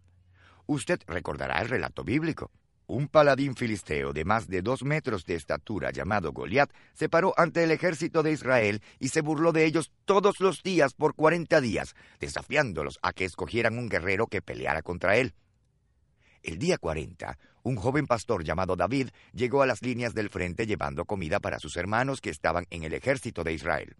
Usted 0.66 1.00
recordará 1.06 1.60
el 1.60 1.68
relato 1.68 2.02
bíblico. 2.02 2.50
Un 2.86 3.08
paladín 3.08 3.56
filisteo 3.56 4.12
de 4.12 4.26
más 4.26 4.46
de 4.46 4.60
dos 4.60 4.84
metros 4.84 5.24
de 5.24 5.36
estatura 5.36 5.90
llamado 5.90 6.32
Goliat 6.32 6.70
se 6.92 7.08
paró 7.08 7.32
ante 7.38 7.64
el 7.64 7.70
ejército 7.70 8.22
de 8.22 8.32
Israel 8.32 8.82
y 8.98 9.08
se 9.08 9.22
burló 9.22 9.52
de 9.52 9.64
ellos 9.64 9.90
todos 10.04 10.38
los 10.40 10.62
días 10.62 10.92
por 10.92 11.14
cuarenta 11.14 11.62
días, 11.62 11.94
desafiándolos 12.20 12.98
a 13.00 13.14
que 13.14 13.24
escogieran 13.24 13.78
un 13.78 13.88
guerrero 13.88 14.26
que 14.26 14.42
peleara 14.42 14.82
contra 14.82 15.16
él. 15.16 15.34
El 16.42 16.58
día 16.58 16.76
cuarenta, 16.76 17.38
un 17.62 17.76
joven 17.76 18.06
pastor 18.06 18.44
llamado 18.44 18.76
David 18.76 19.08
llegó 19.32 19.62
a 19.62 19.66
las 19.66 19.80
líneas 19.80 20.12
del 20.12 20.28
frente 20.28 20.66
llevando 20.66 21.06
comida 21.06 21.40
para 21.40 21.58
sus 21.58 21.78
hermanos 21.78 22.20
que 22.20 22.28
estaban 22.28 22.66
en 22.68 22.84
el 22.84 22.92
ejército 22.92 23.44
de 23.44 23.54
Israel. 23.54 23.96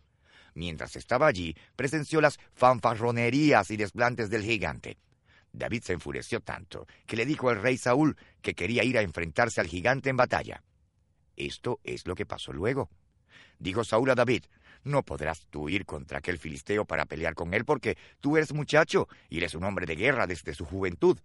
Mientras 0.53 0.95
estaba 0.97 1.27
allí, 1.27 1.57
presenció 1.75 2.21
las 2.21 2.39
fanfarronerías 2.53 3.71
y 3.71 3.79
desplantes 3.79 4.29
del 4.29 4.43
gigante. 4.43 4.99
David 5.55 5.85
se 5.85 5.93
enfureció 5.93 6.41
tanto 6.41 6.87
que 7.07 7.17
le 7.17 7.25
dijo 7.25 7.49
al 7.49 7.63
rey 7.63 7.79
Saúl 7.79 8.17
que 8.43 8.55
quería 8.55 8.83
ir 8.83 8.99
a 8.99 9.03
enfrentarse 9.03 9.61
al 9.61 9.69
gigante 9.69 10.11
en 10.11 10.17
batalla. 10.17 10.63
Esto 11.37 11.81
es 11.85 12.07
lo 12.07 12.17
que 12.17 12.27
pasó 12.27 12.53
luego. 12.53 12.91
Dijo 13.61 13.85
Saúl 13.85 14.11
a 14.11 14.17
David, 14.17 14.45
no 14.83 15.05
podrás 15.05 15.47
tú 15.51 15.69
ir 15.69 15.87
contra 15.87 16.19
aquel 16.19 16.39
filisteo 16.39 16.85
para 16.85 17.07
pelear 17.07 17.35
con 17.35 17.55
él 17.55 17.65
porque 17.65 17.97
tú 18.21 18.37
eres 18.37 18.53
muchacho 18.53 19.09
y 19.31 19.39
eres 19.39 19.55
un 19.55 19.65
hombre 19.65 19.87
de 19.87 19.95
guerra 19.95 20.27
desde 20.27 20.55
su 20.55 20.65
juventud. 20.65 21.19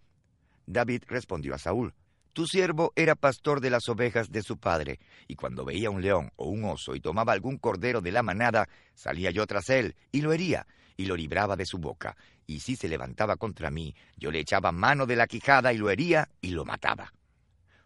David 0.64 1.02
respondió 1.08 1.54
a 1.54 1.58
Saúl, 1.58 1.92
tu 2.32 2.46
siervo 2.46 2.92
era 2.94 3.16
pastor 3.16 3.60
de 3.60 3.70
las 3.70 3.88
ovejas 3.88 4.30
de 4.30 4.42
su 4.42 4.56
padre, 4.56 5.00
y 5.26 5.34
cuando 5.34 5.64
veía 5.64 5.90
un 5.90 6.00
león 6.00 6.30
o 6.36 6.48
un 6.48 6.64
oso 6.64 6.94
y 6.94 7.00
tomaba 7.00 7.32
algún 7.32 7.58
cordero 7.58 8.00
de 8.00 8.12
la 8.12 8.22
manada, 8.22 8.68
salía 8.94 9.32
yo 9.32 9.44
tras 9.48 9.68
él 9.70 9.96
y 10.12 10.20
lo 10.20 10.32
hería, 10.32 10.68
y 11.00 11.06
lo 11.06 11.16
libraba 11.16 11.56
de 11.56 11.64
su 11.64 11.78
boca, 11.78 12.14
y 12.46 12.60
si 12.60 12.76
se 12.76 12.86
levantaba 12.86 13.36
contra 13.36 13.70
mí, 13.70 13.94
yo 14.18 14.30
le 14.30 14.38
echaba 14.38 14.70
mano 14.70 15.06
de 15.06 15.16
la 15.16 15.26
quijada 15.26 15.72
y 15.72 15.78
lo 15.78 15.88
hería 15.88 16.28
y 16.42 16.50
lo 16.50 16.66
mataba. 16.66 17.14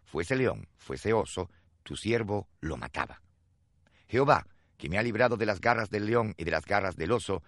Fuese 0.03 0.35
león, 0.35 0.67
fuese 0.75 1.13
oso, 1.13 1.49
tu 1.83 1.95
siervo 1.95 2.49
lo 2.59 2.75
mataba. 2.75 3.21
Jehová, 4.09 4.45
que 4.77 4.89
me 4.89 4.97
ha 4.97 5.01
librado 5.01 5.37
de 5.37 5.45
las 5.45 5.61
garras 5.61 5.89
del 5.89 6.07
león 6.07 6.33
y 6.35 6.43
de 6.43 6.51
las 6.51 6.65
garras 6.65 6.97
del 6.97 7.13
oso, 7.13 7.41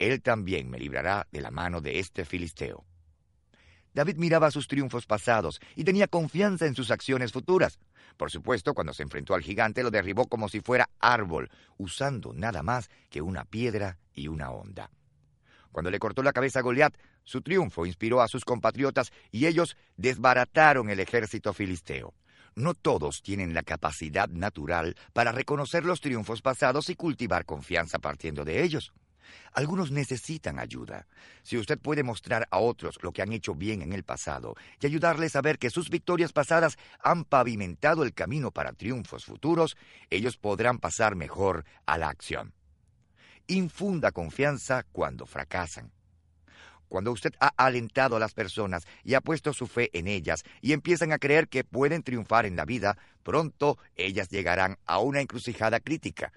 él 0.00 0.22
también 0.22 0.68
me 0.68 0.80
librará 0.80 1.28
de 1.30 1.40
la 1.40 1.52
mano 1.52 1.80
de 1.80 2.00
este 2.00 2.24
filisteo. 2.24 2.84
David 3.94 4.16
miraba 4.16 4.50
sus 4.50 4.66
triunfos 4.66 5.06
pasados 5.06 5.60
y 5.76 5.84
tenía 5.84 6.08
confianza 6.08 6.66
en 6.66 6.74
sus 6.74 6.90
acciones 6.90 7.30
futuras. 7.30 7.78
Por 8.16 8.32
supuesto, 8.32 8.74
cuando 8.74 8.92
se 8.92 9.04
enfrentó 9.04 9.34
al 9.34 9.42
gigante 9.42 9.84
lo 9.84 9.92
derribó 9.92 10.26
como 10.26 10.48
si 10.48 10.58
fuera 10.60 10.90
árbol, 10.98 11.48
usando 11.78 12.32
nada 12.32 12.64
más 12.64 12.90
que 13.08 13.22
una 13.22 13.44
piedra 13.44 13.98
y 14.12 14.26
una 14.26 14.50
onda. 14.50 14.90
Cuando 15.76 15.90
le 15.90 15.98
cortó 15.98 16.22
la 16.22 16.32
cabeza 16.32 16.60
a 16.60 16.62
Goliat, 16.62 16.96
su 17.22 17.42
triunfo 17.42 17.84
inspiró 17.84 18.22
a 18.22 18.28
sus 18.28 18.46
compatriotas 18.46 19.12
y 19.30 19.44
ellos 19.44 19.76
desbarataron 19.98 20.88
el 20.88 21.00
ejército 21.00 21.52
filisteo. 21.52 22.14
No 22.54 22.72
todos 22.72 23.20
tienen 23.20 23.52
la 23.52 23.62
capacidad 23.62 24.26
natural 24.30 24.96
para 25.12 25.32
reconocer 25.32 25.84
los 25.84 26.00
triunfos 26.00 26.40
pasados 26.40 26.88
y 26.88 26.94
cultivar 26.96 27.44
confianza 27.44 27.98
partiendo 27.98 28.42
de 28.42 28.62
ellos. 28.62 28.94
Algunos 29.52 29.90
necesitan 29.90 30.58
ayuda. 30.58 31.08
Si 31.42 31.58
usted 31.58 31.78
puede 31.78 32.02
mostrar 32.02 32.48
a 32.50 32.58
otros 32.58 32.96
lo 33.02 33.12
que 33.12 33.20
han 33.20 33.34
hecho 33.34 33.54
bien 33.54 33.82
en 33.82 33.92
el 33.92 34.02
pasado 34.02 34.54
y 34.80 34.86
ayudarles 34.86 35.36
a 35.36 35.42
ver 35.42 35.58
que 35.58 35.68
sus 35.68 35.90
victorias 35.90 36.32
pasadas 36.32 36.78
han 37.02 37.26
pavimentado 37.26 38.02
el 38.02 38.14
camino 38.14 38.50
para 38.50 38.72
triunfos 38.72 39.26
futuros, 39.26 39.76
ellos 40.08 40.38
podrán 40.38 40.78
pasar 40.78 41.16
mejor 41.16 41.66
a 41.84 41.98
la 41.98 42.08
acción. 42.08 42.55
Infunda 43.48 44.12
confianza 44.12 44.84
cuando 44.92 45.26
fracasan. 45.26 45.92
Cuando 46.88 47.12
usted 47.12 47.32
ha 47.40 47.52
alentado 47.56 48.16
a 48.16 48.20
las 48.20 48.32
personas 48.32 48.84
y 49.02 49.14
ha 49.14 49.20
puesto 49.20 49.52
su 49.52 49.66
fe 49.66 49.90
en 49.92 50.06
ellas 50.06 50.44
y 50.60 50.72
empiezan 50.72 51.12
a 51.12 51.18
creer 51.18 51.48
que 51.48 51.64
pueden 51.64 52.02
triunfar 52.02 52.46
en 52.46 52.56
la 52.56 52.64
vida, 52.64 52.96
pronto 53.22 53.78
ellas 53.96 54.28
llegarán 54.28 54.78
a 54.86 55.00
una 55.00 55.20
encrucijada 55.20 55.80
crítica 55.80 56.32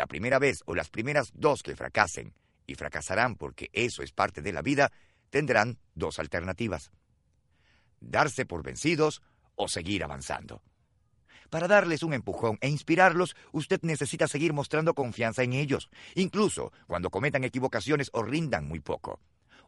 la 0.00 0.06
primera 0.06 0.38
vez 0.38 0.62
o 0.64 0.74
las 0.74 0.88
primeras 0.88 1.30
dos 1.34 1.62
que 1.62 1.76
fracasen, 1.76 2.32
y 2.66 2.74
fracasarán 2.74 3.36
porque 3.36 3.68
eso 3.74 4.02
es 4.02 4.12
parte 4.12 4.40
de 4.40 4.52
la 4.52 4.62
vida, 4.62 4.90
tendrán 5.28 5.78
dos 5.94 6.18
alternativas. 6.18 6.90
Darse 8.00 8.46
por 8.46 8.62
vencidos 8.62 9.20
o 9.56 9.68
seguir 9.68 10.02
avanzando. 10.02 10.62
Para 11.50 11.68
darles 11.68 12.02
un 12.02 12.14
empujón 12.14 12.58
e 12.60 12.68
inspirarlos, 12.68 13.36
usted 13.52 13.80
necesita 13.82 14.28
seguir 14.28 14.52
mostrando 14.52 14.94
confianza 14.94 15.42
en 15.42 15.52
ellos, 15.52 15.90
incluso 16.14 16.72
cuando 16.86 17.10
cometan 17.10 17.44
equivocaciones 17.44 18.10
o 18.12 18.22
rindan 18.22 18.66
muy 18.66 18.80
poco. 18.80 19.20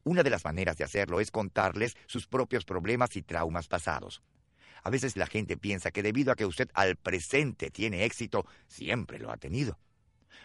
Una 0.04 0.22
de 0.22 0.30
las 0.30 0.44
maneras 0.44 0.76
de 0.78 0.84
hacerlo 0.84 1.20
es 1.20 1.30
contarles 1.30 1.96
sus 2.06 2.26
propios 2.26 2.64
problemas 2.64 3.16
y 3.16 3.22
traumas 3.22 3.68
pasados. 3.68 4.22
A 4.82 4.90
veces 4.90 5.16
la 5.16 5.26
gente 5.26 5.56
piensa 5.56 5.90
que 5.90 6.02
debido 6.02 6.32
a 6.32 6.36
que 6.36 6.46
usted 6.46 6.70
al 6.74 6.96
presente 6.96 7.70
tiene 7.70 8.04
éxito, 8.04 8.46
siempre 8.66 9.18
lo 9.18 9.30
ha 9.30 9.36
tenido 9.36 9.78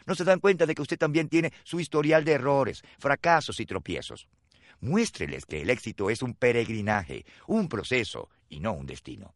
no 0.07 0.15
se 0.15 0.23
dan 0.23 0.39
cuenta 0.39 0.65
de 0.65 0.73
que 0.73 0.81
usted 0.81 0.97
también 0.97 1.27
tiene 1.27 1.53
su 1.63 1.79
historial 1.79 2.23
de 2.23 2.31
errores, 2.31 2.81
fracasos 2.97 3.59
y 3.59 3.65
tropiezos. 3.65 4.27
Muéstreles 4.79 5.45
que 5.45 5.61
el 5.61 5.69
éxito 5.69 6.09
es 6.09 6.21
un 6.21 6.33
peregrinaje, 6.33 7.25
un 7.45 7.67
proceso 7.67 8.29
y 8.47 8.59
no 8.59 8.73
un 8.73 8.85
destino. 8.85 9.35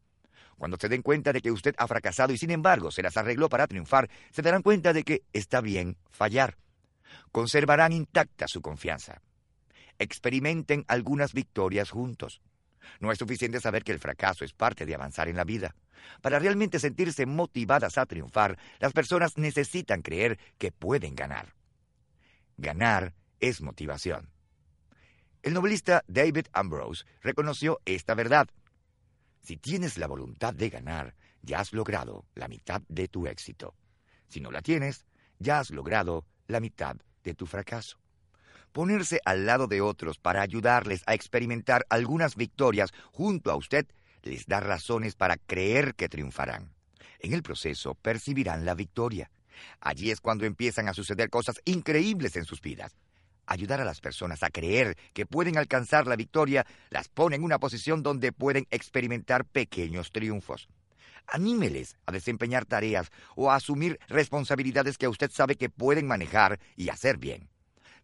Cuando 0.58 0.76
se 0.80 0.88
den 0.88 1.02
cuenta 1.02 1.32
de 1.32 1.40
que 1.40 1.50
usted 1.50 1.74
ha 1.78 1.88
fracasado 1.88 2.32
y 2.32 2.38
sin 2.38 2.50
embargo 2.50 2.90
se 2.90 3.02
las 3.02 3.16
arregló 3.16 3.48
para 3.48 3.66
triunfar, 3.66 4.08
se 4.30 4.42
darán 4.42 4.62
cuenta 4.62 4.92
de 4.92 5.02
que 5.02 5.22
está 5.32 5.60
bien 5.60 5.96
fallar. 6.10 6.56
Conservarán 7.30 7.92
intacta 7.92 8.48
su 8.48 8.60
confianza. 8.62 9.22
Experimenten 9.98 10.84
algunas 10.88 11.32
victorias 11.32 11.90
juntos. 11.90 12.40
No 13.00 13.12
es 13.12 13.18
suficiente 13.18 13.60
saber 13.60 13.84
que 13.84 13.92
el 13.92 13.98
fracaso 13.98 14.44
es 14.44 14.52
parte 14.52 14.86
de 14.86 14.94
avanzar 14.94 15.28
en 15.28 15.36
la 15.36 15.44
vida. 15.44 15.74
Para 16.20 16.38
realmente 16.38 16.78
sentirse 16.78 17.26
motivadas 17.26 17.98
a 17.98 18.06
triunfar, 18.06 18.58
las 18.80 18.92
personas 18.92 19.38
necesitan 19.38 20.02
creer 20.02 20.38
que 20.58 20.72
pueden 20.72 21.14
ganar. 21.14 21.54
Ganar 22.56 23.14
es 23.40 23.60
motivación. 23.60 24.30
El 25.42 25.54
novelista 25.54 26.04
David 26.06 26.46
Ambrose 26.52 27.04
reconoció 27.20 27.80
esta 27.84 28.14
verdad. 28.14 28.48
Si 29.42 29.56
tienes 29.56 29.98
la 29.98 30.06
voluntad 30.06 30.54
de 30.54 30.70
ganar, 30.70 31.14
ya 31.42 31.60
has 31.60 31.72
logrado 31.72 32.24
la 32.34 32.46
mitad 32.46 32.82
de 32.88 33.08
tu 33.08 33.26
éxito. 33.26 33.74
Si 34.28 34.40
no 34.40 34.50
la 34.50 34.62
tienes, 34.62 35.04
ya 35.38 35.58
has 35.58 35.70
logrado 35.70 36.24
la 36.46 36.60
mitad 36.60 36.96
de 37.24 37.34
tu 37.34 37.46
fracaso. 37.46 37.98
Ponerse 38.70 39.20
al 39.24 39.44
lado 39.44 39.66
de 39.66 39.80
otros 39.80 40.18
para 40.18 40.42
ayudarles 40.42 41.02
a 41.06 41.14
experimentar 41.14 41.84
algunas 41.90 42.36
victorias 42.36 42.92
junto 43.12 43.50
a 43.50 43.56
usted 43.56 43.86
les 44.22 44.46
da 44.46 44.60
razones 44.60 45.16
para 45.16 45.36
creer 45.36 45.94
que 45.94 46.08
triunfarán. 46.08 46.72
En 47.18 47.32
el 47.32 47.42
proceso 47.42 47.94
percibirán 47.94 48.64
la 48.64 48.74
victoria. 48.74 49.30
Allí 49.80 50.10
es 50.10 50.20
cuando 50.20 50.46
empiezan 50.46 50.88
a 50.88 50.94
suceder 50.94 51.28
cosas 51.28 51.60
increíbles 51.64 52.36
en 52.36 52.44
sus 52.44 52.60
vidas. 52.60 52.96
Ayudar 53.46 53.80
a 53.80 53.84
las 53.84 54.00
personas 54.00 54.42
a 54.42 54.50
creer 54.50 54.96
que 55.12 55.26
pueden 55.26 55.58
alcanzar 55.58 56.06
la 56.06 56.16
victoria 56.16 56.66
las 56.90 57.08
pone 57.08 57.36
en 57.36 57.44
una 57.44 57.58
posición 57.58 58.02
donde 58.02 58.32
pueden 58.32 58.66
experimentar 58.70 59.44
pequeños 59.44 60.12
triunfos. 60.12 60.68
Anímeles 61.26 61.96
a 62.06 62.12
desempeñar 62.12 62.64
tareas 62.66 63.10
o 63.34 63.50
a 63.50 63.56
asumir 63.56 63.98
responsabilidades 64.08 64.98
que 64.98 65.08
usted 65.08 65.30
sabe 65.30 65.56
que 65.56 65.70
pueden 65.70 66.06
manejar 66.06 66.60
y 66.76 66.88
hacer 66.88 67.18
bien. 67.18 67.48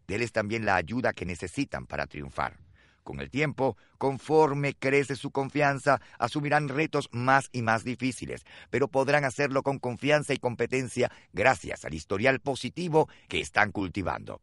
Deles 0.07 0.31
también 0.31 0.65
la 0.65 0.75
ayuda 0.75 1.13
que 1.13 1.25
necesitan 1.25 1.85
para 1.85 2.07
triunfar. 2.07 2.57
Con 3.03 3.21
el 3.21 3.29
tiempo, 3.29 3.77
conforme 3.97 4.75
crece 4.75 5.15
su 5.15 5.31
confianza, 5.31 6.01
asumirán 6.19 6.67
retos 6.67 7.09
más 7.11 7.49
y 7.51 7.61
más 7.61 7.83
difíciles, 7.83 8.45
pero 8.69 8.87
podrán 8.87 9.25
hacerlo 9.25 9.63
con 9.63 9.79
confianza 9.79 10.33
y 10.33 10.37
competencia 10.37 11.11
gracias 11.33 11.85
al 11.85 11.93
historial 11.93 12.39
positivo 12.39 13.09
que 13.27 13.39
están 13.39 13.71
cultivando. 13.71 14.41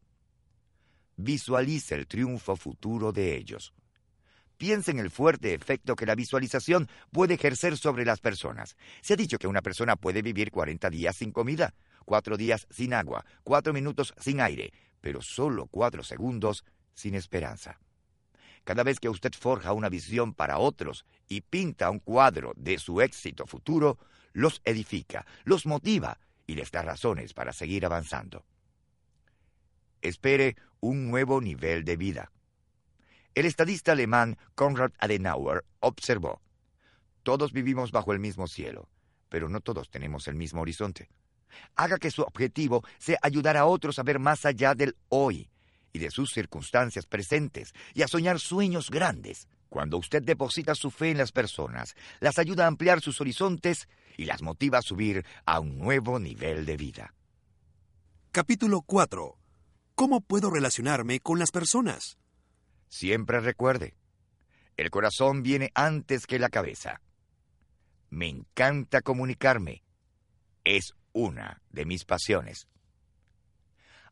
Visualice 1.17 1.95
el 1.95 2.07
triunfo 2.07 2.57
futuro 2.57 3.11
de 3.11 3.37
ellos. 3.37 3.73
Piensa 4.59 4.91
en 4.91 4.99
el 4.99 5.11
fuerte 5.11 5.55
efecto 5.55 5.97
que 5.97 6.07
la 6.07 6.15
visualización 6.15 6.89
puede 7.11 7.35
ejercer 7.35 7.77
sobre 7.77 8.05
las 8.05 8.21
personas. 8.21 8.77
Se 9.01 9.15
ha 9.15 9.17
dicho 9.17 9.39
que 9.39 9.47
una 9.47 9.63
persona 9.63 9.97
puede 9.97 10.23
vivir 10.23 10.51
40 10.51 10.91
días 10.91 11.17
sin 11.17 11.33
comida, 11.33 11.75
4 12.05 12.37
días 12.37 12.67
sin 12.71 12.95
agua, 12.95 13.25
4 13.45 13.73
minutos 13.73 14.15
sin 14.19 14.41
aire, 14.41 14.73
pero 15.01 15.23
solo 15.23 15.67
4 15.67 16.03
segundos 16.03 16.65
sin 16.95 17.15
esperanza. 17.15 17.79
Cada 18.65 18.83
vez 18.83 18.99
que 18.99 19.09
usted 19.09 19.33
forja 19.33 19.73
una 19.73 19.89
visión 19.89 20.35
para 20.35 20.59
otros 20.59 21.07
y 21.29 21.41
pinta 21.41 21.91
un 21.91 22.01
cuadro 22.01 22.53
de 22.57 22.79
su 22.79 23.01
éxito 23.01 23.47
futuro, 23.47 23.99
los 24.33 24.61
edifica, 24.65 25.25
los 25.45 25.67
motiva 25.67 26.19
y 26.47 26.55
les 26.55 26.71
da 26.71 26.83
razones 26.83 27.33
para 27.33 27.53
seguir 27.53 27.87
avanzando. 27.87 28.45
Espere 30.03 30.57
un 30.81 31.11
nuevo 31.11 31.41
nivel 31.41 31.85
de 31.85 31.97
vida. 31.97 32.33
El 33.35 33.45
estadista 33.45 33.93
alemán 33.93 34.39
Konrad 34.55 34.93
Adenauer 34.99 35.65
observó, 35.81 36.41
todos 37.23 37.53
vivimos 37.53 37.91
bajo 37.91 38.13
el 38.13 38.21
mismo 38.21 38.47
cielo, 38.47 38.89
pero 39.29 39.49
no 39.49 39.61
todos 39.61 39.91
tenemos 39.91 40.29
el 40.29 40.37
mismo 40.37 40.63
horizonte. 40.63 41.11
Haga 41.75 41.99
que 41.99 42.11
su 42.11 42.23
objetivo 42.23 42.85
sea 42.99 43.19
ayudar 43.21 43.57
a 43.57 43.67
otros 43.67 43.99
a 43.99 44.03
ver 44.03 44.19
más 44.19 44.47
allá 44.47 44.75
del 44.75 44.97
hoy 45.09 45.51
y 45.93 45.99
de 45.99 46.11
sus 46.11 46.31
circunstancias 46.31 47.07
presentes 47.07 47.75
y 47.95 48.03
a 48.03 48.09
soñar 48.09 48.39
sueños 48.39 48.91
grandes. 48.91 49.49
Cuando 49.69 49.99
usted 49.99 50.23
deposita 50.23 50.75
su 50.75 50.91
fe 50.91 51.11
en 51.11 51.19
las 51.19 51.33
personas, 51.33 51.97
las 52.21 52.39
ayuda 52.39 52.65
a 52.65 52.69
ampliar 52.69 53.01
sus 53.01 53.21
horizontes 53.21 53.89
y 54.17 54.25
las 54.27 54.41
motiva 54.41 54.79
a 54.79 54.83
subir 54.83 55.25
a 55.45 55.61
un 55.61 55.79
nuevo 55.79 56.19
nivel 56.19 56.65
de 56.65 56.77
vida. 56.77 57.15
Capítulo 58.31 58.83
4. 58.83 59.37
¿Cómo 59.97 60.21
puedo 60.21 60.51
relacionarme 60.51 61.21
con 61.21 61.39
las 61.39 61.51
personas? 61.51 62.19
Siempre 62.91 63.41
recuerde, 63.41 63.97
el 64.77 64.91
corazón 64.91 65.43
viene 65.43 65.71
antes 65.75 66.27
que 66.27 66.39
la 66.39 66.51
cabeza. 66.51 67.01
Me 68.11 68.29
encanta 68.29 69.01
comunicarme. 69.01 69.83
Es 70.65 70.93
una 71.15 71.63
de 71.71 71.87
mis 71.87 72.05
pasiones. 72.05 72.69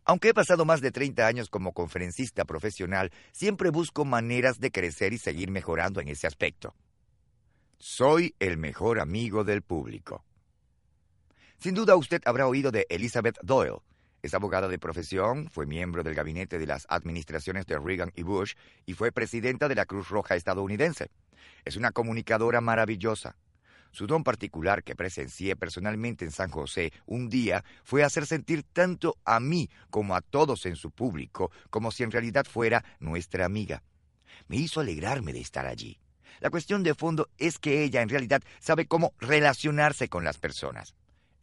Aunque 0.06 0.30
he 0.30 0.34
pasado 0.34 0.64
más 0.64 0.80
de 0.80 0.90
30 0.90 1.26
años 1.26 1.50
como 1.50 1.74
conferencista 1.74 2.46
profesional, 2.46 3.12
siempre 3.32 3.68
busco 3.68 4.06
maneras 4.06 4.60
de 4.60 4.72
crecer 4.72 5.12
y 5.12 5.18
seguir 5.18 5.50
mejorando 5.50 6.00
en 6.00 6.08
ese 6.08 6.26
aspecto. 6.26 6.74
Soy 7.76 8.34
el 8.38 8.56
mejor 8.56 9.00
amigo 9.00 9.44
del 9.44 9.60
público. 9.60 10.24
Sin 11.58 11.74
duda 11.74 11.94
usted 11.94 12.22
habrá 12.24 12.46
oído 12.46 12.70
de 12.70 12.86
Elizabeth 12.88 13.36
Doyle. 13.42 13.82
Es 14.24 14.32
abogada 14.32 14.68
de 14.68 14.78
profesión, 14.78 15.50
fue 15.50 15.66
miembro 15.66 16.02
del 16.02 16.14
gabinete 16.14 16.58
de 16.58 16.66
las 16.66 16.86
administraciones 16.88 17.66
de 17.66 17.78
Reagan 17.78 18.10
y 18.16 18.22
Bush 18.22 18.54
y 18.86 18.94
fue 18.94 19.12
presidenta 19.12 19.68
de 19.68 19.74
la 19.74 19.84
Cruz 19.84 20.08
Roja 20.08 20.34
estadounidense. 20.34 21.10
Es 21.66 21.76
una 21.76 21.92
comunicadora 21.92 22.62
maravillosa. 22.62 23.36
Su 23.90 24.06
don 24.06 24.24
particular 24.24 24.82
que 24.82 24.96
presencié 24.96 25.56
personalmente 25.56 26.24
en 26.24 26.30
San 26.30 26.48
José 26.48 26.90
un 27.04 27.28
día 27.28 27.66
fue 27.82 28.02
hacer 28.02 28.24
sentir 28.24 28.62
tanto 28.62 29.18
a 29.26 29.40
mí 29.40 29.68
como 29.90 30.16
a 30.16 30.22
todos 30.22 30.64
en 30.64 30.76
su 30.76 30.90
público 30.90 31.50
como 31.68 31.90
si 31.90 32.02
en 32.02 32.10
realidad 32.10 32.46
fuera 32.46 32.82
nuestra 33.00 33.44
amiga. 33.44 33.82
Me 34.48 34.56
hizo 34.56 34.80
alegrarme 34.80 35.34
de 35.34 35.42
estar 35.42 35.66
allí. 35.66 35.98
La 36.40 36.48
cuestión 36.48 36.82
de 36.82 36.94
fondo 36.94 37.28
es 37.36 37.58
que 37.58 37.84
ella 37.84 38.00
en 38.00 38.08
realidad 38.08 38.42
sabe 38.58 38.86
cómo 38.86 39.12
relacionarse 39.18 40.08
con 40.08 40.24
las 40.24 40.38
personas. 40.38 40.94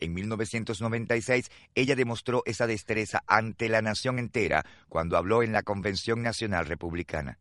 En 0.02 0.16
1996, 0.16 1.52
ella 1.76 1.96
demostró 1.96 2.42
esa 2.48 2.66
destreza 2.66 3.24
ante 3.28 3.70
la 3.70 3.84
nación 3.84 4.18
entera 4.18 4.66
cuando 4.90 5.16
habló 5.16 5.44
en 5.44 5.52
la 5.52 5.62
Convención 5.62 6.24
Nacional 6.24 6.66
Republicana. 6.66 7.38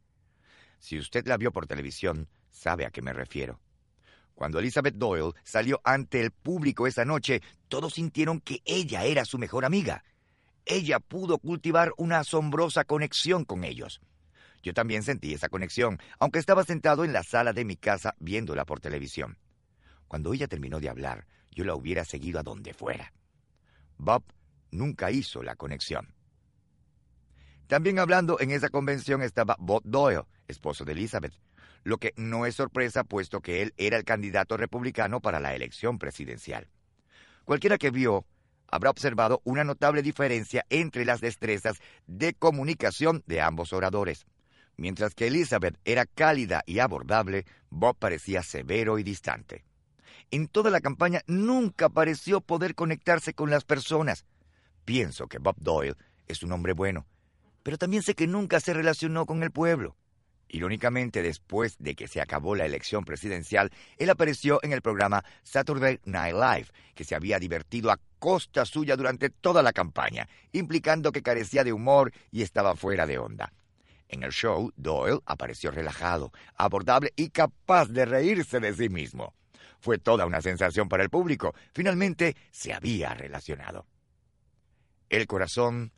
Si 0.78 0.98
usted 0.98 1.26
la 1.26 1.38
vio 1.38 1.52
por 1.52 1.66
televisión, 1.66 2.28
sabe 2.50 2.84
a 2.84 2.90
qué 2.90 3.00
me 3.00 3.14
refiero. 3.14 3.60
Cuando 4.34 4.58
Elizabeth 4.58 4.94
Doyle 4.94 5.32
salió 5.42 5.80
ante 5.84 6.20
el 6.20 6.32
público 6.32 6.86
esa 6.86 7.06
noche, 7.06 7.40
todos 7.68 7.94
sintieron 7.94 8.40
que 8.40 8.60
ella 8.66 9.04
era 9.04 9.24
su 9.24 9.38
mejor 9.38 9.64
amiga. 9.64 10.04
Ella 10.66 11.00
pudo 11.00 11.38
cultivar 11.38 11.92
una 11.96 12.18
asombrosa 12.18 12.84
conexión 12.84 13.46
con 13.46 13.64
ellos. 13.64 14.02
Yo 14.62 14.74
también 14.74 15.02
sentí 15.02 15.32
esa 15.32 15.48
conexión, 15.48 15.98
aunque 16.18 16.38
estaba 16.38 16.64
sentado 16.64 17.04
en 17.04 17.14
la 17.14 17.22
sala 17.22 17.54
de 17.54 17.64
mi 17.64 17.76
casa 17.76 18.14
viéndola 18.18 18.66
por 18.66 18.80
televisión. 18.80 19.38
Cuando 20.08 20.34
ella 20.34 20.46
terminó 20.46 20.78
de 20.78 20.90
hablar, 20.90 21.26
yo 21.50 21.64
la 21.64 21.74
hubiera 21.74 22.04
seguido 22.04 22.40
a 22.40 22.42
donde 22.42 22.74
fuera. 22.74 23.12
Bob 23.98 24.24
nunca 24.70 25.10
hizo 25.10 25.42
la 25.42 25.56
conexión. 25.56 26.14
También 27.66 27.98
hablando 27.98 28.40
en 28.40 28.50
esa 28.50 28.68
convención 28.68 29.22
estaba 29.22 29.56
Bob 29.58 29.82
Doyle, 29.84 30.24
esposo 30.48 30.84
de 30.84 30.92
Elizabeth, 30.92 31.34
lo 31.84 31.98
que 31.98 32.12
no 32.16 32.46
es 32.46 32.56
sorpresa 32.56 33.04
puesto 33.04 33.40
que 33.40 33.62
él 33.62 33.74
era 33.76 33.96
el 33.96 34.04
candidato 34.04 34.56
republicano 34.56 35.20
para 35.20 35.40
la 35.40 35.54
elección 35.54 35.98
presidencial. 35.98 36.68
Cualquiera 37.44 37.78
que 37.78 37.90
vio 37.90 38.26
habrá 38.68 38.90
observado 38.90 39.40
una 39.44 39.64
notable 39.64 40.02
diferencia 40.02 40.64
entre 40.70 41.04
las 41.04 41.20
destrezas 41.20 41.78
de 42.06 42.34
comunicación 42.34 43.22
de 43.26 43.40
ambos 43.40 43.72
oradores. 43.72 44.26
Mientras 44.76 45.14
que 45.14 45.26
Elizabeth 45.26 45.78
era 45.84 46.06
cálida 46.06 46.62
y 46.66 46.78
abordable, 46.78 47.44
Bob 47.68 47.96
parecía 47.98 48.42
severo 48.42 48.98
y 48.98 49.02
distante. 49.02 49.64
En 50.32 50.46
toda 50.46 50.70
la 50.70 50.80
campaña 50.80 51.22
nunca 51.26 51.88
pareció 51.88 52.40
poder 52.40 52.76
conectarse 52.76 53.34
con 53.34 53.50
las 53.50 53.64
personas. 53.64 54.26
Pienso 54.84 55.26
que 55.26 55.38
Bob 55.38 55.56
Doyle 55.58 55.96
es 56.28 56.44
un 56.44 56.52
hombre 56.52 56.72
bueno, 56.72 57.04
pero 57.64 57.78
también 57.78 58.04
sé 58.04 58.14
que 58.14 58.28
nunca 58.28 58.60
se 58.60 58.72
relacionó 58.72 59.26
con 59.26 59.42
el 59.42 59.50
pueblo. 59.50 59.96
Irónicamente, 60.46 61.22
después 61.22 61.76
de 61.78 61.96
que 61.96 62.06
se 62.06 62.20
acabó 62.20 62.54
la 62.54 62.64
elección 62.64 63.04
presidencial, 63.04 63.70
él 63.98 64.10
apareció 64.10 64.60
en 64.62 64.72
el 64.72 64.82
programa 64.82 65.24
Saturday 65.42 65.98
Night 66.04 66.34
Live, 66.34 66.66
que 66.94 67.04
se 67.04 67.16
había 67.16 67.40
divertido 67.40 67.90
a 67.90 67.98
costa 68.20 68.64
suya 68.64 68.96
durante 68.96 69.30
toda 69.30 69.62
la 69.62 69.72
campaña, 69.72 70.28
implicando 70.52 71.10
que 71.10 71.22
carecía 71.22 71.64
de 71.64 71.72
humor 71.72 72.12
y 72.30 72.42
estaba 72.42 72.76
fuera 72.76 73.06
de 73.06 73.18
onda. 73.18 73.52
En 74.08 74.22
el 74.22 74.30
show, 74.30 74.72
Doyle 74.76 75.20
apareció 75.26 75.72
relajado, 75.72 76.32
abordable 76.56 77.12
y 77.16 77.30
capaz 77.30 77.86
de 77.86 78.04
reírse 78.04 78.60
de 78.60 78.74
sí 78.74 78.88
mismo. 78.88 79.34
Fue 79.80 79.98
toda 79.98 80.26
una 80.26 80.42
sensación 80.42 80.88
para 80.88 81.02
el 81.02 81.10
público. 81.10 81.54
Finalmente 81.72 82.36
se 82.50 82.72
había 82.72 83.14
relacionado. 83.14 83.86
El 85.08 85.26
corazón 85.26 85.92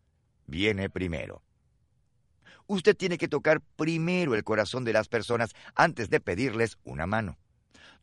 viene 0.47 0.88
primero. 0.88 1.42
Usted 2.66 2.97
tiene 2.97 3.18
que 3.18 3.29
tocar 3.29 3.61
primero 3.77 4.35
el 4.35 4.45
corazón 4.45 4.85
de 4.85 4.92
las 4.92 5.09
personas 5.09 5.51
antes 5.75 6.09
de 6.11 6.21
pedirles 6.21 6.79
una 6.85 7.07
mano. 7.07 7.37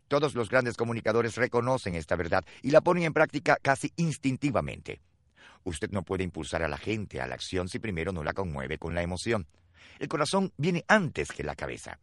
Todos 0.07 0.35
los 0.35 0.49
grandes 0.49 0.75
comunicadores 0.75 1.35
reconocen 1.35 1.95
esta 1.95 2.15
verdad 2.15 2.43
y 2.61 2.71
la 2.71 2.81
ponen 2.81 3.03
en 3.03 3.13
práctica 3.13 3.57
casi 3.61 3.93
instintivamente. 3.95 5.01
Usted 5.63 5.91
no 5.91 6.03
puede 6.03 6.23
impulsar 6.23 6.63
a 6.63 6.67
la 6.67 6.77
gente 6.77 7.21
a 7.21 7.27
la 7.27 7.35
acción 7.35 7.69
si 7.69 7.79
primero 7.79 8.11
no 8.11 8.23
la 8.23 8.33
conmueve 8.33 8.77
con 8.77 8.95
la 8.95 9.01
emoción. 9.01 9.47
El 9.99 10.07
corazón 10.07 10.51
viene 10.57 10.83
antes 10.87 11.29
que 11.31 11.43
la 11.43 11.55
cabeza. 11.55 11.99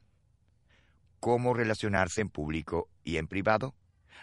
¿Cómo 1.20 1.54
relacionarse 1.54 2.20
en 2.20 2.28
público 2.28 2.88
y 3.04 3.16
en 3.16 3.26
privado? 3.26 3.74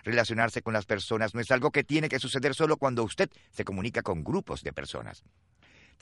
Relacionarse 0.04 0.62
con 0.62 0.74
las 0.74 0.86
personas 0.86 1.34
no 1.34 1.42
es 1.42 1.52
algo 1.52 1.72
que 1.72 1.84
tiene 1.84 2.10
que 2.10 2.20
suceder 2.20 2.56
solo 2.56 2.78
cuando 2.78 3.04
usted 3.04 3.30
se 3.52 3.64
comunica 3.64 4.02
con 4.02 4.24
grupos 4.24 4.64
de 4.64 4.74
personas 4.74 5.24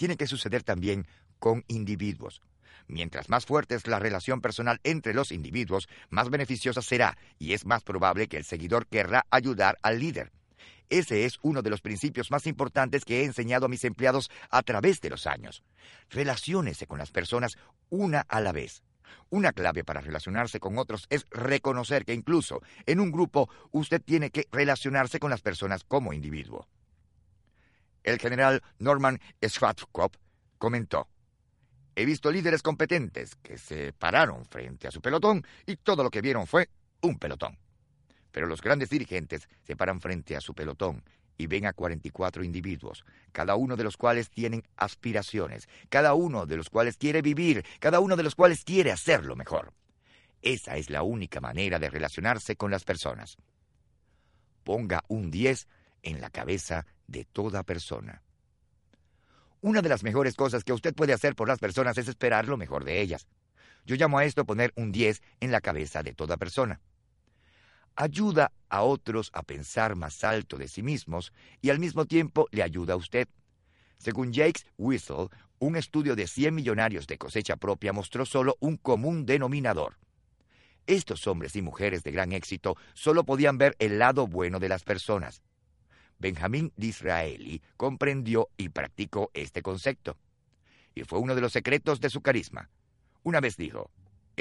tiene 0.01 0.17
que 0.17 0.25
suceder 0.25 0.63
también 0.63 1.05
con 1.37 1.63
individuos. 1.67 2.41
Mientras 2.87 3.29
más 3.29 3.45
fuerte 3.45 3.75
es 3.75 3.85
la 3.85 3.99
relación 3.99 4.41
personal 4.41 4.79
entre 4.83 5.13
los 5.13 5.31
individuos, 5.31 5.87
más 6.09 6.31
beneficiosa 6.31 6.81
será 6.81 7.19
y 7.37 7.53
es 7.53 7.67
más 7.67 7.83
probable 7.83 8.27
que 8.27 8.37
el 8.37 8.43
seguidor 8.43 8.87
querrá 8.87 9.27
ayudar 9.29 9.77
al 9.83 9.99
líder. 9.99 10.31
Ese 10.89 11.25
es 11.25 11.37
uno 11.41 11.61
de 11.61 11.69
los 11.69 11.81
principios 11.81 12.31
más 12.31 12.47
importantes 12.47 13.05
que 13.05 13.21
he 13.21 13.25
enseñado 13.25 13.67
a 13.67 13.69
mis 13.69 13.85
empleados 13.85 14.31
a 14.49 14.63
través 14.63 14.99
de 15.01 15.11
los 15.11 15.27
años. 15.27 15.63
Relaciónese 16.09 16.87
con 16.87 16.97
las 16.97 17.11
personas 17.11 17.57
una 17.89 18.21
a 18.21 18.41
la 18.41 18.51
vez. 18.51 18.81
Una 19.29 19.53
clave 19.53 19.83
para 19.83 20.01
relacionarse 20.01 20.59
con 20.59 20.77
otros 20.77 21.05
es 21.09 21.25
reconocer 21.29 22.05
que 22.05 22.13
incluso 22.13 22.61
en 22.85 22.99
un 22.99 23.11
grupo 23.11 23.49
usted 23.71 24.01
tiene 24.01 24.29
que 24.29 24.47
relacionarse 24.51 25.19
con 25.19 25.29
las 25.29 25.41
personas 25.41 25.83
como 25.83 26.13
individuo. 26.13 26.67
El 28.03 28.19
general 28.19 28.63
Norman 28.79 29.19
Schwarzkopf 29.41 30.17
comentó, 30.57 31.07
He 31.95 32.05
visto 32.05 32.31
líderes 32.31 32.61
competentes 32.61 33.35
que 33.35 33.57
se 33.57 33.93
pararon 33.93 34.45
frente 34.45 34.87
a 34.87 34.91
su 34.91 35.01
pelotón 35.01 35.45
y 35.65 35.75
todo 35.75 36.03
lo 36.03 36.09
que 36.09 36.21
vieron 36.21 36.47
fue 36.47 36.69
un 37.01 37.19
pelotón. 37.19 37.57
Pero 38.31 38.47
los 38.47 38.61
grandes 38.61 38.89
dirigentes 38.89 39.49
se 39.61 39.75
paran 39.75 39.99
frente 39.99 40.37
a 40.37 40.41
su 40.41 40.53
pelotón 40.53 41.03
y 41.41 41.47
ven 41.47 41.65
a 41.65 41.73
44 41.73 42.43
individuos, 42.43 43.03
cada 43.31 43.55
uno 43.55 43.75
de 43.75 43.83
los 43.83 43.97
cuales 43.97 44.29
tienen 44.29 44.63
aspiraciones, 44.77 45.67
cada 45.89 46.13
uno 46.13 46.45
de 46.45 46.57
los 46.57 46.69
cuales 46.69 46.97
quiere 46.97 47.21
vivir, 47.21 47.65
cada 47.79 47.99
uno 47.99 48.15
de 48.15 48.23
los 48.23 48.35
cuales 48.35 48.63
quiere 48.63 48.91
hacerlo 48.91 49.35
mejor. 49.35 49.73
Esa 50.41 50.77
es 50.77 50.89
la 50.89 51.03
única 51.03 51.41
manera 51.41 51.79
de 51.79 51.89
relacionarse 51.89 52.55
con 52.55 52.71
las 52.71 52.83
personas. 52.83 53.37
Ponga 54.63 55.03
un 55.07 55.31
10 55.31 55.67
en 56.03 56.21
la 56.21 56.29
cabeza 56.29 56.85
de 57.07 57.25
toda 57.25 57.63
persona. 57.63 58.21
Una 59.61 59.81
de 59.81 59.89
las 59.89 60.03
mejores 60.03 60.35
cosas 60.35 60.63
que 60.63 60.73
usted 60.73 60.93
puede 60.93 61.13
hacer 61.13 61.35
por 61.35 61.47
las 61.47 61.59
personas 61.59 61.97
es 61.97 62.07
esperar 62.07 62.47
lo 62.47 62.57
mejor 62.57 62.83
de 62.83 63.01
ellas. 63.01 63.27
Yo 63.85 63.95
llamo 63.95 64.17
a 64.17 64.25
esto 64.25 64.45
poner 64.45 64.73
un 64.75 64.91
10 64.91 65.21
en 65.39 65.51
la 65.51 65.61
cabeza 65.61 66.03
de 66.03 66.13
toda 66.13 66.37
persona. 66.37 66.79
Ayuda 67.95 68.51
a 68.69 68.83
otros 68.83 69.29
a 69.33 69.43
pensar 69.43 69.95
más 69.95 70.23
alto 70.23 70.57
de 70.57 70.67
sí 70.67 70.81
mismos 70.81 71.33
y 71.61 71.69
al 71.69 71.79
mismo 71.79 72.05
tiempo 72.05 72.47
le 72.51 72.63
ayuda 72.63 72.93
a 72.93 72.97
usted. 72.97 73.27
Según 73.97 74.33
Jakes 74.33 74.65
Whistle, 74.77 75.27
un 75.59 75.75
estudio 75.75 76.15
de 76.15 76.25
100 76.25 76.55
millonarios 76.55 77.05
de 77.05 77.17
cosecha 77.17 77.55
propia 77.57 77.93
mostró 77.93 78.25
solo 78.25 78.57
un 78.59 78.77
común 78.77 79.25
denominador. 79.25 79.97
Estos 80.87 81.27
hombres 81.27 81.55
y 81.55 81.61
mujeres 81.61 82.03
de 82.03 82.11
gran 82.11 82.31
éxito 82.31 82.75
solo 82.93 83.23
podían 83.23 83.57
ver 83.57 83.75
el 83.77 83.99
lado 83.99 84.25
bueno 84.25 84.59
de 84.59 84.69
las 84.69 84.83
personas. 84.83 85.43
Benjamín 86.17 86.73
Disraeli 86.75 87.61
comprendió 87.77 88.49
y 88.57 88.69
practicó 88.69 89.29
este 89.33 89.61
concepto. 89.61 90.17
Y 90.95 91.03
fue 91.03 91.19
uno 91.19 91.35
de 91.35 91.41
los 91.41 91.53
secretos 91.53 91.99
de 91.99 92.09
su 92.09 92.21
carisma. 92.21 92.69
Una 93.23 93.39
vez 93.39 93.55
dijo, 93.55 93.91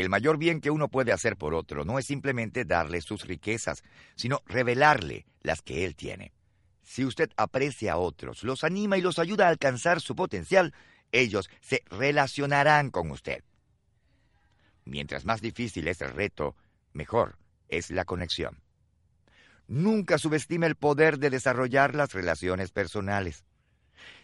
el 0.00 0.08
mayor 0.08 0.38
bien 0.38 0.60
que 0.60 0.70
uno 0.70 0.88
puede 0.88 1.12
hacer 1.12 1.36
por 1.36 1.54
otro 1.54 1.84
no 1.84 1.98
es 1.98 2.06
simplemente 2.06 2.64
darle 2.64 3.00
sus 3.00 3.26
riquezas, 3.26 3.82
sino 4.16 4.42
revelarle 4.46 5.26
las 5.42 5.62
que 5.62 5.84
él 5.84 5.96
tiene. 5.96 6.32
Si 6.82 7.04
usted 7.04 7.30
aprecia 7.36 7.92
a 7.92 7.96
otros, 7.98 8.42
los 8.42 8.64
anima 8.64 8.98
y 8.98 9.00
los 9.00 9.18
ayuda 9.18 9.46
a 9.46 9.50
alcanzar 9.50 10.00
su 10.00 10.16
potencial, 10.16 10.74
ellos 11.12 11.50
se 11.60 11.82
relacionarán 11.86 12.90
con 12.90 13.10
usted. 13.10 13.44
Mientras 14.84 15.24
más 15.24 15.40
difícil 15.40 15.88
es 15.88 16.00
el 16.00 16.10
reto, 16.10 16.56
mejor 16.92 17.38
es 17.68 17.90
la 17.90 18.04
conexión. 18.04 18.60
Nunca 19.68 20.18
subestime 20.18 20.66
el 20.66 20.74
poder 20.74 21.18
de 21.18 21.30
desarrollar 21.30 21.94
las 21.94 22.12
relaciones 22.12 22.72
personales. 22.72 23.44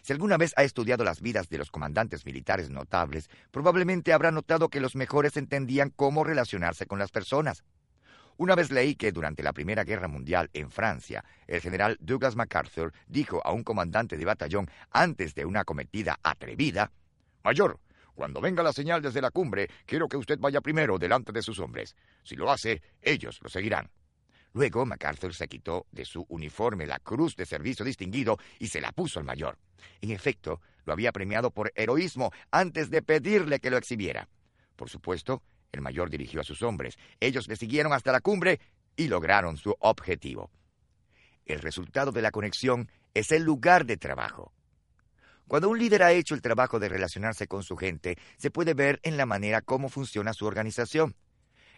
Si 0.01 0.13
alguna 0.13 0.37
vez 0.37 0.53
ha 0.57 0.63
estudiado 0.63 1.03
las 1.03 1.21
vidas 1.21 1.49
de 1.49 1.57
los 1.57 1.71
comandantes 1.71 2.25
militares 2.25 2.69
notables, 2.69 3.29
probablemente 3.51 4.13
habrá 4.13 4.31
notado 4.31 4.69
que 4.69 4.79
los 4.79 4.95
mejores 4.95 5.37
entendían 5.37 5.91
cómo 5.95 6.23
relacionarse 6.23 6.85
con 6.85 6.99
las 6.99 7.11
personas. 7.11 7.63
Una 8.37 8.53
vez 8.53 8.71
leí 8.71 8.95
que 8.95 9.11
durante 9.11 9.41
la 9.41 9.51
Primera 9.51 9.83
Guerra 9.83 10.07
Mundial 10.07 10.49
en 10.53 10.69
Francia, 10.69 11.25
el 11.47 11.59
general 11.59 11.97
Douglas 11.99 12.35
MacArthur 12.35 12.93
dijo 13.07 13.41
a 13.43 13.51
un 13.51 13.63
comandante 13.63 14.15
de 14.15 14.25
batallón 14.25 14.69
antes 14.91 15.33
de 15.33 15.45
una 15.45 15.63
cometida 15.63 16.19
atrevida, 16.21 16.91
Mayor, 17.43 17.79
cuando 18.13 18.41
venga 18.41 18.61
la 18.61 18.73
señal 18.73 19.01
desde 19.01 19.21
la 19.21 19.31
cumbre, 19.31 19.69
quiero 19.85 20.07
que 20.07 20.17
usted 20.17 20.37
vaya 20.39 20.59
primero 20.59 20.97
delante 20.97 21.31
de 21.31 21.41
sus 21.41 21.59
hombres. 21.59 21.95
Si 22.23 22.35
lo 22.35 22.51
hace, 22.51 22.81
ellos 23.01 23.39
lo 23.41 23.49
seguirán. 23.49 23.89
Luego 24.57 24.87
MacArthur 24.87 25.35
se 25.35 25.47
quitó 25.47 25.85
de 25.91 26.03
su 26.03 26.25
uniforme 26.29 26.87
la 26.87 26.97
cruz 26.97 27.35
de 27.35 27.45
servicio 27.45 27.85
distinguido 27.85 28.39
y 28.57 28.69
se 28.69 28.81
la 28.81 28.91
puso 28.91 29.19
al 29.19 29.25
mayor. 29.25 29.59
En 30.01 30.09
efecto, 30.09 30.61
lo 30.83 30.93
había 30.93 31.11
premiado 31.11 31.51
por 31.51 31.71
heroísmo 31.75 32.31
antes 32.49 32.89
de 32.89 33.03
pedirle 33.03 33.59
que 33.59 33.69
lo 33.69 33.77
exhibiera. 33.77 34.27
Por 34.75 34.89
supuesto, 34.89 35.43
el 35.71 35.81
mayor 35.81 36.09
dirigió 36.09 36.41
a 36.41 36.43
sus 36.43 36.63
hombres. 36.63 36.97
Ellos 37.19 37.47
le 37.47 37.55
siguieron 37.55 37.93
hasta 37.93 38.11
la 38.11 38.19
cumbre 38.19 38.59
y 38.95 39.09
lograron 39.09 39.57
su 39.57 39.75
objetivo. 39.79 40.49
El 41.45 41.59
resultado 41.59 42.11
de 42.11 42.23
la 42.23 42.31
conexión 42.31 42.89
es 43.13 43.31
el 43.31 43.43
lugar 43.43 43.85
de 43.85 43.97
trabajo. 43.97 44.53
Cuando 45.47 45.69
un 45.69 45.77
líder 45.77 46.01
ha 46.01 46.13
hecho 46.13 46.33
el 46.33 46.41
trabajo 46.41 46.79
de 46.79 46.89
relacionarse 46.89 47.45
con 47.45 47.61
su 47.61 47.77
gente, 47.77 48.17
se 48.37 48.49
puede 48.49 48.73
ver 48.73 48.99
en 49.03 49.17
la 49.17 49.27
manera 49.27 49.61
cómo 49.61 49.87
funciona 49.87 50.33
su 50.33 50.47
organización. 50.47 51.15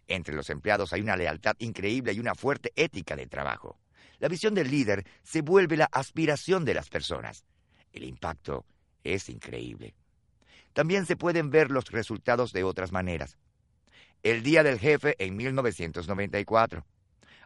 Entre 0.10 0.36
los 0.36 0.50
empleados 0.50 0.92
hay 0.92 1.02
una 1.02 1.16
lealtad 1.16 1.56
increíble 1.60 2.14
y 2.14 2.20
una 2.20 2.34
fuerte 2.34 2.74
ética 2.76 3.16
de 3.16 3.28
trabajo. 3.28 3.80
La 4.18 4.28
visión 4.28 4.56
del 4.56 4.70
líder 4.70 5.06
se 5.22 5.42
vuelve 5.42 5.78
la 5.78 5.86
aspiración 5.86 6.66
de 6.66 6.74
las 6.74 6.90
personas. 6.90 7.46
El 7.94 8.04
impacto 8.04 8.66
es 9.04 9.30
increíble. 9.30 9.94
También 10.74 11.06
se 11.06 11.16
pueden 11.16 11.52
ver 11.52 11.70
los 11.70 11.92
resultados 11.92 12.54
de 12.54 12.64
otras 12.64 12.92
maneras. 12.92 13.38
El 14.24 14.42
Día 14.42 14.64
del 14.64 14.80
Jefe 14.80 15.16
en 15.20 15.36
1994. 15.38 16.84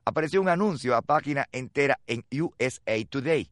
Apareció 0.05 0.41
un 0.41 0.47
anuncio 0.47 0.95
a 0.95 1.01
página 1.01 1.47
entera 1.51 1.99
en 2.07 2.25
USA 2.31 3.05
Today. 3.09 3.49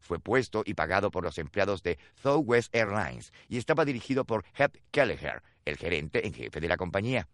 Fue 0.00 0.18
puesto 0.18 0.62
y 0.64 0.72
pagado 0.72 1.10
por 1.10 1.22
los 1.22 1.36
empleados 1.36 1.82
de 1.82 1.98
Southwest 2.22 2.74
Airlines 2.74 3.30
y 3.46 3.58
estaba 3.58 3.84
dirigido 3.84 4.24
por 4.24 4.46
Hep 4.56 4.74
Kelleher, 4.90 5.42
el 5.66 5.76
gerente 5.76 6.26
en 6.26 6.32
jefe 6.32 6.60
de 6.60 6.68
la 6.68 6.78
compañía. 6.78 7.28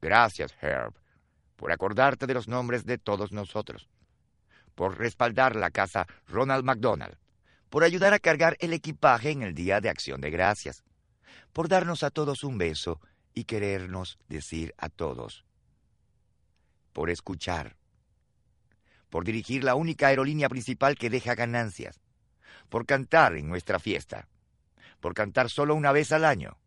Gracias, 0.00 0.54
Herb, 0.60 0.94
por 1.56 1.72
acordarte 1.72 2.26
de 2.26 2.34
los 2.34 2.48
nombres 2.48 2.84
de 2.84 2.98
todos 2.98 3.32
nosotros, 3.32 3.88
por 4.74 4.98
respaldar 4.98 5.56
la 5.56 5.70
casa 5.70 6.06
Ronald 6.28 6.64
McDonald, 6.64 7.16
por 7.68 7.84
ayudar 7.84 8.14
a 8.14 8.18
cargar 8.18 8.56
el 8.60 8.72
equipaje 8.72 9.30
en 9.30 9.42
el 9.42 9.54
Día 9.54 9.80
de 9.80 9.88
Acción 9.88 10.20
de 10.20 10.30
Gracias, 10.30 10.84
por 11.52 11.68
darnos 11.68 12.02
a 12.02 12.10
todos 12.10 12.44
un 12.44 12.58
beso 12.58 13.00
y 13.34 13.44
querernos 13.44 14.18
decir 14.28 14.74
a 14.78 14.88
todos, 14.88 15.44
por 16.92 17.10
escuchar, 17.10 17.76
por 19.10 19.24
dirigir 19.24 19.64
la 19.64 19.74
única 19.74 20.08
aerolínea 20.08 20.48
principal 20.48 20.96
que 20.96 21.10
deja 21.10 21.34
ganancias, 21.34 22.00
por 22.68 22.86
cantar 22.86 23.34
en 23.36 23.48
nuestra 23.48 23.78
fiesta, 23.78 24.28
por 25.00 25.14
cantar 25.14 25.50
solo 25.50 25.74
una 25.74 25.92
vez 25.92 26.12
al 26.12 26.24
año, 26.24 26.58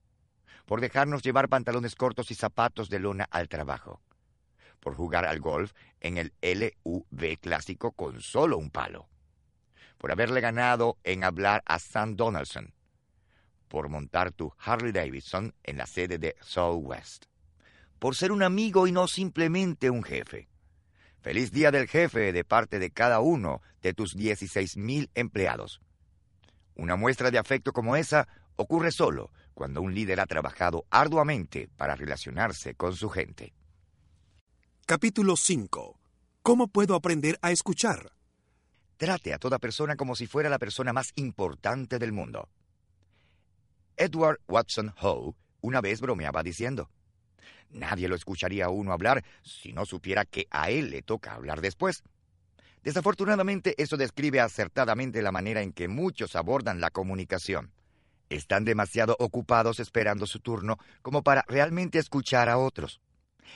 por 0.71 0.79
dejarnos 0.79 1.21
llevar 1.21 1.49
pantalones 1.49 1.95
cortos 1.95 2.31
y 2.31 2.34
zapatos 2.34 2.89
de 2.89 2.99
lona 2.99 3.27
al 3.29 3.49
trabajo, 3.49 4.01
por 4.79 4.95
jugar 4.95 5.25
al 5.25 5.41
golf 5.41 5.73
en 5.99 6.17
el 6.17 6.31
LUV 6.41 7.39
clásico 7.41 7.91
con 7.91 8.21
solo 8.21 8.57
un 8.57 8.69
palo, 8.69 9.10
por 9.97 10.13
haberle 10.13 10.39
ganado 10.39 10.97
en 11.03 11.25
hablar 11.25 11.62
a 11.65 11.77
Sam 11.77 12.15
Donaldson, 12.15 12.73
por 13.67 13.89
montar 13.89 14.31
tu 14.31 14.53
Harley 14.60 14.93
Davidson 14.93 15.53
en 15.63 15.75
la 15.75 15.86
sede 15.88 16.17
de 16.19 16.38
Southwest, 16.39 17.25
por 17.99 18.15
ser 18.15 18.31
un 18.31 18.41
amigo 18.41 18.88
y 18.88 18.93
no 18.93 19.10
simplemente 19.10 19.89
un 19.89 20.03
jefe. 20.03 20.47
Feliz 21.19 21.51
Día 21.51 21.71
del 21.71 21.89
Jefe 21.89 22.31
de 22.31 22.45
parte 22.45 22.79
de 22.79 22.91
cada 22.91 23.19
uno 23.19 23.62
de 23.81 23.93
tus 23.93 24.15
16.000 24.15 25.10
empleados. 25.15 25.81
Una 26.75 26.95
muestra 26.95 27.29
de 27.29 27.39
afecto 27.39 27.73
como 27.73 27.97
esa 27.97 28.29
ocurre 28.55 28.93
solo 28.93 29.31
cuando 29.54 29.82
un 29.82 29.94
líder 29.94 30.20
ha 30.20 30.26
trabajado 30.26 30.86
arduamente 30.90 31.70
para 31.78 31.96
relacionarse 31.96 32.76
con 32.76 32.96
su 32.96 33.10
gente. 33.10 33.54
Capítulo 34.86 35.36
5. 35.38 36.00
¿Cómo 36.42 36.68
puedo 36.68 36.96
aprender 36.96 37.38
a 37.42 37.52
escuchar? 37.52 38.12
Trate 38.98 39.34
a 39.34 39.40
toda 39.40 39.60
persona 39.60 39.96
como 39.96 40.16
si 40.16 40.28
fuera 40.28 40.50
la 40.50 40.60
persona 40.60 40.94
más 40.94 41.12
importante 41.16 42.00
del 42.00 42.12
mundo. 42.12 42.50
Edward 43.98 44.40
Watson 44.48 44.94
Howe 45.02 45.36
una 45.62 45.82
vez 45.82 46.02
bromeaba 46.02 46.44
diciendo, 46.44 46.90
Nadie 47.70 48.10
lo 48.10 48.16
escucharía 48.16 48.66
a 48.66 48.70
uno 48.70 48.92
hablar 48.92 49.24
si 49.44 49.72
no 49.72 49.86
supiera 49.86 50.26
que 50.26 50.48
a 50.52 50.70
él 50.70 50.90
le 50.90 51.02
toca 51.02 51.34
hablar 51.34 51.62
después. 51.62 52.04
Desafortunadamente, 52.84 53.82
eso 53.82 53.96
describe 53.96 54.40
acertadamente 54.40 55.22
la 55.22 55.32
manera 55.32 55.62
en 55.62 55.72
que 55.72 55.88
muchos 55.88 56.36
abordan 56.36 56.82
la 56.82 56.90
comunicación. 56.90 57.72
Están 58.32 58.63
demasiado 58.63 59.17
ocupados 59.20 59.82
esperando 59.82 60.26
su 60.26 60.39
turno 60.39 60.80
como 61.02 61.22
para 61.22 61.44
realmente 61.50 62.00
escuchar 62.00 62.48
a 62.48 62.58
otros. 62.58 63.02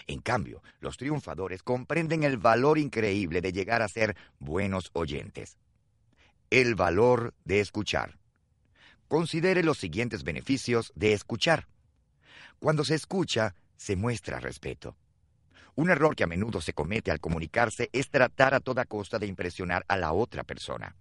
En 0.05 0.19
cambio, 0.19 0.61
los 0.81 0.97
triunfadores 0.97 1.63
comprenden 1.63 2.23
el 2.23 2.37
valor 2.37 2.77
increíble 2.77 3.39
de 3.39 3.53
llegar 3.53 3.81
a 3.81 3.87
ser 3.87 4.17
buenos 4.37 4.89
oyentes. 4.91 5.57
El 6.49 6.75
valor 6.75 7.33
de 7.45 7.61
escuchar. 7.61 8.17
Considere 9.07 9.63
los 9.63 9.77
siguientes 9.77 10.25
beneficios 10.25 10.91
de 10.93 11.13
escuchar. 11.13 11.69
Cuando 12.59 12.83
se 12.83 12.95
escucha, 12.95 13.55
se 13.77 13.95
muestra 13.95 14.41
respeto. 14.41 14.97
Un 15.75 15.89
error 15.89 16.17
que 16.17 16.25
a 16.25 16.27
menudo 16.27 16.59
se 16.59 16.73
comete 16.73 17.11
al 17.11 17.21
comunicarse 17.21 17.89
es 17.93 18.09
tratar 18.09 18.53
a 18.53 18.59
toda 18.59 18.83
costa 18.83 19.19
de 19.19 19.27
impresionar 19.27 19.85
a 19.87 19.95
la 19.95 20.11
otra 20.11 20.43
persona. 20.43 20.97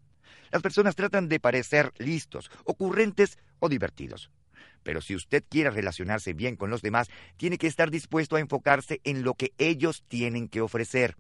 Las 0.54 0.62
personas 0.62 0.94
tratan 0.94 1.28
de 1.28 1.40
parecer 1.40 1.92
listos, 1.98 2.48
ocurrentes 2.62 3.38
divertidos. 3.68 4.30
Pero 4.82 5.00
si 5.00 5.14
usted 5.14 5.42
quiere 5.48 5.70
relacionarse 5.70 6.34
bien 6.34 6.56
con 6.56 6.70
los 6.70 6.82
demás, 6.82 7.08
tiene 7.36 7.58
que 7.58 7.66
estar 7.66 7.90
dispuesto 7.90 8.36
a 8.36 8.40
enfocarse 8.40 9.00
en 9.04 9.22
lo 9.22 9.34
que 9.34 9.52
ellos 9.58 10.04
tienen 10.08 10.48
que 10.48 10.60
ofrecer. 10.60 11.16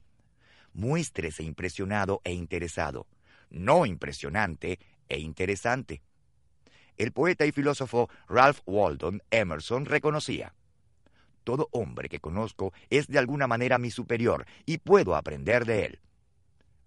Muéstrese 0.72 1.42
impresionado 1.42 2.20
e 2.24 2.32
interesado, 2.32 3.06
no 3.50 3.86
impresionante 3.86 4.78
e 5.08 5.18
interesante. 5.18 6.02
el 6.96 7.12
poeta 7.12 7.44
y 7.44 7.52
filósofo 7.52 8.08
Ralph 8.28 8.60
Waldo 8.66 9.12
Emerson 9.30 9.84
reconocía, 9.84 10.54
Todo 11.42 11.68
hombre 11.72 12.08
que 12.08 12.20
conozco 12.20 12.72
es 12.88 13.08
de 13.08 13.18
alguna 13.18 13.46
manera 13.46 13.78
mi 13.78 13.90
superior 13.90 14.46
y 14.64 14.78
puedo 14.78 15.16
aprender 15.16 15.64
de 15.64 15.86
él. 15.86 16.00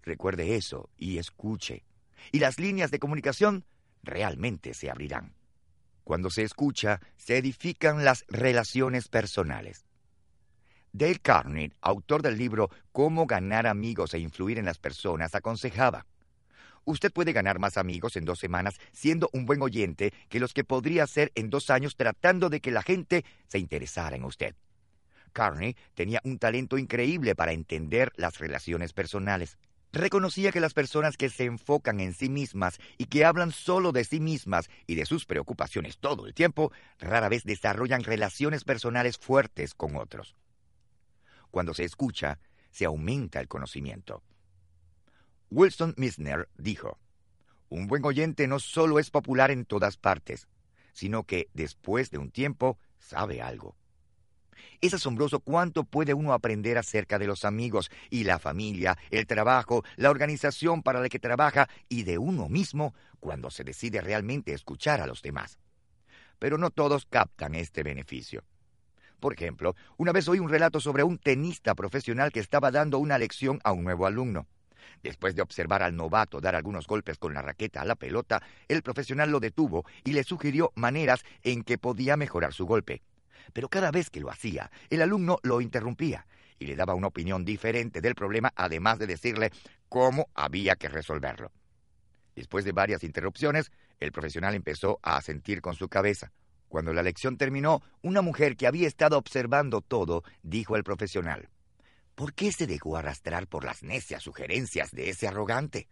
Recuerde 0.02 0.56
eso 0.56 0.90
y 0.96 1.18
escuche, 1.18 1.84
y 2.32 2.38
las 2.38 2.58
líneas 2.58 2.90
de 2.90 2.98
comunicación 2.98 3.64
realmente 4.02 4.74
se 4.74 4.90
abrirán. 4.90 5.37
Cuando 6.08 6.30
se 6.30 6.42
escucha, 6.42 7.02
se 7.18 7.36
edifican 7.36 8.02
las 8.02 8.24
relaciones 8.28 9.08
personales. 9.08 9.84
Dale 10.90 11.18
Carnegie, 11.18 11.76
autor 11.82 12.22
del 12.22 12.38
libro 12.38 12.70
Cómo 12.92 13.26
ganar 13.26 13.66
amigos 13.66 14.14
e 14.14 14.18
influir 14.18 14.58
en 14.58 14.64
las 14.64 14.78
personas, 14.78 15.34
aconsejaba, 15.34 16.06
Usted 16.86 17.12
puede 17.12 17.34
ganar 17.34 17.58
más 17.58 17.76
amigos 17.76 18.16
en 18.16 18.24
dos 18.24 18.38
semanas 18.38 18.80
siendo 18.90 19.28
un 19.34 19.44
buen 19.44 19.60
oyente 19.60 20.14
que 20.30 20.40
los 20.40 20.54
que 20.54 20.64
podría 20.64 21.04
hacer 21.04 21.30
en 21.34 21.50
dos 21.50 21.68
años 21.68 21.94
tratando 21.94 22.48
de 22.48 22.60
que 22.60 22.70
la 22.70 22.80
gente 22.80 23.26
se 23.46 23.58
interesara 23.58 24.16
en 24.16 24.24
usted. 24.24 24.54
Carney 25.34 25.76
tenía 25.92 26.22
un 26.24 26.38
talento 26.38 26.78
increíble 26.78 27.34
para 27.34 27.52
entender 27.52 28.14
las 28.16 28.38
relaciones 28.38 28.94
personales. 28.94 29.58
Reconocía 29.92 30.52
que 30.52 30.60
las 30.60 30.74
personas 30.74 31.16
que 31.16 31.30
se 31.30 31.44
enfocan 31.44 32.00
en 32.00 32.12
sí 32.12 32.28
mismas 32.28 32.78
y 32.98 33.06
que 33.06 33.24
hablan 33.24 33.52
solo 33.52 33.90
de 33.90 34.04
sí 34.04 34.20
mismas 34.20 34.68
y 34.86 34.96
de 34.96 35.06
sus 35.06 35.24
preocupaciones 35.24 35.98
todo 35.98 36.26
el 36.26 36.34
tiempo, 36.34 36.72
rara 36.98 37.30
vez 37.30 37.44
desarrollan 37.44 38.04
relaciones 38.04 38.64
personales 38.64 39.16
fuertes 39.16 39.74
con 39.74 39.96
otros. 39.96 40.36
Cuando 41.50 41.72
se 41.72 41.84
escucha, 41.84 42.38
se 42.70 42.84
aumenta 42.84 43.40
el 43.40 43.48
conocimiento. 43.48 44.22
Wilson 45.50 45.94
Misner 45.96 46.50
dijo, 46.58 46.98
Un 47.70 47.86
buen 47.86 48.04
oyente 48.04 48.46
no 48.46 48.60
solo 48.60 48.98
es 48.98 49.10
popular 49.10 49.50
en 49.50 49.64
todas 49.64 49.96
partes, 49.96 50.48
sino 50.92 51.24
que 51.24 51.48
después 51.54 52.10
de 52.10 52.18
un 52.18 52.30
tiempo 52.30 52.78
sabe 52.98 53.40
algo. 53.40 53.74
Es 54.80 54.94
asombroso 54.94 55.40
cuánto 55.40 55.84
puede 55.84 56.14
uno 56.14 56.32
aprender 56.32 56.78
acerca 56.78 57.18
de 57.18 57.26
los 57.26 57.44
amigos 57.44 57.90
y 58.10 58.24
la 58.24 58.38
familia, 58.38 58.96
el 59.10 59.26
trabajo, 59.26 59.84
la 59.96 60.10
organización 60.10 60.82
para 60.82 61.00
la 61.00 61.08
que 61.08 61.18
trabaja 61.18 61.68
y 61.88 62.02
de 62.04 62.18
uno 62.18 62.48
mismo 62.48 62.94
cuando 63.20 63.50
se 63.50 63.64
decide 63.64 64.00
realmente 64.00 64.52
escuchar 64.52 65.00
a 65.00 65.06
los 65.06 65.22
demás. 65.22 65.58
Pero 66.38 66.58
no 66.58 66.70
todos 66.70 67.06
captan 67.06 67.54
este 67.54 67.82
beneficio. 67.82 68.44
Por 69.20 69.32
ejemplo, 69.32 69.74
una 69.96 70.12
vez 70.12 70.28
oí 70.28 70.38
un 70.38 70.48
relato 70.48 70.80
sobre 70.80 71.02
un 71.02 71.18
tenista 71.18 71.74
profesional 71.74 72.30
que 72.30 72.40
estaba 72.40 72.70
dando 72.70 72.98
una 72.98 73.18
lección 73.18 73.60
a 73.64 73.72
un 73.72 73.82
nuevo 73.82 74.06
alumno. 74.06 74.46
Después 75.02 75.34
de 75.34 75.42
observar 75.42 75.82
al 75.82 75.96
novato 75.96 76.40
dar 76.40 76.54
algunos 76.54 76.86
golpes 76.86 77.18
con 77.18 77.34
la 77.34 77.42
raqueta 77.42 77.80
a 77.80 77.84
la 77.84 77.96
pelota, 77.96 78.42
el 78.68 78.82
profesional 78.82 79.30
lo 79.30 79.40
detuvo 79.40 79.84
y 80.04 80.12
le 80.12 80.24
sugirió 80.24 80.72
maneras 80.74 81.24
en 81.42 81.62
que 81.62 81.78
podía 81.78 82.16
mejorar 82.16 82.52
su 82.52 82.66
golpe. 82.66 83.02
Pero 83.52 83.68
cada 83.68 83.90
vez 83.90 84.10
que 84.10 84.20
lo 84.20 84.30
hacía, 84.30 84.70
el 84.90 85.02
alumno 85.02 85.38
lo 85.42 85.60
interrumpía 85.60 86.26
y 86.58 86.66
le 86.66 86.76
daba 86.76 86.94
una 86.94 87.06
opinión 87.06 87.44
diferente 87.44 88.00
del 88.00 88.14
problema, 88.14 88.52
además 88.56 88.98
de 88.98 89.06
decirle 89.06 89.52
cómo 89.88 90.28
había 90.34 90.76
que 90.76 90.88
resolverlo. 90.88 91.52
Después 92.34 92.64
de 92.64 92.72
varias 92.72 93.04
interrupciones, 93.04 93.70
el 94.00 94.12
profesional 94.12 94.54
empezó 94.54 94.98
a 95.02 95.16
asentir 95.16 95.60
con 95.60 95.74
su 95.74 95.88
cabeza. 95.88 96.32
Cuando 96.68 96.92
la 96.92 97.02
lección 97.02 97.36
terminó, 97.36 97.82
una 98.02 98.22
mujer 98.22 98.56
que 98.56 98.66
había 98.66 98.86
estado 98.86 99.16
observando 99.16 99.80
todo 99.80 100.22
dijo 100.42 100.74
al 100.74 100.84
profesional, 100.84 101.48
¿Por 102.14 102.34
qué 102.34 102.50
se 102.50 102.66
dejó 102.66 102.96
arrastrar 102.96 103.46
por 103.46 103.64
las 103.64 103.82
necias 103.82 104.24
sugerencias 104.24 104.90
de 104.90 105.10
ese 105.10 105.28
arrogante? 105.28 105.88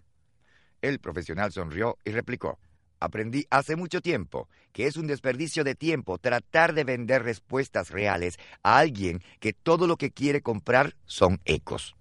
El 0.82 0.98
profesional 0.98 1.52
sonrió 1.52 1.98
y 2.04 2.10
replicó, 2.10 2.58
Aprendí 2.98 3.46
hace 3.50 3.76
mucho 3.76 4.00
tiempo 4.00 4.48
que 4.72 4.86
es 4.86 4.96
un 4.96 5.06
desperdicio 5.06 5.64
de 5.64 5.74
tiempo 5.74 6.18
tratar 6.18 6.74
de 6.74 6.84
vender 6.84 7.22
respuestas 7.22 7.90
reales 7.90 8.36
a 8.62 8.78
alguien 8.78 9.22
que 9.40 9.52
todo 9.52 9.86
lo 9.86 9.96
que 9.96 10.10
quiere 10.10 10.42
comprar 10.42 10.96
son 11.06 11.40
ecos. 11.44 11.96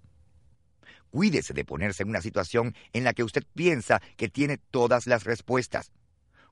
Cuídese 1.10 1.54
de 1.54 1.64
ponerse 1.64 2.02
en 2.02 2.10
una 2.10 2.20
situación 2.20 2.74
en 2.92 3.04
la 3.04 3.14
que 3.14 3.24
usted 3.24 3.44
piensa 3.54 4.02
que 4.16 4.28
tiene 4.28 4.58
todas 4.58 5.06
las 5.06 5.24
respuestas. 5.24 5.90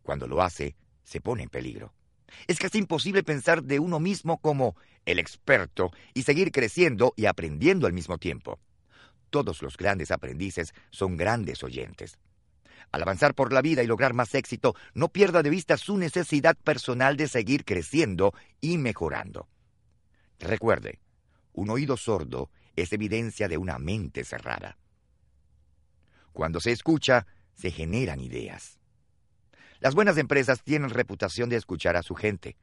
Cuando 0.03 0.27
lo 0.27 0.41
hace, 0.41 0.77
se 1.03 1.21
pone 1.21 1.43
en 1.43 1.51
peligro. 1.51 1.93
Es 2.47 2.59
casi 2.59 2.79
imposible 2.79 3.23
pensar 3.23 3.63
de 3.63 3.79
uno 3.79 4.01
mismo 4.01 4.39
como 4.39 4.77
el 5.05 5.19
experto 5.19 5.93
y 6.15 6.23
seguir 6.23 6.53
creciendo 6.53 7.13
y 7.17 7.27
aprendiendo 7.27 7.87
al 7.87 7.93
mismo 7.93 8.17
tiempo. 8.19 8.59
Todos 9.29 9.63
los 9.63 9.77
grandes 9.77 10.11
aprendices 10.11 10.73
son 10.91 11.17
grandes 11.17 11.63
oyentes. 11.63 12.19
Al 12.95 13.03
avanzar 13.03 13.35
por 13.35 13.53
la 13.53 13.61
vida 13.61 13.83
y 13.83 13.89
lograr 13.89 14.15
más 14.15 14.37
éxito, 14.37 14.77
no 14.95 15.09
pierda 15.09 15.43
de 15.43 15.51
vista 15.51 15.77
su 15.77 15.99
necesidad 15.99 16.57
personal 16.57 17.17
de 17.17 17.27
seguir 17.27 17.65
creciendo 17.65 18.33
y 18.61 18.79
mejorando. 18.79 19.49
Recuerde, 20.39 21.01
un 21.55 21.71
oído 21.71 21.97
sordo 21.97 22.53
es 22.77 22.93
evidencia 22.93 23.49
de 23.49 23.59
una 23.59 23.81
mente 23.81 24.23
cerrada. 24.23 24.79
Cuando 26.33 26.61
se 26.61 26.71
escucha, 26.71 27.27
se 27.53 27.73
generan 27.73 28.21
ideas. 28.21 28.79
Las 29.81 29.97
buenas 29.97 30.17
empresas 30.17 30.63
tienen 30.63 30.91
reputación 30.91 31.49
de 31.49 31.57
escuchar 31.57 31.97
a 31.97 32.05
su 32.05 32.15
gente. 32.15 32.57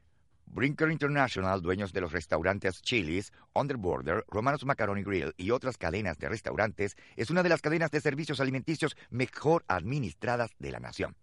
Brinker 0.54 0.90
International, 0.90 1.62
dueños 1.62 1.94
de 1.94 2.02
los 2.02 2.12
restaurantes 2.12 2.82
Chili's, 2.82 3.32
Underborder, 3.54 4.22
Romanos 4.28 4.66
Macaroni 4.66 5.02
Grill 5.02 5.32
y 5.38 5.50
otras 5.50 5.78
cadenas 5.78 6.18
de 6.18 6.28
restaurantes, 6.28 6.94
es 7.16 7.30
una 7.30 7.42
de 7.42 7.48
las 7.48 7.62
cadenas 7.62 7.90
de 7.90 8.02
servicios 8.02 8.38
alimenticios 8.38 8.94
mejor 9.08 9.64
administradas 9.66 10.50
de 10.58 10.70
la 10.70 10.78
nación. 10.78 11.16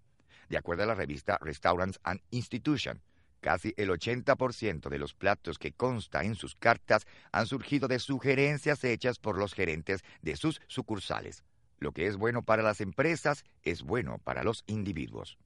De 0.50 0.58
acuerdo 0.58 0.82
a 0.82 0.88
la 0.88 0.96
revista 0.96 1.38
Restaurants 1.42 2.00
and 2.02 2.22
Institution, 2.32 3.04
casi 3.40 3.76
el 3.78 3.92
80% 3.92 4.90
de 4.90 4.98
los 4.98 5.14
platos 5.14 5.60
que 5.60 5.74
consta 5.74 6.24
en 6.24 6.34
sus 6.34 6.56
cartas 6.56 7.06
han 7.32 7.46
surgido 7.46 7.88
de 7.88 8.00
sugerencias 8.00 8.84
hechas 8.84 9.20
por 9.20 9.38
los 9.38 9.54
gerentes 9.54 10.04
de 10.24 10.38
sus 10.38 10.60
sucursales. 10.66 11.44
Lo 11.78 11.92
que 11.92 12.08
es 12.08 12.18
bueno 12.18 12.42
para 12.42 12.64
las 12.64 12.82
empresas 12.82 13.46
es 13.62 13.84
bueno 13.84 14.18
para 14.18 14.44
los 14.44 14.64
individuos. 14.66 15.38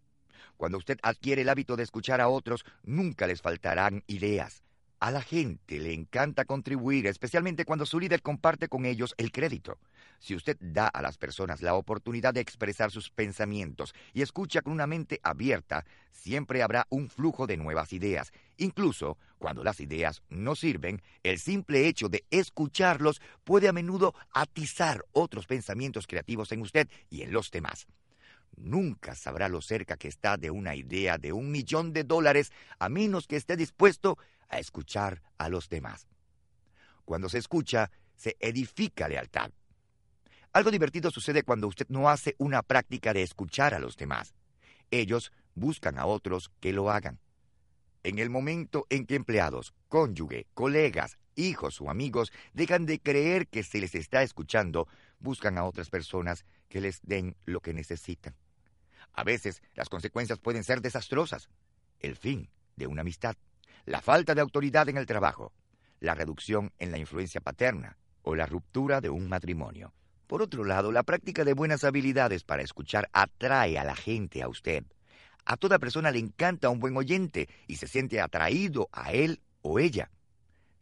Cuando 0.64 0.78
usted 0.78 0.98
adquiere 1.04 1.42
el 1.42 1.50
hábito 1.50 1.76
de 1.76 1.84
escuchar 1.84 2.22
a 2.22 2.30
otros, 2.30 2.64
nunca 2.84 3.28
les 3.28 3.42
faltarán 3.42 4.02
ideas. 4.08 4.64
A 5.02 5.12
la 5.12 5.22
gente 5.22 5.78
le 5.78 5.92
encanta 5.92 6.46
contribuir, 6.46 7.06
especialmente 7.06 7.66
cuando 7.66 7.86
su 7.86 8.00
líder 8.00 8.22
comparte 8.22 8.70
con 8.70 8.86
ellos 8.86 9.14
el 9.18 9.34
crédito. 9.34 9.78
Si 10.20 10.36
usted 10.36 10.56
da 10.62 10.88
a 10.88 11.02
las 11.02 11.18
personas 11.18 11.62
la 11.62 11.74
oportunidad 11.74 12.34
de 12.34 12.40
expresar 12.40 12.92
sus 12.92 13.10
pensamientos 13.10 13.94
y 14.14 14.22
escucha 14.22 14.62
con 14.62 14.72
una 14.72 14.88
mente 14.88 15.20
abierta, 15.22 15.84
siempre 16.14 16.64
habrá 16.64 16.88
un 16.88 17.10
flujo 17.10 17.46
de 17.46 17.58
nuevas 17.58 17.92
ideas. 17.92 18.32
Incluso 18.56 19.18
cuando 19.40 19.66
las 19.66 19.82
ideas 19.82 20.24
no 20.30 20.56
sirven, 20.56 21.02
el 21.24 21.40
simple 21.40 21.90
hecho 21.90 22.08
de 22.08 22.24
escucharlos 22.32 23.22
puede 23.44 23.68
a 23.68 23.74
menudo 23.74 24.16
atizar 24.32 25.04
otros 25.12 25.46
pensamientos 25.46 26.08
creativos 26.08 26.54
en 26.54 26.62
usted 26.62 26.88
y 27.10 27.24
en 27.24 27.34
los 27.34 27.52
demás 27.52 27.86
nunca 28.58 29.16
sabrá 29.16 29.50
lo 29.50 29.62
cerca 29.62 29.98
que 29.98 30.08
está 30.08 30.38
de 30.38 30.52
una 30.52 30.76
idea 30.76 31.18
de 31.18 31.34
un 31.34 31.52
millón 31.52 31.94
de 31.94 32.04
dólares 32.04 32.52
a 32.80 32.90
menos 32.90 33.28
que 33.28 33.36
esté 33.36 33.56
dispuesto 33.58 34.18
a 34.50 34.60
escuchar 34.60 35.22
a 35.38 35.50
los 35.50 35.70
demás. 35.70 36.08
Cuando 37.06 37.30
se 37.30 37.38
escucha, 37.40 37.92
se 38.16 38.38
edifica 38.40 39.08
lealtad. 39.08 39.52
Algo 40.54 40.72
divertido 40.72 41.10
sucede 41.10 41.44
cuando 41.44 41.68
usted 41.68 41.88
no 41.90 42.10
hace 42.10 42.36
una 42.38 42.62
práctica 42.62 43.14
de 43.14 43.24
escuchar 43.24 43.74
a 43.74 43.80
los 43.80 43.98
demás. 43.98 44.36
Ellos 44.92 45.32
buscan 45.56 45.98
a 45.98 46.06
otros 46.06 46.52
que 46.60 46.74
lo 46.74 46.92
hagan. 46.92 47.20
En 48.04 48.20
el 48.20 48.30
momento 48.30 48.86
en 48.90 49.06
que 49.06 49.16
empleados, 49.16 49.74
cónyuge, 49.88 50.46
colegas, 50.54 51.18
hijos 51.36 51.82
o 51.82 51.90
amigos 51.90 52.32
dejan 52.54 52.86
de 52.86 53.00
creer 53.00 53.48
que 53.48 53.64
se 53.64 53.80
les 53.80 53.96
está 53.96 54.22
escuchando, 54.24 54.88
buscan 55.20 55.58
a 55.58 55.64
otras 55.64 55.90
personas 55.90 56.46
que 56.70 56.82
les 56.82 57.02
den 57.02 57.36
lo 57.46 57.62
que 57.62 57.74
necesitan. 57.74 58.36
A 59.14 59.24
veces 59.24 59.62
las 59.76 59.90
consecuencias 59.90 60.40
pueden 60.40 60.64
ser 60.64 60.82
desastrosas. 60.82 61.50
El 62.00 62.16
fin 62.16 62.50
de 62.76 62.88
una 62.88 63.02
amistad, 63.02 63.36
la 63.86 64.02
falta 64.02 64.36
de 64.36 64.42
autoridad 64.42 64.90
en 64.90 64.98
el 64.98 65.06
trabajo, 65.06 65.54
la 66.00 66.16
reducción 66.16 66.72
en 66.80 66.92
la 66.92 66.98
influencia 66.98 67.42
paterna 67.42 67.98
o 68.24 68.36
la 68.36 68.46
ruptura 68.46 69.02
de 69.02 69.10
un 69.10 69.30
matrimonio. 69.30 69.94
Por 70.28 70.42
otro 70.42 70.64
lado, 70.64 70.92
la 70.92 71.04
práctica 71.04 71.44
de 71.44 71.54
buenas 71.54 71.84
habilidades 71.84 72.44
para 72.44 72.64
escuchar 72.64 73.10
atrae 73.14 73.78
a 73.78 73.84
la 73.84 73.96
gente 73.96 74.42
a 74.42 74.48
usted. 74.48 74.84
A 75.46 75.58
toda 75.58 75.80
persona 75.80 76.10
le 76.10 76.20
encanta 76.20 76.70
un 76.70 76.80
buen 76.80 76.98
oyente 76.98 77.50
y 77.68 77.76
se 77.76 77.88
siente 77.88 78.20
atraído 78.22 78.90
a 78.92 79.12
él 79.12 79.42
o 79.62 79.80
ella. 79.80 80.10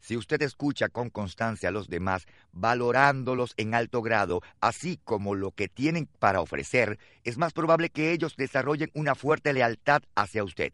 Si 0.02 0.16
usted 0.16 0.42
escucha 0.42 0.88
con 0.88 1.10
constancia 1.10 1.68
a 1.68 1.72
los 1.72 1.88
demás, 1.88 2.26
valorándolos 2.50 3.54
en 3.56 3.72
alto 3.72 4.02
grado, 4.02 4.42
así 4.60 4.98
como 5.04 5.36
lo 5.36 5.52
que 5.52 5.68
tienen 5.68 6.06
para 6.18 6.40
ofrecer, 6.40 6.98
es 7.22 7.38
más 7.38 7.52
probable 7.52 7.88
que 7.88 8.10
ellos 8.10 8.34
desarrollen 8.36 8.90
una 8.94 9.14
fuerte 9.14 9.52
lealtad 9.52 10.02
hacia 10.16 10.42
usted, 10.42 10.72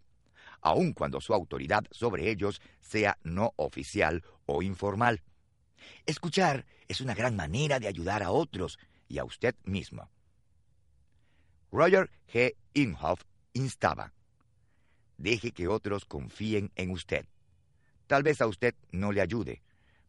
aun 0.62 0.94
cuando 0.94 1.20
su 1.20 1.34
autoridad 1.34 1.84
sobre 1.90 2.30
ellos 2.30 2.62
sea 2.80 3.18
no 3.22 3.52
oficial 3.56 4.24
o 4.46 4.62
informal. 4.62 5.22
Escuchar 6.06 6.64
es 6.88 7.02
una 7.02 7.14
gran 7.14 7.36
manera 7.36 7.78
de 7.78 7.88
ayudar 7.88 8.22
a 8.22 8.30
otros 8.30 8.78
y 9.08 9.18
a 9.18 9.24
usted 9.24 9.54
mismo. 9.62 10.08
Roger 11.70 12.10
G. 12.32 12.54
Inhofe 12.72 13.24
instaba, 13.52 14.14
deje 15.18 15.52
que 15.52 15.68
otros 15.68 16.06
confíen 16.06 16.70
en 16.76 16.92
usted. 16.92 17.26
Tal 18.08 18.22
vez 18.22 18.40
a 18.40 18.46
usted 18.46 18.74
no 18.90 19.12
le 19.12 19.20
ayude, 19.20 19.62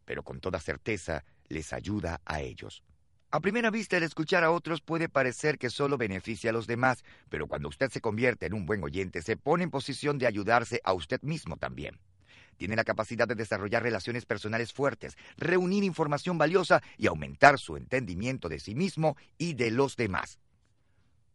pero 0.06 0.24
con 0.24 0.40
toda 0.40 0.58
certeza 0.58 1.22
les 1.48 1.72
ayuda 1.72 2.20
a 2.24 2.40
ellos. 2.40 2.82
A 3.30 3.40
primera 3.40 3.70
vista, 3.70 3.96
el 3.98 4.02
escuchar 4.02 4.42
a 4.42 4.50
otros 4.50 4.80
puede 4.80 5.08
parecer 5.08 5.58
que 5.58 5.70
solo 5.70 5.98
beneficia 5.98 6.50
a 6.50 6.52
los 6.52 6.66
demás, 6.66 7.04
pero 7.28 7.46
cuando 7.46 7.68
usted 7.68 7.90
se 7.90 8.00
convierte 8.00 8.46
en 8.46 8.54
un 8.54 8.66
buen 8.66 8.82
oyente, 8.82 9.22
se 9.22 9.36
pone 9.36 9.64
en 9.64 9.70
posición 9.70 10.18
de 10.18 10.26
ayudarse 10.26 10.80
a 10.82 10.94
usted 10.94 11.20
mismo 11.22 11.58
también. 11.58 12.00
Tiene 12.56 12.74
la 12.74 12.84
capacidad 12.84 13.28
de 13.28 13.34
desarrollar 13.34 13.82
relaciones 13.82 14.24
personales 14.24 14.72
fuertes, 14.72 15.16
reunir 15.36 15.84
información 15.84 16.38
valiosa 16.38 16.82
y 16.96 17.06
aumentar 17.06 17.58
su 17.58 17.76
entendimiento 17.76 18.48
de 18.48 18.60
sí 18.60 18.74
mismo 18.74 19.16
y 19.36 19.54
de 19.54 19.70
los 19.70 19.94
demás. 19.96 20.40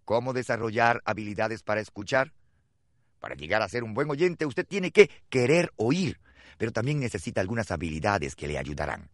¿Cómo 0.03 0.33
desarrollar 0.33 1.01
habilidades 1.05 1.61
para 1.63 1.81
escuchar? 1.81 2.33
Para 3.19 3.35
llegar 3.35 3.61
a 3.61 3.69
ser 3.69 3.83
un 3.83 3.93
buen 3.93 4.09
oyente, 4.09 4.45
usted 4.45 4.67
tiene 4.67 4.91
que 4.91 5.09
querer 5.29 5.71
oír, 5.77 6.19
pero 6.57 6.71
también 6.71 6.99
necesita 6.99 7.41
algunas 7.41 7.71
habilidades 7.71 8.35
que 8.35 8.47
le 8.47 8.57
ayudarán. 8.57 9.09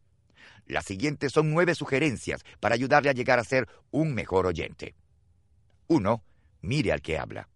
Las 0.68 0.86
siguientes 0.86 1.32
son 1.32 1.52
nueve 1.52 1.76
sugerencias 1.76 2.44
para 2.60 2.76
ayudarle 2.76 3.10
a 3.10 3.14
llegar 3.14 3.40
a 3.40 3.44
ser 3.44 3.68
un 3.92 4.14
mejor 4.14 4.46
oyente. 4.46 4.96
1. 5.88 6.24
Mire 6.62 6.92
al 6.92 7.02
que 7.02 7.18
habla. 7.18 7.50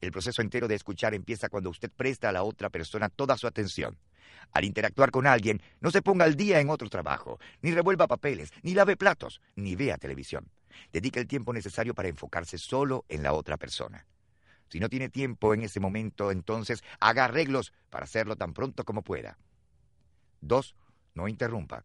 El 0.00 0.12
proceso 0.12 0.42
entero 0.42 0.68
de 0.68 0.74
escuchar 0.74 1.14
empieza 1.14 1.48
cuando 1.48 1.70
usted 1.70 1.90
presta 1.90 2.28
a 2.28 2.32
la 2.32 2.42
otra 2.42 2.70
persona 2.70 3.08
toda 3.08 3.36
su 3.36 3.46
atención. 3.46 3.98
Al 4.52 4.64
interactuar 4.64 5.10
con 5.10 5.26
alguien, 5.26 5.60
no 5.80 5.90
se 5.90 6.02
ponga 6.02 6.24
al 6.24 6.36
día 6.36 6.60
en 6.60 6.70
otro 6.70 6.88
trabajo, 6.88 7.38
ni 7.62 7.72
revuelva 7.72 8.06
papeles, 8.06 8.52
ni 8.62 8.74
lave 8.74 8.96
platos, 8.96 9.40
ni 9.56 9.76
vea 9.76 9.98
televisión. 9.98 10.48
Dedique 10.92 11.20
el 11.20 11.26
tiempo 11.26 11.52
necesario 11.52 11.94
para 11.94 12.08
enfocarse 12.08 12.58
solo 12.58 13.04
en 13.08 13.22
la 13.22 13.32
otra 13.32 13.56
persona. 13.56 14.06
Si 14.68 14.80
no 14.80 14.88
tiene 14.88 15.08
tiempo 15.08 15.54
en 15.54 15.62
ese 15.62 15.80
momento, 15.80 16.30
entonces 16.30 16.82
haga 17.00 17.24
arreglos 17.24 17.72
para 17.90 18.04
hacerlo 18.04 18.36
tan 18.36 18.52
pronto 18.52 18.84
como 18.84 19.02
pueda. 19.02 19.38
2. 20.40 20.74
No 21.14 21.28
interrumpa. 21.28 21.84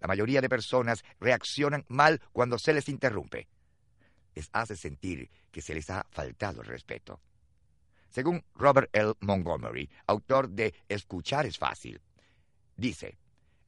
La 0.00 0.08
mayoría 0.08 0.40
de 0.40 0.48
personas 0.48 1.04
reaccionan 1.20 1.84
mal 1.88 2.20
cuando 2.32 2.58
se 2.58 2.72
les 2.72 2.88
interrumpe. 2.88 3.48
Les 4.34 4.48
hace 4.52 4.76
sentir 4.76 5.30
que 5.50 5.62
se 5.62 5.74
les 5.74 5.90
ha 5.90 6.06
faltado 6.10 6.60
el 6.60 6.68
respeto. 6.68 7.20
Según 8.08 8.44
Robert 8.54 8.88
L. 8.92 9.14
Montgomery, 9.20 9.90
autor 10.06 10.48
de 10.48 10.74
Escuchar 10.88 11.46
es 11.46 11.58
fácil, 11.58 12.00
dice, 12.76 13.18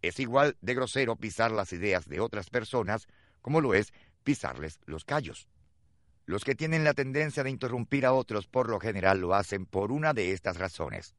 es 0.03 0.19
igual 0.19 0.57
de 0.63 0.75
grosero 0.75 1.17
pisar 1.17 1.51
las 1.51 1.73
ideas 1.73 2.09
de 2.09 2.21
otras 2.21 2.49
personas 2.49 3.07
como 3.43 3.61
lo 3.61 3.75
es 3.75 3.93
pisarles 4.23 4.81
los 4.87 5.05
callos. 5.05 5.49
Los 6.31 6.45
que 6.45 6.55
tienen 6.55 6.85
la 6.85 6.95
tendencia 6.95 7.43
de 7.43 7.51
interrumpir 7.51 8.07
a 8.07 8.13
otros 8.13 8.47
por 8.47 8.69
lo 8.69 8.79
general 8.79 9.21
lo 9.21 9.35
hacen 9.35 9.67
por 9.67 9.91
una 9.91 10.15
de 10.15 10.31
estas 10.31 10.59
razones. 10.59 11.17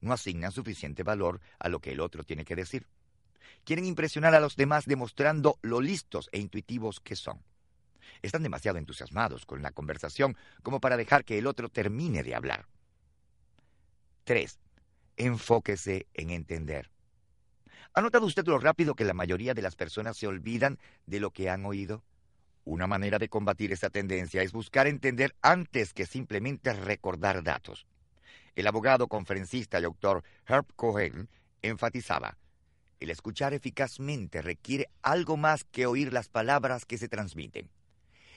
No 0.00 0.12
asignan 0.12 0.52
suficiente 0.52 1.02
valor 1.02 1.40
a 1.58 1.68
lo 1.68 1.80
que 1.80 1.90
el 1.90 2.00
otro 2.00 2.22
tiene 2.22 2.44
que 2.44 2.56
decir 2.56 2.86
quieren 3.64 3.84
impresionar 3.84 4.34
a 4.34 4.40
los 4.40 4.56
demás 4.56 4.86
demostrando 4.86 5.58
lo 5.62 5.80
listos 5.80 6.28
e 6.32 6.38
intuitivos 6.38 7.00
que 7.00 7.16
son. 7.16 7.42
Están 8.22 8.42
demasiado 8.42 8.78
entusiasmados 8.78 9.44
con 9.44 9.62
la 9.62 9.72
conversación 9.72 10.36
como 10.62 10.80
para 10.80 10.96
dejar 10.96 11.24
que 11.24 11.38
el 11.38 11.46
otro 11.46 11.68
termine 11.68 12.22
de 12.22 12.34
hablar. 12.34 12.66
3. 14.24 14.58
Enfóquese 15.16 16.06
en 16.14 16.30
entender. 16.30 16.90
¿Ha 17.94 18.00
notado 18.00 18.26
usted 18.26 18.46
lo 18.46 18.58
rápido 18.58 18.94
que 18.94 19.04
la 19.04 19.14
mayoría 19.14 19.54
de 19.54 19.62
las 19.62 19.76
personas 19.76 20.16
se 20.16 20.26
olvidan 20.26 20.78
de 21.06 21.20
lo 21.20 21.30
que 21.30 21.50
han 21.50 21.66
oído? 21.66 22.04
Una 22.64 22.86
manera 22.86 23.18
de 23.18 23.28
combatir 23.28 23.72
esa 23.72 23.90
tendencia 23.90 24.42
es 24.42 24.52
buscar 24.52 24.86
entender 24.86 25.34
antes 25.42 25.92
que 25.92 26.06
simplemente 26.06 26.72
recordar 26.72 27.42
datos. 27.42 27.86
El 28.54 28.66
abogado, 28.66 29.08
conferencista 29.08 29.80
y 29.80 29.84
autor 29.84 30.22
Herb 30.46 30.66
Cohen 30.76 31.28
enfatizaba, 31.62 32.36
el 33.00 33.10
escuchar 33.10 33.52
eficazmente 33.52 34.42
requiere 34.42 34.88
algo 35.02 35.36
más 35.36 35.64
que 35.64 35.86
oír 35.86 36.12
las 36.12 36.28
palabras 36.28 36.84
que 36.84 36.98
se 36.98 37.08
transmiten. 37.08 37.68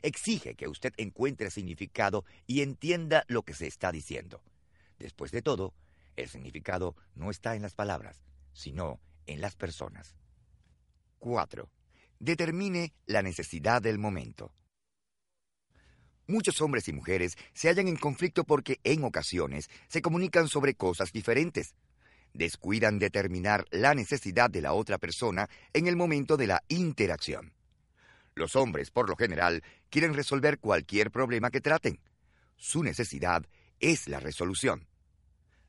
Exige 0.02 0.56
que 0.56 0.68
usted 0.68 0.94
encuentre 0.98 1.52
significado 1.52 2.26
y 2.48 2.62
entienda 2.62 3.26
lo 3.28 3.44
que 3.44 3.54
se 3.54 3.68
está 3.68 3.92
diciendo. 3.92 4.42
Después 4.98 5.32
de 5.32 5.44
todo, 5.44 5.74
el 6.16 6.30
significado 6.30 6.96
no 7.14 7.30
está 7.30 7.56
en 7.56 7.62
las 7.62 7.76
palabras, 7.76 8.24
sino 8.54 9.00
en 9.28 9.42
las 9.42 9.56
personas. 9.56 10.16
4. 11.20 11.70
Determine 12.20 12.94
la 13.06 13.22
necesidad 13.22 13.82
del 13.82 13.98
momento. 13.98 14.52
Muchos 16.28 16.60
hombres 16.62 16.88
y 16.88 16.94
mujeres 16.94 17.38
se 17.54 17.70
hallan 17.70 17.88
en 17.88 17.98
conflicto 17.98 18.44
porque 18.44 18.80
en 18.84 19.04
ocasiones 19.04 19.70
se 19.88 20.02
comunican 20.02 20.48
sobre 20.48 20.74
cosas 20.74 21.12
diferentes 21.12 21.76
descuidan 22.36 23.00
determinar 23.00 23.66
la 23.72 23.96
necesidad 23.96 24.50
de 24.50 24.62
la 24.62 24.74
otra 24.74 24.98
persona 24.98 25.50
en 25.74 25.88
el 25.88 25.96
momento 25.96 26.38
de 26.38 26.48
la 26.48 26.64
interacción. 26.68 27.54
Los 28.36 28.56
hombres, 28.56 28.92
por 28.92 29.10
lo 29.10 29.16
general, 29.16 29.64
quieren 29.90 30.14
resolver 30.14 30.60
cualquier 30.60 31.10
problema 31.10 31.50
que 31.50 31.62
traten. 31.62 32.00
Su 32.58 32.84
necesidad 32.84 33.46
es 33.80 34.08
la 34.08 34.20
resolución. 34.20 34.88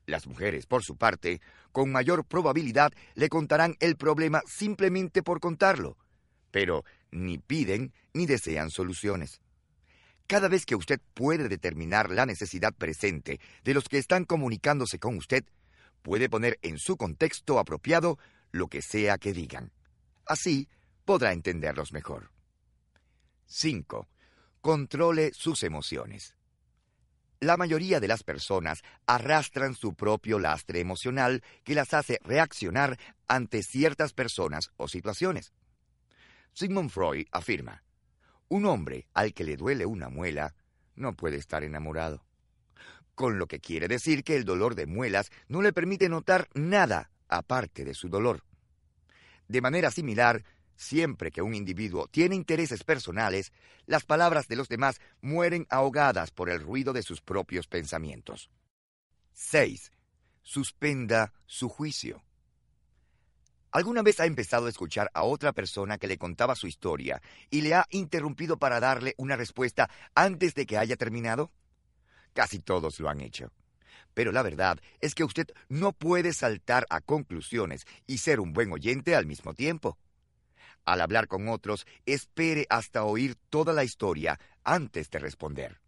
Las 0.05 0.27
mujeres, 0.27 0.65
por 0.65 0.83
su 0.83 0.97
parte, 0.97 1.41
con 1.71 1.91
mayor 1.91 2.25
probabilidad 2.25 2.91
le 3.15 3.29
contarán 3.29 3.75
el 3.79 3.95
problema 3.95 4.41
simplemente 4.45 5.23
por 5.23 5.39
contarlo, 5.39 5.97
pero 6.57 6.85
ni 7.11 7.37
piden 7.37 7.93
ni 8.15 8.25
desean 8.25 8.71
soluciones. 8.71 9.41
Cada 10.25 10.47
vez 10.47 10.65
que 10.65 10.75
usted 10.75 10.99
puede 11.13 11.49
determinar 11.49 12.09
la 12.09 12.25
necesidad 12.25 12.73
presente 12.73 13.39
de 13.63 13.75
los 13.75 13.87
que 13.87 13.99
están 13.99 14.25
comunicándose 14.25 14.97
con 14.97 15.17
usted, 15.17 15.45
puede 16.01 16.29
poner 16.29 16.57
en 16.63 16.79
su 16.79 16.97
contexto 16.97 17.59
apropiado 17.59 18.17
lo 18.51 18.69
que 18.69 18.81
sea 18.81 19.19
que 19.19 19.33
digan. 19.33 19.71
Así 20.25 20.67
podrá 21.05 21.31
entenderlos 21.31 21.93
mejor. 21.93 22.31
5. 23.45 24.07
Controle 24.59 25.33
sus 25.35 25.61
emociones. 25.61 26.33
La 27.39 27.55
mayoría 27.55 27.99
de 27.99 28.07
las 28.07 28.23
personas 28.23 28.81
arrastran 29.05 29.75
su 29.75 29.93
propio 29.93 30.39
lastre 30.39 30.79
emocional 30.79 31.43
que 31.63 31.75
las 31.75 31.93
hace 31.93 32.19
reaccionar 32.23 32.97
ante 33.27 33.61
ciertas 33.61 34.13
personas 34.13 34.71
o 34.77 34.87
situaciones. 34.87 35.53
Sigmund 36.57 36.89
Freud 36.89 37.27
afirma, 37.31 37.83
un 38.47 38.65
hombre 38.65 39.05
al 39.13 39.35
que 39.35 39.43
le 39.43 39.57
duele 39.57 39.85
una 39.85 40.09
muela 40.09 40.55
no 40.95 41.13
puede 41.15 41.37
estar 41.37 41.63
enamorado 41.63 42.25
con 43.13 43.37
lo 43.37 43.45
que 43.45 43.59
quiere 43.59 43.87
decir 43.87 44.23
que 44.23 44.35
el 44.35 44.43
dolor 44.43 44.73
de 44.73 44.87
muelas 44.87 45.29
no 45.47 45.61
le 45.61 45.71
permite 45.71 46.09
notar 46.09 46.49
nada 46.55 47.11
aparte 47.27 47.85
de 47.85 47.93
su 47.93 48.09
dolor. 48.09 48.43
De 49.47 49.61
manera 49.61 49.91
similar, 49.91 50.43
siempre 50.75 51.29
que 51.29 51.43
un 51.43 51.53
individuo 51.53 52.07
tiene 52.07 52.33
intereses 52.33 52.83
personales, 52.83 53.53
las 53.85 54.03
palabras 54.03 54.47
de 54.47 54.55
los 54.55 54.67
demás 54.67 54.99
mueren 55.21 55.67
ahogadas 55.69 56.31
por 56.31 56.49
el 56.49 56.59
ruido 56.59 56.91
de 56.91 57.03
sus 57.03 57.21
propios 57.21 57.67
pensamientos. 57.67 58.49
6. 59.33 59.91
Suspenda 60.41 61.33
su 61.45 61.69
juicio. 61.69 62.26
¿Alguna 63.71 64.01
vez 64.01 64.19
ha 64.19 64.25
empezado 64.25 64.65
a 64.65 64.69
escuchar 64.69 65.11
a 65.13 65.23
otra 65.23 65.51
persona 65.51 65.97
que 65.97 66.07
le 66.07 66.17
contaba 66.17 66.55
su 66.55 66.67
historia 66.67 67.21
y 67.49 67.61
le 67.61 67.73
ha 67.75 67.85
interrumpido 67.89 68.57
para 68.57 68.79
darle 68.79 69.13
una 69.17 69.35
respuesta 69.35 69.89
antes 70.15 70.55
de 70.55 70.65
que 70.65 70.77
haya 70.77 70.95
terminado? 70.95 71.51
Casi 72.33 72.59
todos 72.59 72.99
lo 72.99 73.09
han 73.09 73.21
hecho. 73.21 73.51
Pero 74.13 74.31
la 74.31 74.41
verdad 74.41 74.79
es 75.01 75.13
que 75.13 75.23
usted 75.23 75.47
no 75.69 75.91
puede 75.91 76.33
saltar 76.33 76.85
a 76.89 77.01
conclusiones 77.01 77.85
y 78.07 78.19
ser 78.19 78.39
un 78.39 78.53
buen 78.53 78.71
oyente 78.71 79.15
al 79.15 79.25
mismo 79.25 79.53
tiempo. 79.53 79.97
Al 80.85 81.01
hablar 81.01 81.27
con 81.27 81.49
otros, 81.49 81.85
espere 82.05 82.65
hasta 82.69 83.03
oír 83.03 83.35
toda 83.49 83.73
la 83.73 83.83
historia 83.83 84.39
antes 84.63 85.09
de 85.09 85.19
responder. 85.19 85.81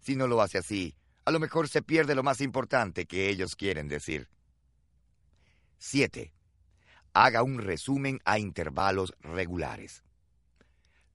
Si 0.00 0.16
no 0.16 0.26
lo 0.26 0.40
hace 0.40 0.58
así, 0.58 0.96
a 1.24 1.30
lo 1.30 1.38
mejor 1.38 1.68
se 1.68 1.82
pierde 1.82 2.14
lo 2.14 2.22
más 2.22 2.40
importante 2.40 3.06
que 3.06 3.28
ellos 3.28 3.54
quieren 3.54 3.88
decir. 3.88 4.28
7. 5.78 6.32
Haga 7.14 7.42
un 7.42 7.58
resumen 7.58 8.20
a 8.24 8.38
intervalos 8.38 9.14
regulares. 9.20 10.02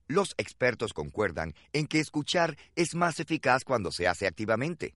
Los 0.06 0.34
expertos 0.38 0.94
concuerdan 0.94 1.54
en 1.72 1.86
que 1.86 2.00
escuchar 2.00 2.56
es 2.76 2.94
más 2.94 3.20
eficaz 3.20 3.64
cuando 3.64 3.90
se 3.90 4.06
hace 4.06 4.26
activamente. 4.26 4.94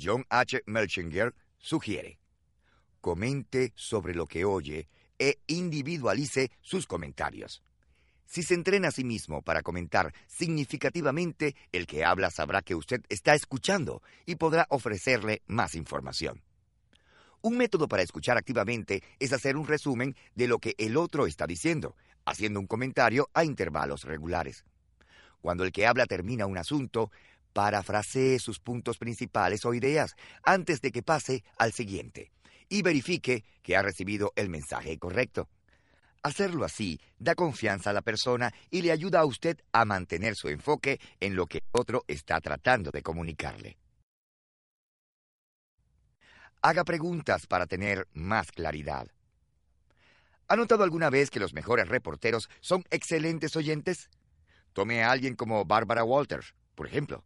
John 0.00 0.24
H. 0.30 0.62
Melchinger 0.66 1.34
sugiere, 1.58 2.18
comente 3.00 3.72
sobre 3.74 4.14
lo 4.14 4.26
que 4.26 4.44
oye 4.44 4.88
e 5.18 5.40
individualice 5.48 6.50
sus 6.62 6.86
comentarios. 6.86 7.62
Si 8.24 8.44
se 8.44 8.54
entrena 8.54 8.88
a 8.88 8.92
sí 8.92 9.02
mismo 9.02 9.42
para 9.42 9.62
comentar 9.62 10.14
significativamente, 10.28 11.56
el 11.72 11.88
que 11.88 12.04
habla 12.04 12.30
sabrá 12.30 12.62
que 12.62 12.76
usted 12.76 13.02
está 13.08 13.34
escuchando 13.34 14.00
y 14.24 14.36
podrá 14.36 14.66
ofrecerle 14.70 15.42
más 15.48 15.74
información. 15.74 16.40
Un 17.42 17.56
método 17.56 17.88
para 17.88 18.02
escuchar 18.02 18.36
activamente 18.36 19.02
es 19.18 19.32
hacer 19.32 19.56
un 19.56 19.66
resumen 19.66 20.14
de 20.34 20.46
lo 20.46 20.58
que 20.58 20.74
el 20.76 20.98
otro 20.98 21.26
está 21.26 21.46
diciendo, 21.46 21.96
haciendo 22.26 22.60
un 22.60 22.66
comentario 22.66 23.30
a 23.32 23.44
intervalos 23.44 24.04
regulares. 24.04 24.64
Cuando 25.40 25.64
el 25.64 25.72
que 25.72 25.86
habla 25.86 26.04
termina 26.04 26.44
un 26.44 26.58
asunto, 26.58 27.10
parafrasee 27.54 28.38
sus 28.38 28.60
puntos 28.60 28.98
principales 28.98 29.64
o 29.64 29.72
ideas 29.72 30.16
antes 30.42 30.82
de 30.82 30.92
que 30.92 31.02
pase 31.02 31.42
al 31.56 31.72
siguiente 31.72 32.30
y 32.68 32.82
verifique 32.82 33.44
que 33.62 33.74
ha 33.74 33.82
recibido 33.82 34.32
el 34.36 34.50
mensaje 34.50 34.98
correcto. 34.98 35.48
Hacerlo 36.22 36.66
así 36.66 37.00
da 37.18 37.34
confianza 37.34 37.88
a 37.88 37.94
la 37.94 38.02
persona 38.02 38.52
y 38.70 38.82
le 38.82 38.92
ayuda 38.92 39.20
a 39.20 39.24
usted 39.24 39.56
a 39.72 39.86
mantener 39.86 40.34
su 40.36 40.48
enfoque 40.48 41.00
en 41.20 41.34
lo 41.34 41.46
que 41.46 41.62
otro 41.72 42.04
está 42.06 42.38
tratando 42.42 42.90
de 42.90 43.02
comunicarle. 43.02 43.78
Haga 46.62 46.84
preguntas 46.84 47.46
para 47.46 47.66
tener 47.66 48.06
más 48.12 48.52
claridad. 48.52 49.08
¿Ha 50.46 50.56
notado 50.56 50.84
alguna 50.84 51.08
vez 51.08 51.30
que 51.30 51.40
los 51.40 51.54
mejores 51.54 51.88
reporteros 51.88 52.50
son 52.60 52.84
excelentes 52.90 53.56
oyentes? 53.56 54.10
Tome 54.74 55.02
a 55.02 55.10
alguien 55.10 55.36
como 55.36 55.64
Barbara 55.64 56.04
Walters, 56.04 56.54
por 56.74 56.86
ejemplo. 56.86 57.24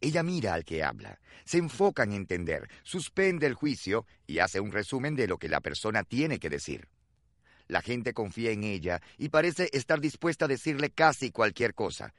Ella 0.00 0.22
mira 0.22 0.54
al 0.54 0.64
que 0.64 0.84
habla, 0.84 1.18
se 1.44 1.58
enfoca 1.58 2.04
en 2.04 2.12
entender, 2.12 2.68
suspende 2.84 3.48
el 3.48 3.54
juicio 3.54 4.06
y 4.28 4.38
hace 4.38 4.60
un 4.60 4.70
resumen 4.70 5.16
de 5.16 5.26
lo 5.26 5.38
que 5.38 5.48
la 5.48 5.60
persona 5.60 6.04
tiene 6.04 6.38
que 6.38 6.48
decir. 6.48 6.88
La 7.66 7.82
gente 7.82 8.14
confía 8.14 8.52
en 8.52 8.62
ella 8.62 9.02
y 9.16 9.30
parece 9.30 9.70
estar 9.72 10.00
dispuesta 10.00 10.44
a 10.44 10.48
decirle 10.48 10.90
casi 10.90 11.32
cualquier 11.32 11.74
cosa. 11.74 12.14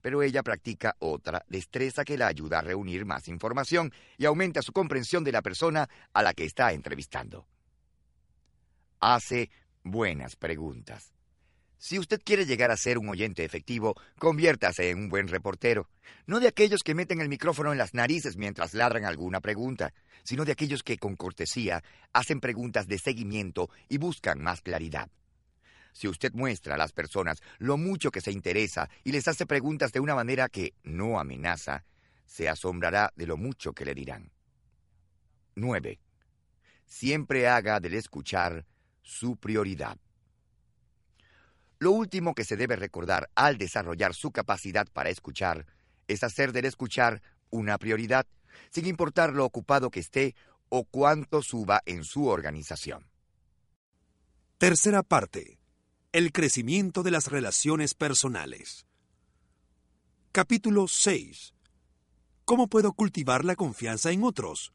Pero 0.00 0.22
ella 0.22 0.42
practica 0.42 0.96
otra 0.98 1.44
destreza 1.48 2.04
que 2.04 2.18
la 2.18 2.26
ayuda 2.26 2.58
a 2.58 2.62
reunir 2.62 3.04
más 3.04 3.28
información 3.28 3.92
y 4.16 4.24
aumenta 4.24 4.62
su 4.62 4.72
comprensión 4.72 5.24
de 5.24 5.32
la 5.32 5.42
persona 5.42 5.88
a 6.12 6.22
la 6.22 6.34
que 6.34 6.44
está 6.44 6.72
entrevistando. 6.72 7.46
Hace 9.00 9.50
buenas 9.82 10.36
preguntas. 10.36 11.12
Si 11.82 11.98
usted 11.98 12.20
quiere 12.22 12.44
llegar 12.44 12.70
a 12.70 12.76
ser 12.76 12.98
un 12.98 13.08
oyente 13.08 13.42
efectivo, 13.42 13.94
conviértase 14.18 14.90
en 14.90 14.98
un 14.98 15.08
buen 15.08 15.28
reportero. 15.28 15.88
No 16.26 16.38
de 16.38 16.48
aquellos 16.48 16.82
que 16.82 16.94
meten 16.94 17.22
el 17.22 17.30
micrófono 17.30 17.72
en 17.72 17.78
las 17.78 17.94
narices 17.94 18.36
mientras 18.36 18.74
ladran 18.74 19.06
alguna 19.06 19.40
pregunta, 19.40 19.94
sino 20.22 20.44
de 20.44 20.52
aquellos 20.52 20.82
que 20.82 20.98
con 20.98 21.16
cortesía 21.16 21.82
hacen 22.12 22.40
preguntas 22.40 22.86
de 22.86 22.98
seguimiento 22.98 23.70
y 23.88 23.96
buscan 23.96 24.42
más 24.42 24.60
claridad. 24.60 25.08
Si 25.92 26.08
usted 26.08 26.32
muestra 26.32 26.74
a 26.74 26.78
las 26.78 26.92
personas 26.92 27.40
lo 27.58 27.76
mucho 27.76 28.10
que 28.10 28.20
se 28.20 28.32
interesa 28.32 28.88
y 29.04 29.12
les 29.12 29.28
hace 29.28 29.46
preguntas 29.46 29.92
de 29.92 30.00
una 30.00 30.14
manera 30.14 30.48
que 30.48 30.74
no 30.82 31.18
amenaza, 31.18 31.84
se 32.26 32.48
asombrará 32.48 33.12
de 33.16 33.26
lo 33.26 33.36
mucho 33.36 33.72
que 33.72 33.84
le 33.84 33.94
dirán. 33.94 34.30
9. 35.56 36.00
Siempre 36.86 37.48
haga 37.48 37.80
del 37.80 37.94
escuchar 37.94 38.66
su 39.02 39.36
prioridad. 39.36 39.98
Lo 41.78 41.92
último 41.92 42.34
que 42.34 42.44
se 42.44 42.56
debe 42.56 42.76
recordar 42.76 43.30
al 43.34 43.58
desarrollar 43.58 44.14
su 44.14 44.30
capacidad 44.32 44.86
para 44.92 45.10
escuchar 45.10 45.66
es 46.08 46.22
hacer 46.22 46.52
del 46.52 46.66
escuchar 46.66 47.22
una 47.50 47.78
prioridad, 47.78 48.26
sin 48.70 48.86
importar 48.86 49.32
lo 49.32 49.44
ocupado 49.44 49.90
que 49.90 50.00
esté 50.00 50.34
o 50.68 50.84
cuánto 50.84 51.42
suba 51.42 51.82
en 51.86 52.04
su 52.04 52.26
organización. 52.26 53.06
Tercera 54.58 55.02
parte. 55.02 55.59
El 56.12 56.32
crecimiento 56.32 57.04
de 57.04 57.12
las 57.12 57.28
relaciones 57.28 57.94
personales. 57.94 58.84
Capítulo 60.32 60.88
6. 60.88 61.54
¿Cómo 62.44 62.66
puedo 62.66 62.94
cultivar 62.94 63.44
la 63.44 63.54
confianza 63.54 64.10
en 64.10 64.24
otros? 64.24 64.72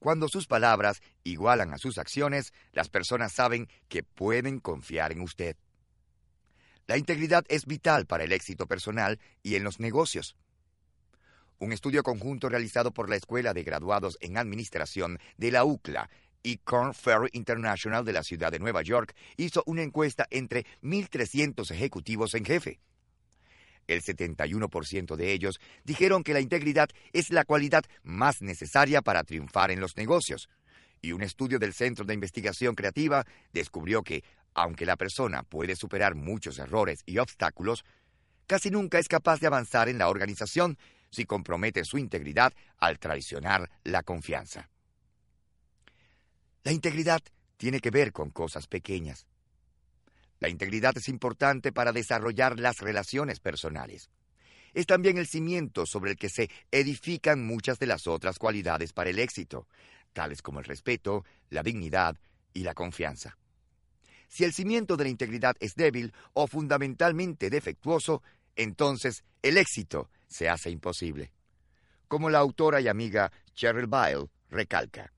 Cuando 0.00 0.28
sus 0.28 0.46
palabras 0.46 1.00
igualan 1.24 1.72
a 1.72 1.78
sus 1.78 1.96
acciones, 1.96 2.52
las 2.72 2.90
personas 2.90 3.32
saben 3.32 3.70
que 3.88 4.02
pueden 4.02 4.60
confiar 4.60 5.12
en 5.12 5.22
usted. 5.22 5.56
La 6.86 6.98
integridad 6.98 7.46
es 7.48 7.64
vital 7.64 8.04
para 8.04 8.24
el 8.24 8.32
éxito 8.32 8.66
personal 8.66 9.18
y 9.42 9.54
en 9.54 9.64
los 9.64 9.80
negocios. 9.80 10.36
Un 11.58 11.72
estudio 11.72 12.02
conjunto 12.02 12.50
realizado 12.50 12.92
por 12.92 13.08
la 13.08 13.16
Escuela 13.16 13.54
de 13.54 13.62
Graduados 13.62 14.18
en 14.20 14.36
Administración 14.36 15.18
de 15.38 15.52
la 15.52 15.64
UCLA 15.64 16.10
y 16.42 16.58
Corn 16.58 16.94
Ferry 16.94 17.30
International 17.32 18.04
de 18.04 18.12
la 18.12 18.22
ciudad 18.22 18.52
de 18.52 18.58
Nueva 18.58 18.82
York 18.82 19.14
hizo 19.36 19.62
una 19.66 19.82
encuesta 19.82 20.26
entre 20.30 20.64
1.300 20.82 21.70
ejecutivos 21.70 22.34
en 22.34 22.44
jefe. 22.44 22.80
El 23.86 24.02
71% 24.02 25.16
de 25.16 25.32
ellos 25.32 25.60
dijeron 25.82 26.22
que 26.22 26.34
la 26.34 26.40
integridad 26.40 26.90
es 27.12 27.30
la 27.30 27.44
cualidad 27.44 27.84
más 28.02 28.42
necesaria 28.42 29.02
para 29.02 29.24
triunfar 29.24 29.70
en 29.70 29.80
los 29.80 29.96
negocios. 29.96 30.48
Y 31.00 31.12
un 31.12 31.22
estudio 31.22 31.58
del 31.58 31.72
Centro 31.72 32.04
de 32.04 32.14
Investigación 32.14 32.74
Creativa 32.74 33.24
descubrió 33.52 34.02
que, 34.02 34.22
aunque 34.54 34.84
la 34.84 34.96
persona 34.96 35.42
puede 35.42 35.74
superar 35.74 36.14
muchos 36.14 36.58
errores 36.58 37.02
y 37.06 37.18
obstáculos, 37.18 37.84
casi 38.46 38.70
nunca 38.70 38.98
es 38.98 39.08
capaz 39.08 39.40
de 39.40 39.46
avanzar 39.46 39.88
en 39.88 39.98
la 39.98 40.08
organización 40.08 40.76
si 41.10 41.24
compromete 41.24 41.84
su 41.84 41.96
integridad 41.96 42.52
al 42.78 42.98
traicionar 42.98 43.70
la 43.84 44.02
confianza. 44.02 44.68
La 46.64 46.72
integridad 46.72 47.22
tiene 47.56 47.80
que 47.80 47.90
ver 47.90 48.12
con 48.12 48.30
cosas 48.30 48.66
pequeñas. 48.66 49.26
La 50.40 50.48
integridad 50.48 50.96
es 50.96 51.08
importante 51.08 51.72
para 51.72 51.92
desarrollar 51.92 52.58
las 52.60 52.78
relaciones 52.78 53.40
personales. 53.40 54.10
Es 54.74 54.86
también 54.86 55.18
el 55.18 55.26
cimiento 55.26 55.86
sobre 55.86 56.12
el 56.12 56.16
que 56.16 56.28
se 56.28 56.50
edifican 56.70 57.44
muchas 57.44 57.78
de 57.78 57.86
las 57.86 58.06
otras 58.06 58.38
cualidades 58.38 58.92
para 58.92 59.10
el 59.10 59.18
éxito, 59.18 59.66
tales 60.12 60.42
como 60.42 60.60
el 60.60 60.64
respeto, 60.64 61.24
la 61.50 61.62
dignidad 61.62 62.16
y 62.54 62.62
la 62.62 62.74
confianza. 62.74 63.36
Si 64.28 64.44
el 64.44 64.52
cimiento 64.52 64.96
de 64.96 65.04
la 65.04 65.10
integridad 65.10 65.56
es 65.58 65.74
débil 65.74 66.12
o 66.34 66.46
fundamentalmente 66.46 67.50
defectuoso, 67.50 68.22
entonces 68.56 69.24
el 69.42 69.56
éxito 69.56 70.10
se 70.28 70.48
hace 70.48 70.70
imposible. 70.70 71.32
Como 72.06 72.30
la 72.30 72.38
autora 72.38 72.80
y 72.80 72.88
amiga 72.88 73.32
Cheryl 73.54 73.86
Byle 73.86 74.28
recalca, 74.50 75.12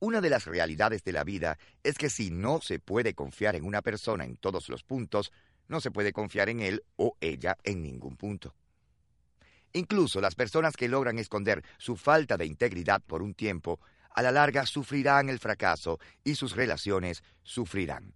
una 0.00 0.20
de 0.20 0.30
las 0.30 0.46
realidades 0.46 1.04
de 1.04 1.12
la 1.12 1.24
vida 1.24 1.58
es 1.82 1.96
que 1.96 2.10
si 2.10 2.30
no 2.30 2.60
se 2.60 2.78
puede 2.78 3.14
confiar 3.14 3.54
en 3.54 3.64
una 3.64 3.82
persona 3.82 4.24
en 4.24 4.36
todos 4.36 4.68
los 4.68 4.82
puntos, 4.82 5.30
no 5.68 5.80
se 5.80 5.90
puede 5.90 6.12
confiar 6.12 6.48
en 6.48 6.60
él 6.60 6.82
o 6.96 7.16
ella 7.20 7.56
en 7.62 7.82
ningún 7.82 8.16
punto. 8.16 8.54
Incluso 9.72 10.20
las 10.20 10.34
personas 10.34 10.76
que 10.76 10.88
logran 10.88 11.18
esconder 11.18 11.62
su 11.78 11.96
falta 11.96 12.36
de 12.36 12.46
integridad 12.46 13.02
por 13.02 13.22
un 13.22 13.34
tiempo, 13.34 13.78
a 14.12 14.22
la 14.22 14.32
larga 14.32 14.66
sufrirán 14.66 15.28
el 15.28 15.38
fracaso 15.38 16.00
y 16.24 16.34
sus 16.34 16.56
relaciones 16.56 17.22
sufrirán. 17.44 18.14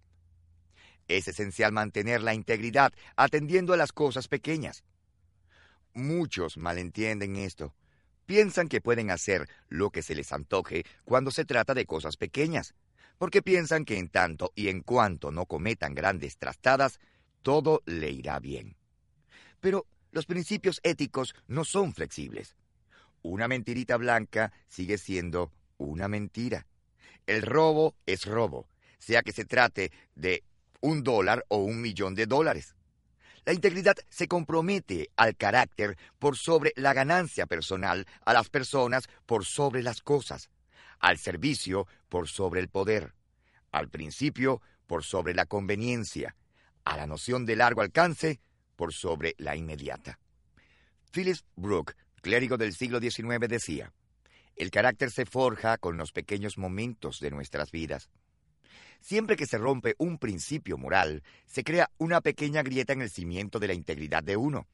Es 1.07 1.27
esencial 1.27 1.71
mantener 1.71 2.21
la 2.23 2.33
integridad 2.33 2.93
atendiendo 3.15 3.73
a 3.73 3.77
las 3.77 3.93
cosas 3.93 4.27
pequeñas. 4.27 4.83
Muchos 5.93 6.57
malentienden 6.57 7.37
esto 7.37 7.73
piensan 8.25 8.67
que 8.67 8.81
pueden 8.81 9.11
hacer 9.11 9.49
lo 9.69 9.91
que 9.91 10.01
se 10.01 10.15
les 10.15 10.31
antoje 10.31 10.85
cuando 11.03 11.31
se 11.31 11.45
trata 11.45 11.73
de 11.73 11.85
cosas 11.85 12.17
pequeñas, 12.17 12.73
porque 13.17 13.41
piensan 13.41 13.85
que 13.85 13.97
en 13.97 14.09
tanto 14.09 14.51
y 14.55 14.69
en 14.69 14.81
cuanto 14.81 15.31
no 15.31 15.45
cometan 15.45 15.95
grandes 15.95 16.37
trastadas, 16.37 16.99
todo 17.41 17.81
le 17.85 18.09
irá 18.09 18.39
bien. 18.39 18.75
Pero 19.59 19.85
los 20.11 20.25
principios 20.25 20.79
éticos 20.83 21.35
no 21.47 21.65
son 21.65 21.93
flexibles. 21.93 22.55
Una 23.21 23.47
mentirita 23.47 23.97
blanca 23.97 24.51
sigue 24.67 24.97
siendo 24.97 25.51
una 25.77 26.07
mentira. 26.07 26.67
El 27.25 27.41
robo 27.41 27.95
es 28.05 28.25
robo, 28.25 28.67
sea 28.99 29.23
que 29.23 29.31
se 29.31 29.45
trate 29.45 29.91
de 30.15 30.43
un 30.81 31.03
dólar 31.03 31.45
o 31.47 31.57
un 31.57 31.81
millón 31.81 32.15
de 32.15 32.27
dólares. 32.27 32.75
La 33.45 33.53
integridad 33.53 33.95
se 34.09 34.27
compromete 34.27 35.09
al 35.15 35.35
carácter 35.35 35.97
por 36.17 36.35
sobre 36.35 36.73
la 36.75 36.93
ganancia 36.93 37.45
personal, 37.45 38.07
a 38.25 38.33
las 38.33 38.49
personas 38.49 39.07
por 39.27 39.45
sobre 39.45 39.83
las 39.83 40.01
cosas, 40.01 40.49
al 40.99 41.19
servicio 41.19 41.87
por 42.09 42.27
sobre 42.27 42.59
el 42.59 42.69
poder, 42.69 43.13
al 43.71 43.89
principio 43.89 44.61
por 44.87 45.03
sobre 45.03 45.35
la 45.35 45.45
conveniencia, 45.45 46.35
a 46.85 46.97
la 46.97 47.05
noción 47.05 47.45
de 47.45 47.55
largo 47.55 47.81
alcance 47.81 48.39
por 48.75 48.93
sobre 48.93 49.35
la 49.37 49.55
inmediata. 49.55 50.19
Phyllis 51.11 51.45
Brooke, 51.55 51.95
clérigo 52.21 52.57
del 52.57 52.73
siglo 52.73 52.99
XIX, 52.99 53.47
decía, 53.47 53.93
el 54.55 54.71
carácter 54.71 55.11
se 55.11 55.25
forja 55.25 55.77
con 55.77 55.97
los 55.97 56.11
pequeños 56.11 56.57
momentos 56.57 57.19
de 57.19 57.29
nuestras 57.29 57.71
vidas. 57.71 58.09
Siempre 59.01 59.35
que 59.35 59.45
se 59.45 59.57
rompe 59.57 59.95
un 59.97 60.17
principio 60.17 60.77
moral, 60.77 61.23
se 61.45 61.63
crea 61.63 61.91
una 61.97 62.21
pequeña 62.21 62.63
grieta 62.63 62.93
en 62.93 63.01
el 63.01 63.09
cimiento 63.09 63.59
de 63.59 63.67
la 63.67 63.73
integridad 63.73 64.23
de 64.23 64.37
uno. 64.37 64.67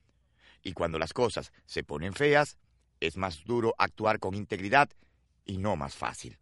Y 0.63 0.73
cuando 0.73 0.99
las 0.99 1.13
cosas 1.13 1.51
se 1.65 1.83
ponen 1.83 2.13
feas, 2.13 2.57
es 2.99 3.17
más 3.17 3.43
duro 3.43 3.73
actuar 3.77 4.19
con 4.19 4.35
integridad 4.35 4.89
y 5.45 5.57
no 5.57 5.75
más 5.75 5.95
fácil. 5.95 6.37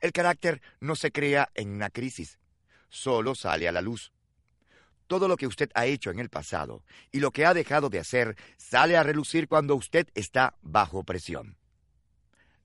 El 0.00 0.12
carácter 0.12 0.60
no 0.80 0.96
se 0.96 1.10
crea 1.10 1.50
en 1.54 1.70
una 1.70 1.90
crisis, 1.90 2.38
solo 2.88 3.34
sale 3.34 3.66
a 3.66 3.72
la 3.72 3.80
luz. 3.80 4.12
Todo 5.06 5.28
lo 5.28 5.36
que 5.36 5.46
usted 5.46 5.70
ha 5.74 5.86
hecho 5.86 6.10
en 6.10 6.18
el 6.18 6.30
pasado 6.30 6.84
y 7.10 7.20
lo 7.20 7.30
que 7.30 7.46
ha 7.46 7.54
dejado 7.54 7.88
de 7.88 7.98
hacer 7.98 8.36
sale 8.56 8.96
a 8.96 9.02
relucir 9.02 9.48
cuando 9.48 9.74
usted 9.74 10.08
está 10.14 10.56
bajo 10.62 11.04
presión. 11.04 11.56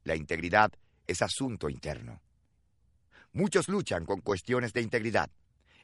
La 0.03 0.15
integridad 0.15 0.72
es 1.07 1.22
asunto 1.22 1.70
interno. 1.70 2.22
Muchos 3.34 3.67
luchan 3.67 4.05
con 4.05 4.21
cuestiones 4.21 4.73
de 4.73 4.82
integridad. 4.82 5.30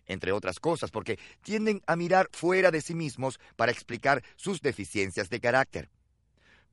entre 0.07 0.31
otras 0.31 0.59
cosas, 0.59 0.91
porque 0.91 1.17
tienden 1.41 1.81
a 1.87 1.95
mirar 1.95 2.29
fuera 2.31 2.69
de 2.69 2.81
sí 2.81 2.93
mismos 2.93 3.39
para 3.55 3.71
explicar 3.71 4.23
sus 4.35 4.61
deficiencias 4.61 5.31
de 5.31 5.39
carácter. 5.39 5.89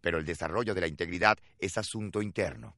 Pero 0.02 0.18
el 0.18 0.26
desarrollo 0.26 0.74
de 0.74 0.82
la 0.82 0.86
integridad 0.86 1.38
es 1.58 1.78
asunto 1.78 2.20
interno. 2.20 2.76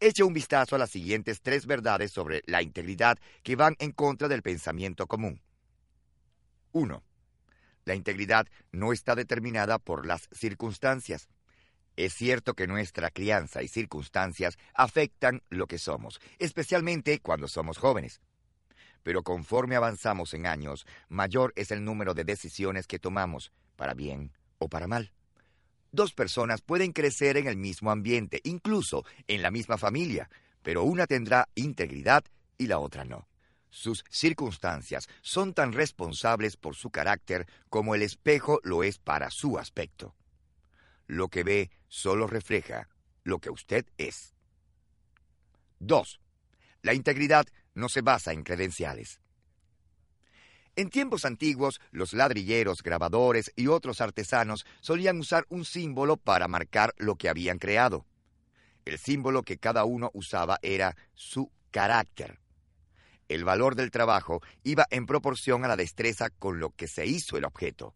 Eche 0.00 0.24
un 0.24 0.32
vistazo 0.32 0.74
a 0.74 0.78
las 0.78 0.90
siguientes 0.90 1.40
tres 1.42 1.66
verdades 1.66 2.10
sobre 2.10 2.42
la 2.46 2.62
integridad 2.62 3.18
que 3.42 3.54
van 3.54 3.76
en 3.78 3.92
contra 3.92 4.28
del 4.28 4.42
pensamiento 4.42 5.06
común. 5.06 5.40
1. 6.72 7.02
La 7.84 7.94
integridad 7.94 8.46
no 8.72 8.92
está 8.92 9.14
determinada 9.14 9.78
por 9.78 10.06
las 10.06 10.28
circunstancias. 10.32 11.28
Es 12.00 12.14
cierto 12.14 12.54
que 12.54 12.66
nuestra 12.66 13.10
crianza 13.10 13.62
y 13.62 13.68
circunstancias 13.68 14.56
afectan 14.72 15.42
lo 15.50 15.66
que 15.66 15.76
somos, 15.76 16.18
especialmente 16.38 17.20
cuando 17.20 17.46
somos 17.46 17.76
jóvenes. 17.76 18.22
Pero 19.02 19.22
conforme 19.22 19.76
avanzamos 19.76 20.32
en 20.32 20.46
años, 20.46 20.86
mayor 21.10 21.52
es 21.56 21.70
el 21.70 21.84
número 21.84 22.14
de 22.14 22.24
decisiones 22.24 22.86
que 22.86 22.98
tomamos, 22.98 23.52
para 23.76 23.92
bien 23.92 24.32
o 24.56 24.70
para 24.70 24.86
mal. 24.86 25.12
Dos 25.92 26.14
personas 26.14 26.62
pueden 26.62 26.92
crecer 26.92 27.36
en 27.36 27.46
el 27.46 27.58
mismo 27.58 27.90
ambiente, 27.90 28.40
incluso 28.44 29.04
en 29.28 29.42
la 29.42 29.50
misma 29.50 29.76
familia, 29.76 30.30
pero 30.62 30.84
una 30.84 31.06
tendrá 31.06 31.50
integridad 31.54 32.24
y 32.56 32.66
la 32.68 32.78
otra 32.78 33.04
no. 33.04 33.28
Sus 33.68 34.06
circunstancias 34.08 35.06
son 35.20 35.52
tan 35.52 35.74
responsables 35.74 36.56
por 36.56 36.76
su 36.76 36.88
carácter 36.88 37.46
como 37.68 37.94
el 37.94 38.00
espejo 38.00 38.58
lo 38.62 38.84
es 38.84 38.98
para 38.98 39.30
su 39.30 39.58
aspecto. 39.58 40.14
Lo 41.06 41.28
que 41.28 41.42
ve 41.42 41.70
solo 41.90 42.26
refleja 42.26 42.88
lo 43.24 43.40
que 43.40 43.50
usted 43.50 43.84
es. 43.98 44.34
2. 45.80 46.20
La 46.82 46.94
integridad 46.94 47.46
no 47.74 47.90
se 47.90 48.00
basa 48.00 48.32
en 48.32 48.42
credenciales. 48.42 49.20
En 50.76 50.88
tiempos 50.88 51.24
antiguos, 51.24 51.80
los 51.90 52.14
ladrilleros, 52.14 52.82
grabadores 52.82 53.52
y 53.56 53.66
otros 53.66 54.00
artesanos 54.00 54.64
solían 54.80 55.18
usar 55.18 55.44
un 55.48 55.64
símbolo 55.64 56.16
para 56.16 56.48
marcar 56.48 56.94
lo 56.96 57.16
que 57.16 57.28
habían 57.28 57.58
creado. 57.58 58.06
El 58.84 58.98
símbolo 58.98 59.42
que 59.42 59.58
cada 59.58 59.84
uno 59.84 60.10
usaba 60.14 60.58
era 60.62 60.96
su 61.12 61.50
carácter. 61.70 62.38
El 63.28 63.44
valor 63.44 63.74
del 63.74 63.90
trabajo 63.90 64.40
iba 64.62 64.86
en 64.90 65.06
proporción 65.06 65.64
a 65.64 65.68
la 65.68 65.76
destreza 65.76 66.30
con 66.30 66.60
lo 66.60 66.70
que 66.70 66.88
se 66.88 67.04
hizo 67.06 67.36
el 67.36 67.44
objeto. 67.44 67.94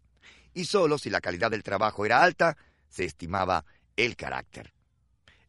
Y 0.52 0.66
solo 0.66 0.98
si 0.98 1.10
la 1.10 1.20
calidad 1.20 1.50
del 1.50 1.62
trabajo 1.62 2.04
era 2.04 2.22
alta, 2.22 2.56
se 2.88 3.04
estimaba 3.04 3.64
el 3.96 4.16
carácter. 4.16 4.72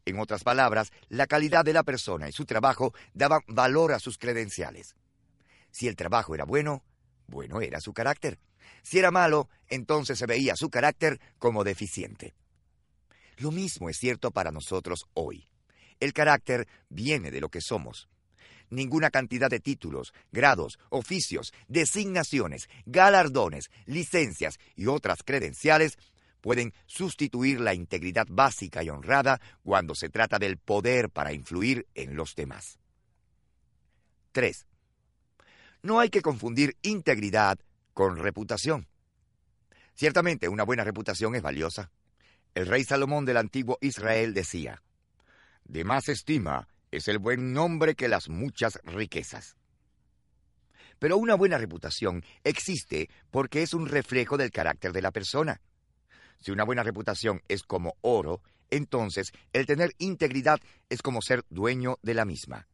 En 0.04 0.20
otras 0.20 0.44
palabras, 0.44 0.92
la 1.08 1.26
calidad 1.26 1.64
de 1.64 1.72
la 1.72 1.82
persona 1.82 2.28
y 2.28 2.32
su 2.32 2.44
trabajo 2.44 2.94
daban 3.12 3.40
valor 3.48 3.92
a 3.92 3.98
sus 3.98 4.18
credenciales. 4.18 4.94
Si 5.72 5.88
el 5.88 5.96
trabajo 5.96 6.34
era 6.34 6.44
bueno, 6.44 6.84
bueno 7.26 7.60
era 7.60 7.80
su 7.80 7.92
carácter. 7.92 8.38
Si 8.82 8.98
era 8.98 9.10
malo, 9.10 9.48
entonces 9.68 10.18
se 10.18 10.26
veía 10.26 10.54
su 10.56 10.70
carácter 10.70 11.20
como 11.38 11.64
deficiente. 11.64 12.34
Lo 13.38 13.50
mismo 13.50 13.90
es 13.90 13.98
cierto 13.98 14.30
para 14.30 14.52
nosotros 14.52 15.06
hoy. 15.12 15.48
El 15.98 16.12
carácter 16.12 16.68
viene 16.88 17.30
de 17.30 17.40
lo 17.40 17.48
que 17.48 17.60
somos. 17.60 18.08
Ninguna 18.70 19.10
cantidad 19.10 19.50
de 19.50 19.60
títulos, 19.60 20.12
grados, 20.32 20.78
oficios, 20.88 21.52
designaciones, 21.68 22.68
galardones, 22.84 23.70
licencias 23.86 24.58
y 24.74 24.86
otras 24.86 25.18
credenciales 25.24 25.98
pueden 26.46 26.72
sustituir 26.86 27.58
la 27.58 27.74
integridad 27.74 28.28
básica 28.30 28.84
y 28.84 28.88
honrada 28.88 29.40
cuando 29.64 29.96
se 29.96 30.10
trata 30.10 30.38
del 30.38 30.58
poder 30.58 31.10
para 31.10 31.32
influir 31.32 31.88
en 31.92 32.14
los 32.14 32.36
demás. 32.36 32.78
3. 34.30 34.64
No 35.82 35.98
hay 35.98 36.08
que 36.08 36.22
confundir 36.22 36.76
integridad 36.82 37.58
con 37.94 38.16
reputación. 38.16 38.86
Ciertamente 39.94 40.48
una 40.48 40.62
buena 40.62 40.84
reputación 40.84 41.34
es 41.34 41.42
valiosa. 41.42 41.90
El 42.54 42.68
rey 42.68 42.84
Salomón 42.84 43.24
del 43.24 43.38
antiguo 43.38 43.76
Israel 43.80 44.32
decía, 44.32 44.84
De 45.64 45.82
más 45.82 46.08
estima 46.08 46.68
es 46.92 47.08
el 47.08 47.18
buen 47.18 47.54
nombre 47.54 47.96
que 47.96 48.06
las 48.06 48.28
muchas 48.28 48.78
riquezas. 48.84 49.56
Pero 51.00 51.16
una 51.16 51.34
buena 51.34 51.58
reputación 51.58 52.22
existe 52.44 53.10
porque 53.32 53.64
es 53.64 53.74
un 53.74 53.88
reflejo 53.88 54.36
del 54.36 54.52
carácter 54.52 54.92
de 54.92 55.02
la 55.02 55.10
persona. 55.10 55.60
Si 56.40 56.50
una 56.50 56.64
buena 56.64 56.82
reputación 56.82 57.42
es 57.48 57.62
como 57.62 57.94
oro, 58.00 58.42
entonces 58.70 59.32
el 59.52 59.66
tener 59.66 59.94
integridad 59.98 60.60
es 60.88 61.02
como 61.02 61.22
ser 61.22 61.44
dueño 61.50 61.98
de 62.02 62.14
la 62.14 62.24
misma. 62.24 62.66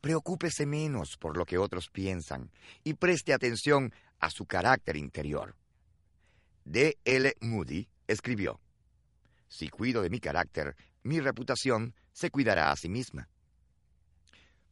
Preocúpese 0.00 0.66
menos 0.66 1.16
por 1.16 1.36
lo 1.36 1.44
que 1.44 1.58
otros 1.58 1.88
piensan 1.90 2.50
y 2.84 2.94
preste 2.94 3.32
atención 3.32 3.92
a 4.20 4.30
su 4.30 4.46
carácter 4.46 4.96
interior. 4.96 5.56
D. 6.64 6.98
L. 7.04 7.34
Moody 7.40 7.88
escribió, 8.06 8.60
Si 9.48 9.68
cuido 9.68 10.02
de 10.02 10.10
mi 10.10 10.20
carácter, 10.20 10.76
mi 11.02 11.20
reputación 11.20 11.94
se 12.12 12.30
cuidará 12.30 12.70
a 12.70 12.76
sí 12.76 12.88
misma. 12.88 13.28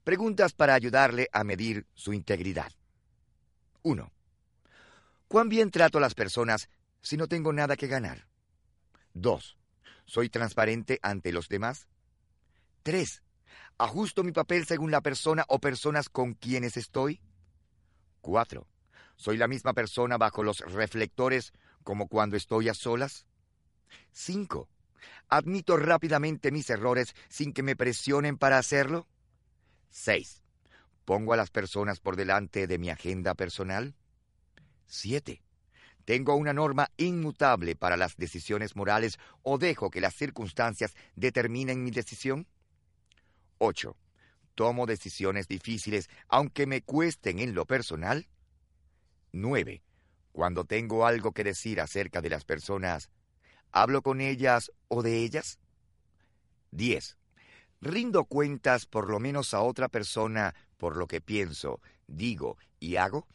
Preguntas 0.04 0.52
para 0.52 0.74
ayudarle 0.74 1.28
a 1.32 1.42
medir 1.42 1.86
su 1.94 2.12
integridad. 2.12 2.70
1. 3.82 4.12
¿Cuán 5.26 5.48
bien 5.48 5.70
trato 5.70 5.98
a 5.98 6.00
las 6.00 6.14
personas 6.14 6.68
si 7.06 7.16
no 7.16 7.28
tengo 7.28 7.52
nada 7.52 7.76
que 7.76 7.86
ganar? 7.86 8.26
2. 9.14 9.56
¿Soy 10.06 10.28
transparente 10.28 10.98
ante 11.02 11.30
los 11.30 11.48
demás? 11.48 11.86
3. 12.82 13.22
¿Ajusto 13.78 14.24
mi 14.24 14.32
papel 14.32 14.66
según 14.66 14.90
la 14.90 15.00
persona 15.00 15.44
o 15.46 15.60
personas 15.60 16.08
con 16.08 16.34
quienes 16.34 16.76
estoy? 16.76 17.20
4. 18.22 18.66
¿Soy 19.14 19.36
la 19.36 19.46
misma 19.46 19.72
persona 19.72 20.18
bajo 20.18 20.42
los 20.42 20.58
reflectores 20.58 21.52
como 21.84 22.08
cuando 22.08 22.36
estoy 22.36 22.68
a 22.68 22.74
solas? 22.74 23.28
5. 24.10 24.68
¿Admito 25.28 25.76
rápidamente 25.76 26.50
mis 26.50 26.68
errores 26.70 27.14
sin 27.28 27.52
que 27.52 27.62
me 27.62 27.76
presionen 27.76 28.36
para 28.36 28.58
hacerlo? 28.58 29.06
6. 29.90 30.42
¿Pongo 31.04 31.34
a 31.34 31.36
las 31.36 31.50
personas 31.50 32.00
por 32.00 32.16
delante 32.16 32.66
de 32.66 32.78
mi 32.78 32.90
agenda 32.90 33.36
personal? 33.36 33.94
7. 34.88 35.45
¿Tengo 36.06 36.36
una 36.36 36.52
norma 36.52 36.88
inmutable 36.98 37.74
para 37.74 37.96
las 37.96 38.16
decisiones 38.16 38.76
morales 38.76 39.18
o 39.42 39.58
dejo 39.58 39.90
que 39.90 40.00
las 40.00 40.14
circunstancias 40.14 40.94
determinen 41.16 41.82
mi 41.82 41.90
decisión? 41.90 42.46
8. 43.58 43.96
¿Tomo 44.54 44.86
decisiones 44.86 45.48
difíciles 45.48 46.08
aunque 46.28 46.64
me 46.68 46.80
cuesten 46.80 47.40
en 47.40 47.56
lo 47.56 47.66
personal? 47.66 48.28
9. 49.32 49.82
Cuando 50.30 50.64
tengo 50.64 51.06
algo 51.06 51.32
que 51.32 51.42
decir 51.42 51.80
acerca 51.80 52.22
de 52.22 52.30
las 52.30 52.44
personas, 52.44 53.10
¿hablo 53.72 54.02
con 54.02 54.20
ellas 54.20 54.70
o 54.86 55.02
de 55.02 55.24
ellas? 55.24 55.58
10. 56.70 57.18
¿Rindo 57.80 58.26
cuentas 58.26 58.86
por 58.86 59.10
lo 59.10 59.18
menos 59.18 59.54
a 59.54 59.60
otra 59.60 59.88
persona 59.88 60.54
por 60.76 60.96
lo 60.96 61.08
que 61.08 61.20
pienso, 61.20 61.80
digo 62.06 62.58
y 62.78 62.94
hago? 62.94 63.26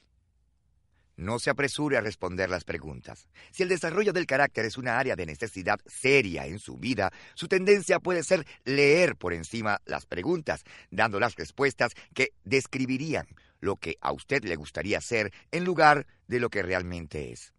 No 1.22 1.38
se 1.38 1.51
apresure 1.51 1.97
a 1.97 2.01
responder 2.01 2.49
las 2.49 2.63
preguntas. 2.63 3.28
Si 3.51 3.61
el 3.61 3.69
desarrollo 3.69 4.11
del 4.11 4.26
carácter 4.26 4.65
es 4.65 4.76
una 4.80 4.97
área 4.97 5.15
de 5.15 5.28
necesidad 5.28 5.80
seria 5.86 6.47
en 6.47 6.57
su 6.57 6.78
vida, 6.78 7.13
su 7.36 7.47
tendencia 7.47 7.99
puede 7.99 8.24
ser 8.24 8.43
leer 8.65 9.15
por 9.15 9.32
encima 9.32 9.80
las 9.86 10.07
preguntas, 10.07 10.63
dando 10.89 11.19
las 11.19 11.36
respuestas 11.36 11.91
que 12.15 12.34
describirían 12.43 13.28
lo 13.59 13.76
que 13.76 13.97
a 14.01 14.11
usted 14.11 14.43
le 14.45 14.55
gustaría 14.55 14.99
ser 14.99 15.32
en 15.51 15.63
lugar 15.63 16.07
de 16.26 16.39
lo 16.39 16.49
que 16.49 16.63
realmente 16.63 17.32
es. 17.32 17.53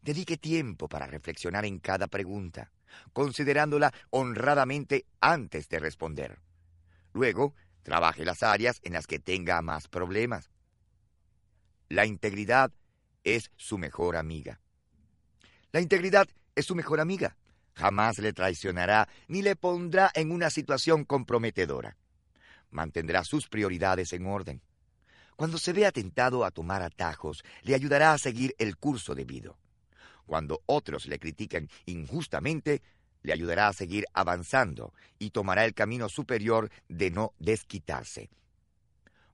Dedique 0.00 0.38
tiempo 0.38 0.88
para 0.88 1.06
reflexionar 1.06 1.66
en 1.66 1.80
cada 1.80 2.06
pregunta, 2.06 2.72
considerándola 3.12 3.92
honradamente 4.08 5.04
antes 5.20 5.68
de 5.68 5.78
responder. 5.78 6.38
Luego, 7.12 7.54
trabaje 7.82 8.24
las 8.24 8.42
áreas 8.42 8.80
en 8.82 8.94
las 8.94 9.06
que 9.06 9.18
tenga 9.18 9.60
más 9.60 9.88
problemas. 9.88 10.48
La 11.90 12.04
integridad 12.04 12.70
es 13.24 13.50
su 13.56 13.78
mejor 13.78 14.16
amiga. 14.16 14.60
La 15.72 15.80
integridad 15.80 16.28
es 16.54 16.66
su 16.66 16.74
mejor 16.74 17.00
amiga. 17.00 17.36
Jamás 17.74 18.18
le 18.18 18.34
traicionará 18.34 19.08
ni 19.26 19.40
le 19.40 19.56
pondrá 19.56 20.10
en 20.14 20.30
una 20.30 20.50
situación 20.50 21.04
comprometedora. 21.04 21.96
Mantendrá 22.70 23.24
sus 23.24 23.48
prioridades 23.48 24.12
en 24.12 24.26
orden. 24.26 24.60
Cuando 25.36 25.56
se 25.56 25.72
vea 25.72 25.90
tentado 25.90 26.44
a 26.44 26.50
tomar 26.50 26.82
atajos, 26.82 27.42
le 27.62 27.74
ayudará 27.74 28.12
a 28.12 28.18
seguir 28.18 28.54
el 28.58 28.76
curso 28.76 29.14
debido. 29.14 29.56
Cuando 30.26 30.60
otros 30.66 31.06
le 31.06 31.18
critiquen 31.18 31.70
injustamente, 31.86 32.82
le 33.22 33.32
ayudará 33.32 33.68
a 33.68 33.72
seguir 33.72 34.04
avanzando 34.12 34.92
y 35.18 35.30
tomará 35.30 35.64
el 35.64 35.72
camino 35.72 36.10
superior 36.10 36.70
de 36.88 37.10
no 37.10 37.32
desquitarse. 37.38 38.28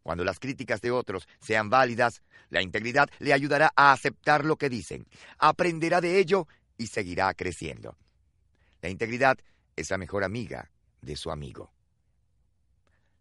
Cuando 0.05 0.22
las 0.22 0.38
críticas 0.38 0.82
de 0.82 0.90
otros 0.90 1.26
sean 1.40 1.70
válidas, 1.70 2.22
la 2.50 2.61
integridad 2.61 3.09
le 3.20 3.32
ayudará 3.32 3.72
a 3.74 3.90
aceptar 3.90 4.44
lo 4.44 4.57
que 4.57 4.68
dicen, 4.68 5.07
aprenderá 5.38 6.02
de 6.02 6.18
ello 6.18 6.46
y 6.76 6.88
seguirá 6.88 7.32
creciendo. 7.32 7.96
La 8.82 8.90
integridad 8.90 9.38
es 9.74 9.90
la 9.90 9.96
mejor 9.96 10.22
amiga 10.22 10.70
de 11.00 11.16
su 11.16 11.30
amigo. 11.30 11.72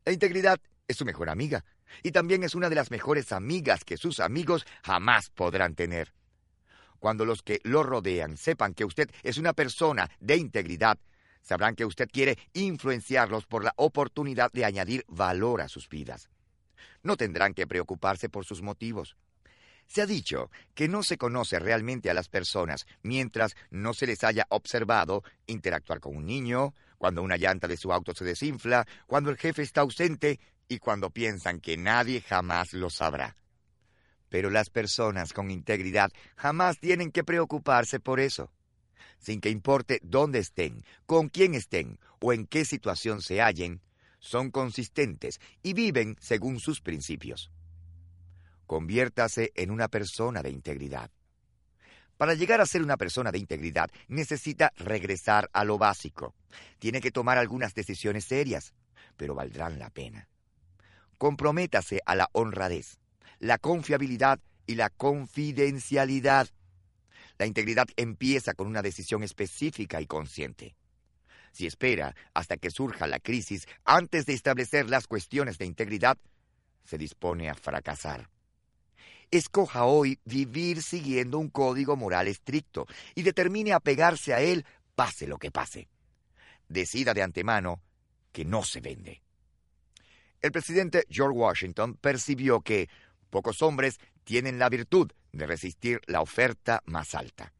La 0.03 0.11
integridad 0.11 0.59
es 0.85 0.97
su 0.97 1.05
mejor 1.05 1.29
amiga. 1.29 1.63
Y 2.01 2.11
también 2.11 2.43
es 2.43 2.53
una 2.53 2.67
de 2.67 2.75
las 2.75 2.91
mejores 2.91 3.31
amigas 3.31 3.85
que 3.85 3.95
sus 3.95 4.19
amigos 4.19 4.65
jamás 4.83 5.29
podrán 5.29 5.75
tener. 5.75 6.13
Cuando 6.99 7.23
los 7.23 7.43
que 7.43 7.61
lo 7.63 7.83
rodean 7.83 8.35
sepan 8.35 8.73
que 8.73 8.83
usted 8.83 9.09
es 9.23 9.37
una 9.37 9.53
persona 9.53 10.11
de 10.19 10.35
integridad, 10.35 10.97
sabrán 11.41 11.75
que 11.75 11.85
usted 11.85 12.09
quiere 12.11 12.37
influenciarlos 12.51 13.45
por 13.45 13.63
la 13.63 13.73
oportunidad 13.77 14.51
de 14.51 14.65
añadir 14.65 15.05
valor 15.07 15.61
a 15.61 15.69
sus 15.69 15.87
vidas. 15.87 16.29
No 17.01 17.17
tendrán 17.17 17.53
que 17.53 17.67
preocuparse 17.67 18.29
por 18.29 18.45
sus 18.45 18.61
motivos. 18.61 19.15
Se 19.87 20.01
ha 20.01 20.05
dicho 20.05 20.49
que 20.73 20.87
no 20.87 21.03
se 21.03 21.17
conoce 21.17 21.59
realmente 21.59 22.09
a 22.09 22.13
las 22.13 22.29
personas 22.29 22.85
mientras 23.01 23.55
no 23.69 23.93
se 23.93 24.07
les 24.07 24.23
haya 24.23 24.45
observado 24.49 25.23
interactuar 25.45 25.99
con 25.99 26.15
un 26.15 26.25
niño, 26.25 26.73
cuando 26.97 27.21
una 27.21 27.37
llanta 27.37 27.67
de 27.67 27.77
su 27.77 27.91
auto 27.91 28.13
se 28.13 28.23
desinfla, 28.23 28.87
cuando 29.07 29.29
el 29.29 29.37
jefe 29.37 29.61
está 29.61 29.81
ausente 29.81 30.39
y 30.67 30.79
cuando 30.79 31.09
piensan 31.09 31.59
que 31.59 31.77
nadie 31.77 32.21
jamás 32.21 32.73
lo 32.73 32.89
sabrá. 32.89 33.35
Pero 34.29 34.49
las 34.49 34.69
personas 34.69 35.33
con 35.33 35.51
integridad 35.51 36.11
jamás 36.35 36.79
tienen 36.79 37.11
que 37.11 37.23
preocuparse 37.23 37.99
por 37.99 38.19
eso. 38.19 38.51
Sin 39.19 39.41
que 39.41 39.49
importe 39.49 39.99
dónde 40.01 40.39
estén, 40.39 40.83
con 41.05 41.29
quién 41.29 41.53
estén 41.53 41.99
o 42.19 42.33
en 42.33 42.47
qué 42.47 42.65
situación 42.65 43.21
se 43.21 43.41
hallen, 43.41 43.81
son 44.23 44.51
consistentes 44.51 45.41
y 45.61 45.73
viven 45.73 46.15
según 46.21 46.61
sus 46.61 46.79
principios. 46.79 47.51
Conviértase 48.65 49.51
en 49.53 49.69
una 49.69 49.89
persona 49.89 50.41
de 50.41 50.49
integridad. 50.49 51.11
Para 52.17 52.33
llegar 52.33 52.61
a 52.61 52.65
ser 52.65 52.81
una 52.83 52.95
persona 52.95 53.33
de 53.33 53.39
integridad 53.39 53.91
necesita 54.07 54.71
regresar 54.77 55.49
a 55.51 55.65
lo 55.65 55.77
básico. 55.77 56.33
Tiene 56.79 57.01
que 57.01 57.11
tomar 57.11 57.37
algunas 57.37 57.75
decisiones 57.75 58.23
serias, 58.23 58.73
pero 59.17 59.35
valdrán 59.35 59.77
la 59.77 59.89
pena. 59.89 60.29
Comprométase 61.17 61.99
a 62.05 62.15
la 62.15 62.29
honradez, 62.31 62.99
la 63.39 63.57
confiabilidad 63.57 64.39
y 64.65 64.75
la 64.75 64.89
confidencialidad. 64.89 66.47
La 67.37 67.45
integridad 67.45 67.87
empieza 67.97 68.53
con 68.53 68.67
una 68.67 68.81
decisión 68.81 69.21
específica 69.21 69.99
y 69.99 70.07
consciente. 70.07 70.77
Si 71.53 71.67
espera 71.67 72.15
hasta 72.33 72.57
que 72.57 72.71
surja 72.71 73.07
la 73.07 73.19
crisis 73.19 73.67
antes 73.85 74.25
de 74.25 74.33
establecer 74.33 74.89
las 74.89 75.07
cuestiones 75.07 75.57
de 75.59 75.65
integridad, 75.65 76.17
se 76.83 76.97
dispone 76.97 77.49
a 77.49 77.53
fracasar. 77.53 78.27
Escoja 79.31 79.85
hoy 79.85 80.19
vivir 80.25 80.81
siguiendo 80.81 81.37
un 81.39 81.49
código 81.49 81.95
moral 81.95 82.27
estricto 82.27 82.87
y 83.15 83.21
determine 83.21 83.71
apegarse 83.71 84.33
a 84.33 84.41
él 84.41 84.65
pase 84.95 85.27
lo 85.27 85.37
que 85.37 85.51
pase. 85.51 85.87
Decida 86.67 87.13
de 87.13 87.21
antemano 87.21 87.81
que 88.31 88.45
no 88.45 88.63
se 88.63 88.81
vende. 88.81 89.21
El 90.41 90.51
presidente 90.51 91.05
George 91.09 91.37
Washington 91.37 91.95
percibió 91.95 92.61
que 92.61 92.89
pocos 93.29 93.61
hombres 93.61 93.99
tienen 94.23 94.59
la 94.59 94.69
virtud 94.69 95.11
de 95.31 95.45
resistir 95.45 96.01
la 96.07 96.21
oferta 96.21 96.81
más 96.85 97.15
alta. 97.15 97.53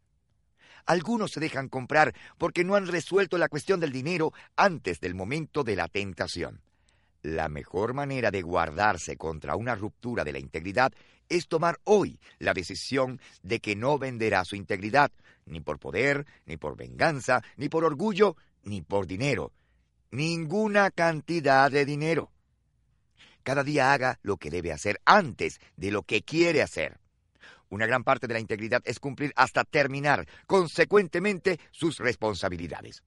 Algunos 0.85 1.31
se 1.31 1.39
dejan 1.39 1.69
comprar 1.69 2.13
porque 2.37 2.63
no 2.63 2.75
han 2.75 2.87
resuelto 2.87 3.37
la 3.37 3.49
cuestión 3.49 3.79
del 3.79 3.91
dinero 3.91 4.33
antes 4.55 4.99
del 4.99 5.15
momento 5.15 5.63
de 5.63 5.75
la 5.75 5.87
tentación. 5.87 6.61
La 7.21 7.47
mejor 7.47 7.93
manera 7.93 8.31
de 8.31 8.41
guardarse 8.41 9.15
contra 9.15 9.55
una 9.55 9.75
ruptura 9.75 10.25
de 10.25 10.33
la 10.33 10.39
integridad 10.39 10.91
es 11.29 11.47
tomar 11.47 11.79
hoy 11.85 12.19
la 12.39 12.53
decisión 12.53 13.21
de 13.41 13.59
que 13.59 13.77
no 13.77 13.97
venderá 13.97 14.43
su 14.43 14.57
integridad, 14.57 15.09
ni 15.45 15.61
por 15.61 15.79
poder, 15.79 16.25
ni 16.45 16.57
por 16.57 16.75
venganza, 16.75 17.41
ni 17.55 17.69
por 17.69 17.85
orgullo, 17.85 18.35
ni 18.63 18.81
por 18.81 19.07
dinero. 19.07 19.53
Ninguna 20.11 20.91
cantidad 20.91 21.71
de 21.71 21.85
dinero. 21.85 22.31
Cada 23.43 23.63
día 23.63 23.93
haga 23.93 24.19
lo 24.21 24.37
que 24.37 24.49
debe 24.49 24.71
hacer 24.71 24.99
antes 25.05 25.59
de 25.77 25.91
lo 25.91 26.03
que 26.03 26.23
quiere 26.23 26.61
hacer. 26.61 26.99
Una 27.73 27.87
gran 27.87 28.03
parte 28.03 28.27
de 28.27 28.35
la 28.35 28.39
integridad 28.39 28.83
es 28.85 28.99
cumplir 28.99 29.33
hasta 29.35 29.63
terminar 29.63 30.27
consecuentemente 30.45 31.59
sus 31.71 31.97
responsabilidades. 31.97 33.01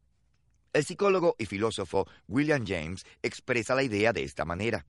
El 0.72 0.84
psicólogo 0.84 1.36
y 1.38 1.46
filósofo 1.46 2.08
William 2.26 2.64
James 2.66 3.06
expresa 3.22 3.76
la 3.76 3.84
idea 3.84 4.12
de 4.12 4.24
esta 4.24 4.44
manera. 4.44 4.84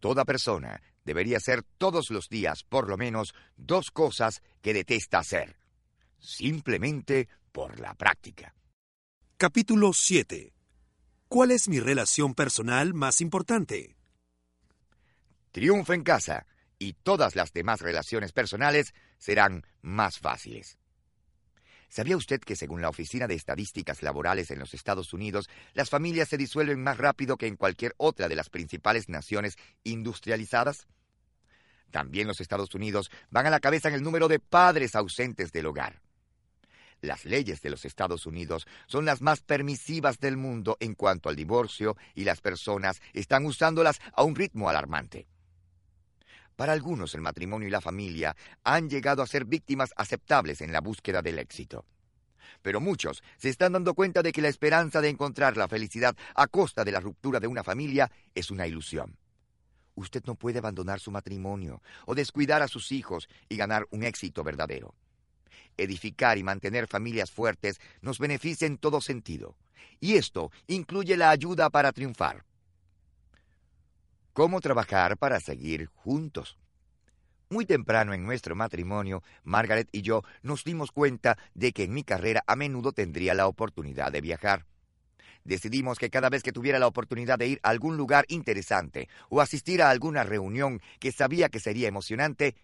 Toda 0.00 0.24
persona 0.24 0.82
debería 1.04 1.36
hacer 1.36 1.62
todos 1.78 2.10
los 2.10 2.28
días 2.28 2.64
por 2.64 2.88
lo 2.88 2.96
menos 2.96 3.32
dos 3.56 3.92
cosas 3.92 4.42
que 4.60 4.74
detesta 4.74 5.20
hacer, 5.20 5.56
simplemente 6.18 7.28
por 7.52 7.78
la 7.78 7.94
práctica. 7.94 8.56
Capítulo 9.36 9.92
7. 9.92 10.52
¿Cuál 11.28 11.52
es 11.52 11.68
mi 11.68 11.78
relación 11.78 12.34
personal 12.34 12.92
más 12.92 13.20
importante? 13.20 13.94
Triunfa 15.52 15.94
en 15.94 16.02
casa 16.02 16.44
y 16.82 16.94
todas 16.94 17.36
las 17.36 17.52
demás 17.52 17.80
relaciones 17.80 18.32
personales 18.32 18.92
serán 19.18 19.64
más 19.82 20.18
fáciles. 20.18 20.78
¿Sabía 21.88 22.16
usted 22.16 22.40
que 22.40 22.56
según 22.56 22.82
la 22.82 22.88
Oficina 22.88 23.28
de 23.28 23.34
Estadísticas 23.34 24.02
Laborales 24.02 24.50
en 24.50 24.58
los 24.58 24.74
Estados 24.74 25.12
Unidos, 25.12 25.48
las 25.74 25.90
familias 25.90 26.28
se 26.28 26.38
disuelven 26.38 26.82
más 26.82 26.98
rápido 26.98 27.36
que 27.36 27.46
en 27.46 27.56
cualquier 27.56 27.94
otra 27.98 28.28
de 28.28 28.34
las 28.34 28.50
principales 28.50 29.08
naciones 29.08 29.56
industrializadas? 29.84 30.88
También 31.90 32.26
los 32.26 32.40
Estados 32.40 32.74
Unidos 32.74 33.10
van 33.30 33.46
a 33.46 33.50
la 33.50 33.60
cabeza 33.60 33.88
en 33.88 33.94
el 33.94 34.02
número 34.02 34.26
de 34.26 34.40
padres 34.40 34.96
ausentes 34.96 35.52
del 35.52 35.66
hogar. 35.66 36.00
Las 37.00 37.24
leyes 37.24 37.60
de 37.62 37.70
los 37.70 37.84
Estados 37.84 38.26
Unidos 38.26 38.66
son 38.86 39.04
las 39.04 39.20
más 39.20 39.42
permisivas 39.42 40.18
del 40.18 40.36
mundo 40.36 40.78
en 40.80 40.94
cuanto 40.94 41.28
al 41.28 41.36
divorcio 41.36 41.96
y 42.14 42.24
las 42.24 42.40
personas 42.40 43.02
están 43.12 43.44
usándolas 43.44 44.00
a 44.14 44.22
un 44.22 44.34
ritmo 44.34 44.68
alarmante. 44.68 45.28
Para 46.62 46.74
algunos 46.74 47.12
el 47.16 47.22
matrimonio 47.22 47.66
y 47.66 47.72
la 47.72 47.80
familia 47.80 48.36
han 48.62 48.88
llegado 48.88 49.20
a 49.20 49.26
ser 49.26 49.46
víctimas 49.46 49.92
aceptables 49.96 50.60
en 50.60 50.72
la 50.72 50.80
búsqueda 50.80 51.20
del 51.20 51.40
éxito. 51.40 51.84
Pero 52.62 52.80
muchos 52.80 53.24
se 53.36 53.48
están 53.48 53.72
dando 53.72 53.94
cuenta 53.94 54.22
de 54.22 54.30
que 54.30 54.40
la 54.40 54.46
esperanza 54.46 55.00
de 55.00 55.08
encontrar 55.08 55.56
la 55.56 55.66
felicidad 55.66 56.16
a 56.36 56.46
costa 56.46 56.84
de 56.84 56.92
la 56.92 57.00
ruptura 57.00 57.40
de 57.40 57.48
una 57.48 57.64
familia 57.64 58.12
es 58.32 58.52
una 58.52 58.68
ilusión. 58.68 59.18
Usted 59.96 60.22
no 60.24 60.36
puede 60.36 60.60
abandonar 60.60 61.00
su 61.00 61.10
matrimonio 61.10 61.82
o 62.06 62.14
descuidar 62.14 62.62
a 62.62 62.68
sus 62.68 62.92
hijos 62.92 63.28
y 63.48 63.56
ganar 63.56 63.88
un 63.90 64.04
éxito 64.04 64.44
verdadero. 64.44 64.94
Edificar 65.76 66.38
y 66.38 66.44
mantener 66.44 66.86
familias 66.86 67.32
fuertes 67.32 67.80
nos 68.02 68.20
beneficia 68.20 68.68
en 68.68 68.78
todo 68.78 69.00
sentido, 69.00 69.56
y 69.98 70.14
esto 70.14 70.52
incluye 70.68 71.16
la 71.16 71.30
ayuda 71.30 71.70
para 71.70 71.90
triunfar 71.90 72.44
cómo 74.32 74.60
trabajar 74.60 75.16
para 75.16 75.40
seguir 75.40 75.86
juntos. 75.94 76.58
Muy 77.50 77.66
temprano 77.66 78.14
en 78.14 78.24
nuestro 78.24 78.56
matrimonio, 78.56 79.22
Margaret 79.44 79.88
y 79.92 80.00
yo 80.00 80.22
nos 80.42 80.64
dimos 80.64 80.90
cuenta 80.90 81.36
de 81.54 81.72
que 81.72 81.84
en 81.84 81.92
mi 81.92 82.02
carrera 82.02 82.42
a 82.46 82.56
menudo 82.56 82.92
tendría 82.92 83.34
la 83.34 83.46
oportunidad 83.46 84.10
de 84.10 84.22
viajar. 84.22 84.64
Decidimos 85.44 85.98
que 85.98 86.08
cada 86.08 86.30
vez 86.30 86.42
que 86.42 86.52
tuviera 86.52 86.78
la 86.78 86.86
oportunidad 86.86 87.38
de 87.38 87.48
ir 87.48 87.60
a 87.62 87.70
algún 87.70 87.96
lugar 87.96 88.24
interesante 88.28 89.08
o 89.28 89.40
asistir 89.40 89.82
a 89.82 89.90
alguna 89.90 90.22
reunión 90.22 90.80
que 90.98 91.12
sabía 91.12 91.48
que 91.48 91.60
sería 91.60 91.88
emocionante, 91.88 92.54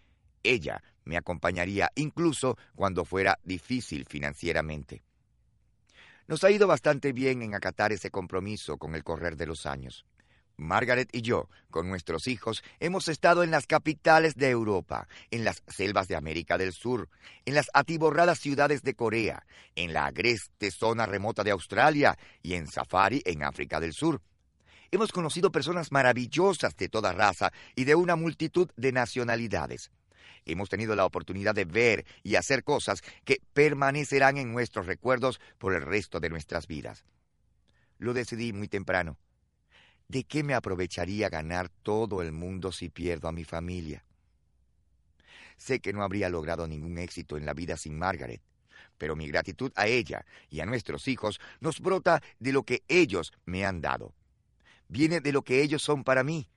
ella 0.43 0.81
me 1.03 1.17
acompañaría 1.17 1.91
incluso 1.95 2.57
cuando 2.75 3.05
fuera 3.05 3.37
difícil 3.43 4.05
financieramente. 4.09 5.03
Nos 6.27 6.43
ha 6.43 6.51
ido 6.51 6.67
bastante 6.67 7.11
bien 7.11 7.41
en 7.41 7.53
acatar 7.53 7.91
ese 7.91 8.11
compromiso 8.11 8.77
con 8.77 8.95
el 8.95 9.03
correr 9.03 9.35
de 9.35 9.47
los 9.47 9.65
años. 9.65 10.05
Margaret 10.59 11.09
y 11.11 11.21
yo, 11.21 11.49
con 11.71 11.89
nuestros 11.89 12.27
hijos, 12.27 12.63
hemos 12.79 13.07
estado 13.07 13.43
en 13.43 13.51
las 13.51 13.65
capitales 13.65 14.35
de 14.35 14.49
Europa, 14.49 15.07
en 15.31 15.43
las 15.43 15.63
selvas 15.67 16.07
de 16.07 16.15
América 16.15 16.57
del 16.57 16.73
Sur, 16.73 17.09
en 17.45 17.55
las 17.55 17.69
atiborradas 17.73 18.39
ciudades 18.39 18.83
de 18.83 18.93
Corea, 18.93 19.45
en 19.75 19.93
la 19.93 20.05
agreste 20.05 20.71
zona 20.71 21.05
remota 21.05 21.43
de 21.43 21.51
Australia 21.51 22.17
y 22.43 22.53
en 22.53 22.67
safari 22.67 23.21
en 23.25 23.43
África 23.43 23.79
del 23.79 23.93
Sur. 23.93 24.21
Hemos 24.91 25.11
conocido 25.11 25.51
personas 25.51 25.91
maravillosas 25.91 26.75
de 26.75 26.89
toda 26.89 27.13
raza 27.13 27.51
y 27.75 27.85
de 27.85 27.95
una 27.95 28.15
multitud 28.15 28.69
de 28.75 28.91
nacionalidades. 28.91 29.91
Hemos 30.45 30.69
tenido 30.69 30.95
la 30.95 31.05
oportunidad 31.05 31.53
de 31.53 31.65
ver 31.65 32.05
y 32.23 32.35
hacer 32.35 32.63
cosas 32.63 33.01
que 33.23 33.39
permanecerán 33.53 34.37
en 34.37 34.51
nuestros 34.51 34.87
recuerdos 34.87 35.39
por 35.59 35.75
el 35.75 35.83
resto 35.83 36.19
de 36.19 36.29
nuestras 36.29 36.65
vidas. 36.67 37.05
Lo 37.99 38.13
decidí 38.13 38.51
muy 38.51 38.67
temprano 38.67 39.17
¿De 40.09 40.23
qué 40.23 40.43
me 40.43 40.55
aprovecharía 40.55 41.29
ganar 41.29 41.69
todo 41.69 42.23
el 42.23 42.31
mundo 42.31 42.71
si 42.71 42.89
pierdo 42.89 43.27
a 43.27 43.31
mi 43.31 43.43
familia? 43.43 44.03
Sé 45.55 45.79
que 45.81 45.93
no 45.93 46.01
habría 46.01 46.29
logrado 46.29 46.67
ningún 46.67 46.97
éxito 46.97 47.37
en 47.37 47.45
la 47.45 47.53
vida 47.53 47.77
sin 47.77 47.95
Margaret, 47.95 48.41
pero 48.97 49.15
mi 49.15 49.27
gratitud 49.27 49.71
a 49.75 49.85
ella 49.85 50.25
y 50.49 50.61
a 50.61 50.65
nuestros 50.65 51.07
hijos 51.07 51.39
nos 51.59 51.79
brota 51.79 52.23
de 52.39 52.51
lo 52.51 52.63
que 52.63 52.81
ellos 52.87 53.31
me 53.45 53.65
han 53.65 53.81
dado. 53.81 54.15
Viene 54.87 55.21
de 55.21 55.31
lo 55.31 55.43
que 55.43 55.61
ellos 55.61 55.83
son 55.83 56.03
para 56.03 56.23
mí. 56.23 56.49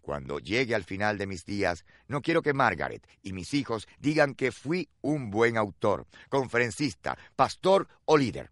Cuando 0.00 0.38
llegue 0.38 0.74
al 0.74 0.84
final 0.84 1.18
de 1.18 1.26
mis 1.26 1.44
días, 1.44 1.84
no 2.08 2.22
quiero 2.22 2.40
que 2.40 2.54
Margaret 2.54 3.06
y 3.22 3.34
mis 3.34 3.52
hijos 3.52 3.86
digan 3.98 4.34
que 4.34 4.50
fui 4.50 4.88
un 5.02 5.30
buen 5.30 5.58
autor, 5.58 6.06
conferencista, 6.30 7.18
pastor 7.34 7.86
o 8.06 8.16
líder. 8.16 8.50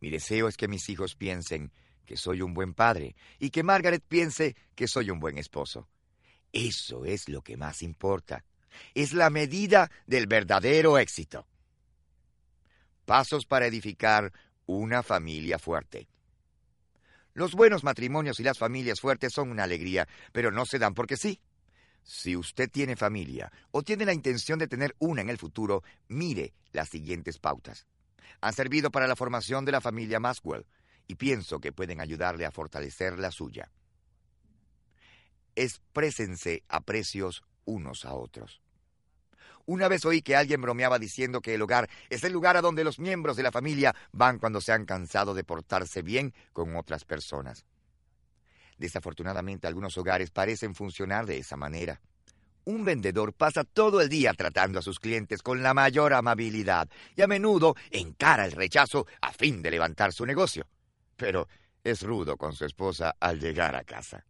Mi 0.00 0.08
deseo 0.08 0.48
es 0.48 0.56
que 0.56 0.68
mis 0.68 0.88
hijos 0.88 1.16
piensen 1.16 1.70
que 2.04 2.16
soy 2.16 2.42
un 2.42 2.54
buen 2.54 2.74
padre 2.74 3.14
y 3.38 3.50
que 3.50 3.62
Margaret 3.62 4.02
piense 4.06 4.56
que 4.74 4.88
soy 4.88 5.10
un 5.10 5.20
buen 5.20 5.38
esposo. 5.38 5.88
Eso 6.52 7.04
es 7.04 7.28
lo 7.28 7.42
que 7.42 7.56
más 7.56 7.82
importa. 7.82 8.44
Es 8.94 9.12
la 9.12 9.30
medida 9.30 9.90
del 10.06 10.26
verdadero 10.26 10.98
éxito. 10.98 11.46
Pasos 13.04 13.46
para 13.46 13.66
edificar 13.66 14.32
una 14.66 15.02
familia 15.02 15.58
fuerte. 15.58 16.08
Los 17.34 17.54
buenos 17.54 17.82
matrimonios 17.82 18.40
y 18.40 18.42
las 18.42 18.58
familias 18.58 19.00
fuertes 19.00 19.32
son 19.32 19.50
una 19.50 19.64
alegría, 19.64 20.06
pero 20.32 20.50
no 20.50 20.66
se 20.66 20.78
dan 20.78 20.94
porque 20.94 21.16
sí. 21.16 21.40
Si 22.02 22.36
usted 22.36 22.70
tiene 22.70 22.96
familia 22.96 23.50
o 23.70 23.82
tiene 23.82 24.04
la 24.04 24.12
intención 24.12 24.58
de 24.58 24.68
tener 24.68 24.94
una 24.98 25.22
en 25.22 25.30
el 25.30 25.38
futuro, 25.38 25.82
mire 26.08 26.52
las 26.72 26.88
siguientes 26.88 27.38
pautas. 27.38 27.86
Han 28.40 28.52
servido 28.52 28.90
para 28.90 29.06
la 29.06 29.16
formación 29.16 29.64
de 29.64 29.72
la 29.72 29.80
familia 29.80 30.20
Maxwell 30.20 30.66
y 31.06 31.14
pienso 31.16 31.60
que 31.60 31.72
pueden 31.72 32.00
ayudarle 32.00 32.46
a 32.46 32.50
fortalecer 32.50 33.18
la 33.18 33.30
suya. 33.30 33.70
Exprésense 35.54 36.62
a 36.68 36.80
precios 36.80 37.42
unos 37.64 38.04
a 38.04 38.14
otros. 38.14 38.62
Una 39.64 39.88
vez 39.88 40.04
oí 40.04 40.22
que 40.22 40.34
alguien 40.34 40.60
bromeaba 40.60 40.98
diciendo 40.98 41.40
que 41.40 41.54
el 41.54 41.62
hogar 41.62 41.88
es 42.10 42.24
el 42.24 42.32
lugar 42.32 42.56
a 42.56 42.62
donde 42.62 42.84
los 42.84 42.98
miembros 42.98 43.36
de 43.36 43.44
la 43.44 43.52
familia 43.52 43.94
van 44.10 44.38
cuando 44.38 44.60
se 44.60 44.72
han 44.72 44.86
cansado 44.86 45.34
de 45.34 45.44
portarse 45.44 46.02
bien 46.02 46.34
con 46.52 46.74
otras 46.76 47.04
personas. 47.04 47.64
Desafortunadamente 48.76 49.68
algunos 49.68 49.96
hogares 49.98 50.30
parecen 50.30 50.74
funcionar 50.74 51.26
de 51.26 51.38
esa 51.38 51.56
manera. 51.56 52.00
Un 52.64 52.84
vendedor 52.84 53.32
pasa 53.32 53.64
todo 53.64 54.00
el 54.00 54.08
día 54.08 54.34
tratando 54.34 54.78
a 54.78 54.82
sus 54.82 54.98
clientes 54.98 55.42
con 55.42 55.62
la 55.62 55.74
mayor 55.74 56.12
amabilidad 56.12 56.88
y 57.14 57.22
a 57.22 57.26
menudo 57.26 57.76
encara 57.90 58.44
el 58.44 58.52
rechazo 58.52 59.06
a 59.20 59.32
fin 59.32 59.62
de 59.62 59.70
levantar 59.70 60.12
su 60.12 60.26
negocio. 60.26 60.66
Pero 61.16 61.48
es 61.84 62.02
rudo 62.02 62.36
con 62.36 62.54
su 62.54 62.64
esposa 62.64 63.16
al 63.20 63.40
llegar 63.40 63.74
a 63.74 63.84
casa. 63.84 64.24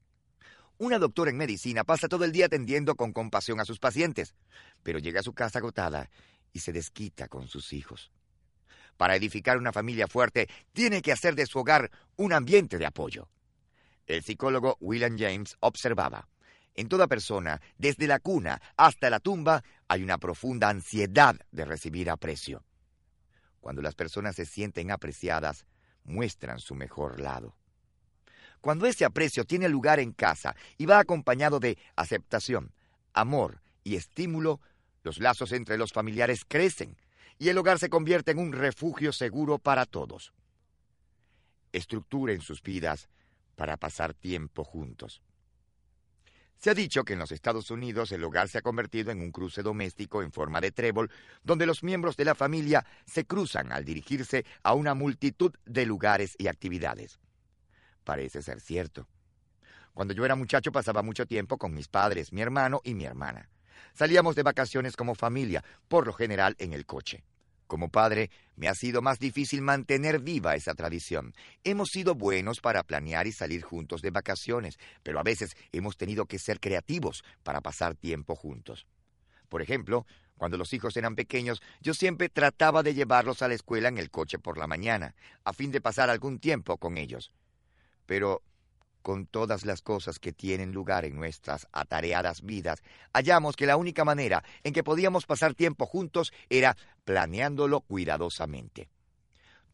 Una 0.79 0.99
doctora 0.99 1.31
en 1.31 1.37
medicina 1.37 1.85
pasa 1.85 2.09
todo 2.09 2.25
el 2.25 2.33
día 2.33 2.47
atendiendo 2.47 2.97
con 2.97 3.13
compasión 3.13 3.61
a 3.61 3.65
sus 3.65 3.79
pacientes, 3.79 4.35
pero 4.83 4.99
llega 4.99 5.21
a 5.21 5.23
su 5.23 5.33
casa 5.33 5.59
agotada 5.59 6.11
y 6.53 6.61
se 6.61 6.73
desquita 6.73 7.29
con 7.29 7.47
sus 7.49 7.73
hijos. 7.73 8.11
Para 8.97 9.17
edificar 9.17 9.59
una 9.59 9.73
familia 9.73 10.07
fuerte, 10.07 10.49
tiene 10.73 11.03
que 11.03 11.13
hacer 11.13 11.35
de 11.35 11.47
su 11.47 11.59
hogar 11.59 11.91
un 12.17 12.33
ambiente 12.33 12.79
de 12.79 12.87
apoyo. 12.87 13.29
El 14.07 14.23
psicólogo 14.23 14.77
William 14.81 15.17
James 15.19 15.57
observaba, 15.61 16.29
en 16.75 16.89
toda 16.89 17.07
persona, 17.07 17.61
desde 17.77 18.07
la 18.07 18.19
cuna 18.19 18.61
hasta 18.77 19.11
la 19.11 19.21
tumba, 19.21 19.63
hay 19.89 20.03
una 20.03 20.19
profunda 20.19 20.69
ansiedad 20.69 21.37
de 21.51 21.65
recibir 21.65 22.11
aprecio. 22.11 22.65
Cuando 23.61 23.83
las 23.83 23.95
personas 23.95 24.35
se 24.35 24.47
sienten 24.47 24.91
apreciadas, 24.91 25.67
muestran 26.05 26.59
su 26.59 26.75
mejor 26.75 27.21
lado. 27.21 27.55
Cuando 28.61 28.87
ese 28.87 29.05
aprecio 29.05 29.45
tiene 29.45 29.69
lugar 29.69 29.99
en 29.99 30.13
casa 30.13 30.55
y 30.79 30.87
va 30.87 30.99
acompañado 30.99 31.59
de 31.59 31.79
aceptación, 31.97 32.73
amor 33.13 33.61
y 33.83 33.97
estímulo, 33.97 34.61
los 35.03 35.19
lazos 35.19 35.53
entre 35.53 35.77
los 35.77 35.93
familiares 35.93 36.45
crecen 36.47 36.97
y 37.39 37.49
el 37.49 37.59
hogar 37.59 37.79
se 37.81 37.91
convierte 37.91 38.31
en 38.31 38.39
un 38.39 38.53
refugio 38.53 39.13
seguro 39.13 39.59
para 39.59 39.85
todos. 39.85 40.33
Estructuren 41.73 42.41
sus 42.41 42.63
vidas 42.63 43.09
para 43.57 43.77
pasar 43.77 44.15
tiempo 44.15 44.63
juntos. 44.63 45.23
Se 46.63 46.71
ha 46.71 46.75
dicho 46.75 47.03
que 47.03 47.15
en 47.15 47.19
los 47.19 47.33
Estados 47.33 47.73
Unidos 47.73 48.13
el 48.13 48.23
hogar 48.23 48.49
se 48.49 48.59
ha 48.59 48.63
convertido 48.63 49.11
en 49.11 49.21
un 49.21 49.33
cruce 49.33 49.65
doméstico 49.65 50.23
en 50.23 50.31
forma 50.31 50.61
de 50.61 50.71
trébol, 50.71 51.11
donde 51.43 51.67
los 51.67 51.83
miembros 51.83 52.17
de 52.17 52.25
la 52.25 52.37
familia 52.37 52.87
se 53.05 53.25
cruzan 53.25 53.73
al 53.73 53.85
dirigirse 53.85 54.45
a 54.63 54.73
una 54.75 54.95
multitud 54.95 55.53
de 55.67 55.87
lugares 55.87 56.37
y 56.39 56.47
actividades. 56.47 57.19
Parece 58.05 58.43
ser 58.43 58.61
cierto. 58.61 59.09
Cuando 59.93 60.15
yo 60.15 60.25
era 60.25 60.37
muchacho 60.37 60.71
pasaba 60.71 61.03
mucho 61.03 61.27
tiempo 61.27 61.59
con 61.59 61.75
mis 61.75 61.89
padres, 61.89 62.33
mi 62.33 62.43
hermano 62.43 62.81
y 62.85 62.95
mi 62.95 63.07
hermana. 63.07 63.49
Salíamos 63.93 64.37
de 64.37 64.45
vacaciones 64.45 64.95
como 64.95 65.17
familia, 65.17 65.65
por 65.89 66.07
lo 66.07 66.13
general 66.13 66.55
en 66.61 66.75
el 66.75 66.87
coche. 66.87 67.25
Como 67.73 67.89
padre, 67.89 68.31
me 68.55 68.69
ha 68.69 68.75
sido 68.75 69.01
más 69.01 69.19
difícil 69.19 69.63
mantener 69.63 70.21
viva 70.21 70.55
esa 70.57 70.75
tradición. 70.75 71.33
Hemos 71.65 71.89
sido 71.89 72.15
buenos 72.15 72.61
para 72.61 72.83
planear 72.83 73.27
y 73.27 73.33
salir 73.33 73.63
juntos 73.63 74.03
de 74.03 74.11
vacaciones, 74.11 74.79
pero 75.03 75.19
a 75.19 75.23
veces 75.23 75.57
hemos 75.73 75.97
tenido 75.97 76.27
que 76.27 76.39
ser 76.39 76.61
creativos 76.61 77.25
para 77.43 77.63
pasar 77.63 77.95
tiempo 77.95 78.37
juntos. 78.37 78.87
Por 79.49 79.63
ejemplo, 79.63 80.05
cuando 80.37 80.59
los 80.59 80.75
hijos 80.75 80.99
eran 80.99 81.15
pequeños, 81.15 81.63
yo 81.81 81.95
siempre 81.95 82.29
trataba 82.29 82.83
de 82.83 82.93
llevarlos 82.93 83.41
a 83.41 83.49
la 83.49 83.55
escuela 83.55 83.89
en 83.89 83.97
el 83.97 84.11
coche 84.11 84.39
por 84.39 84.59
la 84.59 84.67
mañana, 84.67 85.15
a 85.43 85.55
fin 85.55 85.73
de 85.73 85.81
pasar 85.81 86.11
algún 86.11 86.41
tiempo 86.41 86.77
con 86.77 86.99
ellos. 86.99 87.33
Pero 88.05 88.43
con 89.03 89.27
todas 89.27 89.67
las 89.67 89.83
cosas 89.83 90.19
que 90.19 90.33
tienen 90.33 90.73
lugar 90.73 91.05
en 91.05 91.17
nuestras 91.17 91.69
atareadas 91.73 92.43
vidas, 92.43 92.83
hallamos 93.13 93.57
que 93.57 93.67
la 93.67 93.77
única 93.77 94.05
manera 94.05 94.43
en 94.63 94.73
que 94.73 94.85
podíamos 94.85 95.27
pasar 95.27 95.55
tiempo 95.55 95.87
juntos 95.87 96.33
era 96.49 96.77
planeándolo 97.05 97.81
cuidadosamente. 97.81 98.89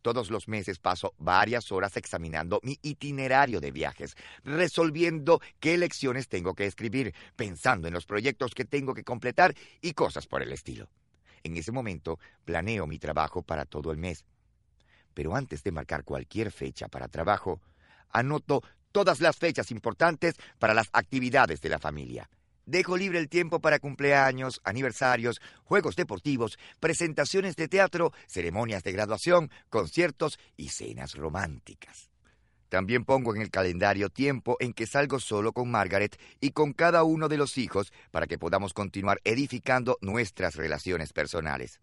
Todos 0.02 0.30
los 0.30 0.48
meses 0.48 0.78
paso 0.78 1.14
varias 1.18 1.72
horas 1.72 1.96
examinando 1.96 2.60
mi 2.62 2.78
itinerario 2.82 3.60
de 3.60 3.72
viajes, 3.72 4.16
resolviendo 4.44 5.40
qué 5.60 5.76
lecciones 5.76 6.28
tengo 6.28 6.54
que 6.54 6.66
escribir, 6.66 7.14
pensando 7.36 7.88
en 7.88 7.94
los 7.94 8.06
proyectos 8.06 8.54
que 8.54 8.64
tengo 8.64 8.94
que 8.94 9.04
completar 9.04 9.54
y 9.80 9.92
cosas 9.92 10.26
por 10.26 10.42
el 10.42 10.52
estilo. 10.52 10.88
En 11.42 11.56
ese 11.56 11.72
momento 11.72 12.18
planeo 12.44 12.86
mi 12.86 12.98
trabajo 12.98 13.42
para 13.42 13.64
todo 13.64 13.90
el 13.90 13.98
mes. 13.98 14.24
Pero 15.14 15.34
antes 15.34 15.64
de 15.64 15.72
marcar 15.72 16.04
cualquier 16.04 16.52
fecha 16.52 16.88
para 16.88 17.08
trabajo, 17.08 17.60
anoto 18.10 18.62
todas 18.92 19.20
las 19.20 19.36
fechas 19.36 19.70
importantes 19.70 20.34
para 20.58 20.74
las 20.74 20.88
actividades 20.92 21.60
de 21.60 21.68
la 21.68 21.78
familia. 21.78 22.28
Dejo 22.66 22.98
libre 22.98 23.18
el 23.18 23.30
tiempo 23.30 23.60
para 23.60 23.78
cumpleaños, 23.78 24.60
aniversarios, 24.62 25.40
juegos 25.64 25.96
deportivos, 25.96 26.58
presentaciones 26.80 27.56
de 27.56 27.66
teatro, 27.66 28.12
ceremonias 28.26 28.82
de 28.82 28.92
graduación, 28.92 29.50
conciertos 29.70 30.38
y 30.56 30.68
cenas 30.68 31.14
románticas. 31.14 32.10
También 32.68 33.06
pongo 33.06 33.34
en 33.34 33.40
el 33.40 33.50
calendario 33.50 34.10
tiempo 34.10 34.58
en 34.60 34.74
que 34.74 34.86
salgo 34.86 35.18
solo 35.18 35.52
con 35.54 35.70
Margaret 35.70 36.20
y 36.40 36.50
con 36.50 36.74
cada 36.74 37.02
uno 37.04 37.28
de 37.28 37.38
los 37.38 37.56
hijos 37.56 37.90
para 38.10 38.26
que 38.26 38.38
podamos 38.38 38.74
continuar 38.74 39.20
edificando 39.24 39.96
nuestras 40.02 40.54
relaciones 40.54 41.14
personales. 41.14 41.80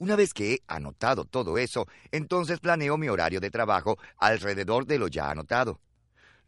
Una 0.00 0.16
vez 0.16 0.34
que 0.34 0.54
he 0.54 0.62
anotado 0.66 1.24
todo 1.24 1.58
eso, 1.58 1.86
entonces 2.10 2.58
planeo 2.58 2.98
mi 2.98 3.08
horario 3.08 3.40
de 3.40 3.50
trabajo 3.50 3.98
alrededor 4.16 4.86
de 4.86 4.98
lo 4.98 5.06
ya 5.06 5.30
anotado. 5.30 5.80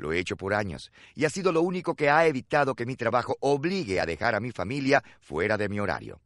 Lo 0.00 0.14
he 0.14 0.18
hecho 0.18 0.34
por 0.34 0.54
años 0.54 0.90
y 1.14 1.26
ha 1.26 1.30
sido 1.30 1.52
lo 1.52 1.60
único 1.60 1.94
que 1.94 2.08
ha 2.08 2.26
evitado 2.26 2.74
que 2.74 2.86
mi 2.86 2.96
trabajo 2.96 3.36
obligue 3.40 4.00
a 4.00 4.06
dejar 4.06 4.34
a 4.34 4.40
mi 4.40 4.50
familia 4.50 5.04
fuera 5.20 5.58
de 5.58 5.68
mi 5.68 5.78
horario. 5.78 6.22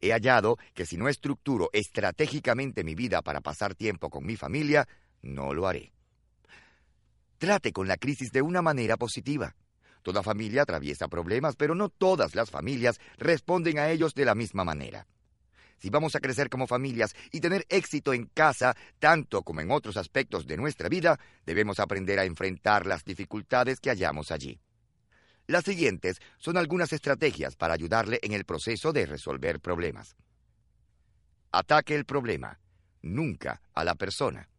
He 0.00 0.12
hallado 0.12 0.56
que 0.72 0.86
si 0.86 0.96
no 0.96 1.06
estructuro 1.06 1.68
estratégicamente 1.74 2.82
mi 2.82 2.94
vida 2.94 3.20
para 3.20 3.42
pasar 3.42 3.74
tiempo 3.74 4.08
con 4.08 4.24
mi 4.24 4.36
familia, 4.36 4.88
no 5.20 5.52
lo 5.52 5.68
haré. 5.68 5.92
Trate 7.36 7.72
con 7.72 7.86
la 7.86 7.98
crisis 7.98 8.32
de 8.32 8.40
una 8.40 8.62
manera 8.62 8.96
positiva. 8.96 9.54
Toda 10.02 10.22
familia 10.22 10.62
atraviesa 10.62 11.06
problemas, 11.06 11.56
pero 11.56 11.74
no 11.74 11.90
todas 11.90 12.34
las 12.34 12.50
familias 12.50 12.98
responden 13.18 13.78
a 13.78 13.90
ellos 13.90 14.14
de 14.14 14.24
la 14.24 14.34
misma 14.34 14.64
manera. 14.64 15.06
Si 15.80 15.88
vamos 15.88 16.14
a 16.14 16.20
crecer 16.20 16.50
como 16.50 16.66
familias 16.66 17.16
y 17.32 17.40
tener 17.40 17.64
éxito 17.70 18.12
en 18.12 18.26
casa, 18.26 18.76
tanto 18.98 19.42
como 19.42 19.62
en 19.62 19.70
otros 19.70 19.96
aspectos 19.96 20.46
de 20.46 20.58
nuestra 20.58 20.90
vida, 20.90 21.18
debemos 21.46 21.80
aprender 21.80 22.18
a 22.18 22.26
enfrentar 22.26 22.84
las 22.86 23.02
dificultades 23.02 23.80
que 23.80 23.88
hallamos 23.88 24.30
allí. 24.30 24.60
Las 25.46 25.64
siguientes 25.64 26.20
son 26.36 26.58
algunas 26.58 26.92
estrategias 26.92 27.56
para 27.56 27.72
ayudarle 27.72 28.20
en 28.22 28.32
el 28.32 28.44
proceso 28.44 28.92
de 28.92 29.06
resolver 29.06 29.58
problemas. 29.58 30.16
Ataque 31.50 31.94
el 31.94 32.04
problema, 32.04 32.60
nunca 33.00 33.62
a 33.72 33.82
la 33.82 33.94
persona. 33.94 34.50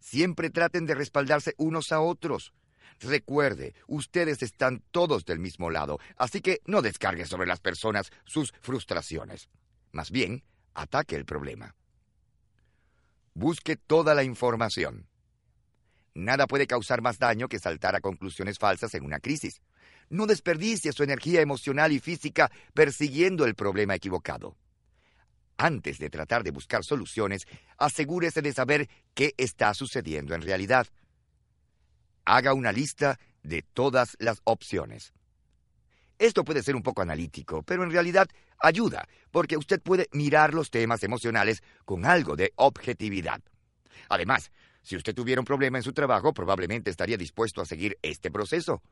Siempre 0.00 0.50
traten 0.50 0.86
de 0.86 0.96
respaldarse 0.96 1.54
unos 1.56 1.92
a 1.92 2.00
otros. 2.00 2.52
Recuerde, 2.98 3.74
ustedes 3.86 4.42
están 4.42 4.82
todos 4.90 5.24
del 5.24 5.38
mismo 5.38 5.70
lado, 5.70 6.00
así 6.16 6.40
que 6.40 6.60
no 6.66 6.82
descargue 6.82 7.26
sobre 7.26 7.46
las 7.46 7.60
personas 7.60 8.10
sus 8.24 8.52
frustraciones. 8.60 9.48
Más 9.94 10.10
bien, 10.10 10.42
ataque 10.74 11.14
el 11.14 11.24
problema. 11.24 11.76
Busque 13.32 13.76
toda 13.76 14.12
la 14.16 14.24
información. 14.24 15.06
Nada 16.14 16.48
puede 16.48 16.66
causar 16.66 17.00
más 17.00 17.20
daño 17.20 17.48
que 17.48 17.60
saltar 17.60 17.94
a 17.94 18.00
conclusiones 18.00 18.58
falsas 18.58 18.92
en 18.94 19.04
una 19.04 19.20
crisis. 19.20 19.62
No 20.10 20.26
desperdicie 20.26 20.92
su 20.92 21.04
energía 21.04 21.42
emocional 21.42 21.92
y 21.92 22.00
física 22.00 22.50
persiguiendo 22.74 23.44
el 23.44 23.54
problema 23.54 23.94
equivocado. 23.94 24.56
Antes 25.58 26.00
de 26.00 26.10
tratar 26.10 26.42
de 26.42 26.50
buscar 26.50 26.82
soluciones, 26.82 27.46
asegúrese 27.78 28.42
de 28.42 28.52
saber 28.52 28.88
qué 29.14 29.32
está 29.36 29.72
sucediendo 29.74 30.34
en 30.34 30.42
realidad. 30.42 30.88
Haga 32.24 32.52
una 32.52 32.72
lista 32.72 33.20
de 33.44 33.62
todas 33.62 34.16
las 34.18 34.40
opciones. 34.42 35.12
Esto 36.18 36.44
puede 36.44 36.62
ser 36.62 36.76
un 36.76 36.82
poco 36.82 37.02
analítico, 37.02 37.62
pero 37.62 37.82
en 37.82 37.90
realidad 37.90 38.28
ayuda, 38.60 39.08
porque 39.30 39.56
usted 39.56 39.80
puede 39.82 40.08
mirar 40.12 40.54
los 40.54 40.70
temas 40.70 41.02
emocionales 41.02 41.62
con 41.84 42.04
algo 42.04 42.36
de 42.36 42.52
objetividad. 42.56 43.40
Además, 44.08 44.50
si 44.82 44.96
usted 44.96 45.14
tuviera 45.14 45.40
un 45.40 45.46
problema 45.46 45.78
en 45.78 45.84
su 45.84 45.92
trabajo, 45.92 46.32
probablemente 46.32 46.90
estaría 46.90 47.16
dispuesto 47.16 47.60
a 47.60 47.66
seguir 47.66 47.98
este 48.02 48.30
proceso. 48.30 48.82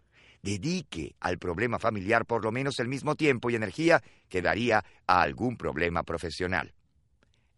dedique 0.42 1.14
al 1.20 1.38
problema 1.38 1.78
familiar 1.78 2.26
por 2.26 2.42
lo 2.42 2.50
menos 2.50 2.80
el 2.80 2.88
mismo 2.88 3.14
tiempo 3.14 3.48
y 3.48 3.54
energía 3.54 4.02
que 4.28 4.42
daría 4.42 4.84
a 5.06 5.22
algún 5.22 5.56
problema 5.56 6.02
profesional. 6.02 6.74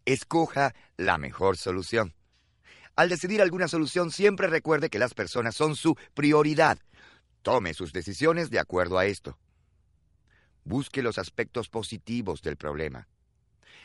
Escoja 0.05 0.75
la 0.95 1.17
mejor 1.17 1.57
solución. 1.57 2.13
Al 2.95 3.09
decidir 3.09 3.41
alguna 3.41 3.67
solución, 3.67 4.11
siempre 4.11 4.47
recuerde 4.47 4.89
que 4.89 4.99
las 4.99 5.15
personas 5.15 5.55
son 5.55 5.75
su 5.75 5.95
prioridad. 6.13 6.77
Tome 7.41 7.73
sus 7.73 7.91
decisiones 7.91 8.51
de 8.51 8.59
acuerdo 8.59 8.99
a 8.99 9.05
esto. 9.07 9.37
Busque 10.65 11.03
los 11.03 11.19
aspectos 11.19 11.69
positivos 11.69 12.41
del 12.41 12.57
problema. 12.57 13.07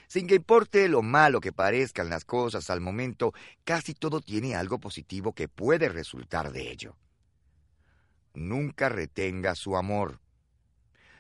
Sin 0.09 0.27
que 0.27 0.35
importe 0.35 0.89
lo 0.89 1.03
malo 1.03 1.41
que 1.41 1.53
parezcan 1.53 2.11
las 2.11 2.25
cosas 2.25 2.69
al 2.71 2.81
momento, 2.81 3.33
casi 3.65 3.95
todo 3.95 4.21
tiene 4.21 4.57
algo 4.57 4.81
positivo 4.81 5.33
que 5.35 5.47
puede 5.47 5.89
resultar 5.89 6.51
de 6.51 6.73
ello. 6.73 6.97
Nunca 8.35 8.89
retenga 8.89 9.55
su 9.55 9.77
amor. 9.77 10.21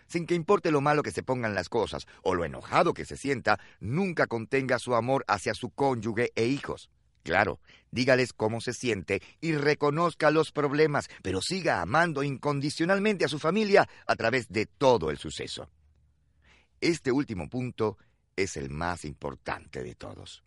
Sin 0.06 0.26
que 0.26 0.34
importe 0.34 0.72
lo 0.72 0.80
malo 0.80 1.02
que 1.02 1.12
se 1.12 1.22
pongan 1.22 1.54
las 1.54 1.68
cosas 1.68 2.06
o 2.22 2.34
lo 2.34 2.44
enojado 2.44 2.94
que 2.94 3.04
se 3.04 3.16
sienta, 3.16 3.60
nunca 3.78 4.26
contenga 4.26 4.80
su 4.80 4.94
amor 4.94 5.24
hacia 5.28 5.54
su 5.54 5.70
cónyuge 5.70 6.32
e 6.34 6.46
hijos. 6.46 6.90
Claro, 7.22 7.60
dígales 7.90 8.32
cómo 8.32 8.60
se 8.60 8.72
siente 8.72 9.22
y 9.40 9.52
reconozca 9.52 10.30
los 10.30 10.52
problemas, 10.52 11.08
pero 11.22 11.42
siga 11.42 11.82
amando 11.82 12.22
incondicionalmente 12.22 13.24
a 13.24 13.28
su 13.28 13.38
familia 13.38 13.88
a 14.06 14.16
través 14.16 14.48
de 14.48 14.66
todo 14.66 15.10
el 15.10 15.18
suceso. 15.18 15.68
Este 16.80 17.12
último 17.12 17.48
punto 17.48 17.98
es 18.36 18.56
el 18.56 18.70
más 18.70 19.04
importante 19.04 19.82
de 19.82 19.94
todos. 19.94 20.42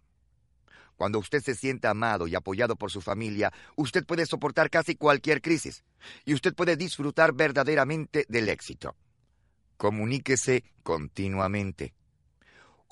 Cuando 0.96 1.20
usted 1.20 1.42
se 1.42 1.56
sienta 1.56 1.90
amado 1.90 2.28
y 2.28 2.36
apoyado 2.36 2.76
por 2.76 2.92
su 2.92 3.02
familia, 3.02 3.52
usted 3.76 4.06
puede 4.06 4.26
soportar 4.26 4.70
casi 4.70 4.96
cualquier 4.96 5.42
crisis 5.42 5.84
y 6.26 6.34
usted 6.34 6.54
puede 6.54 6.76
disfrutar 6.76 7.34
verdaderamente 7.34 8.26
del 8.30 8.50
éxito. 8.50 8.96
Comuníquese 9.78 10.64
continuamente. 10.84 11.94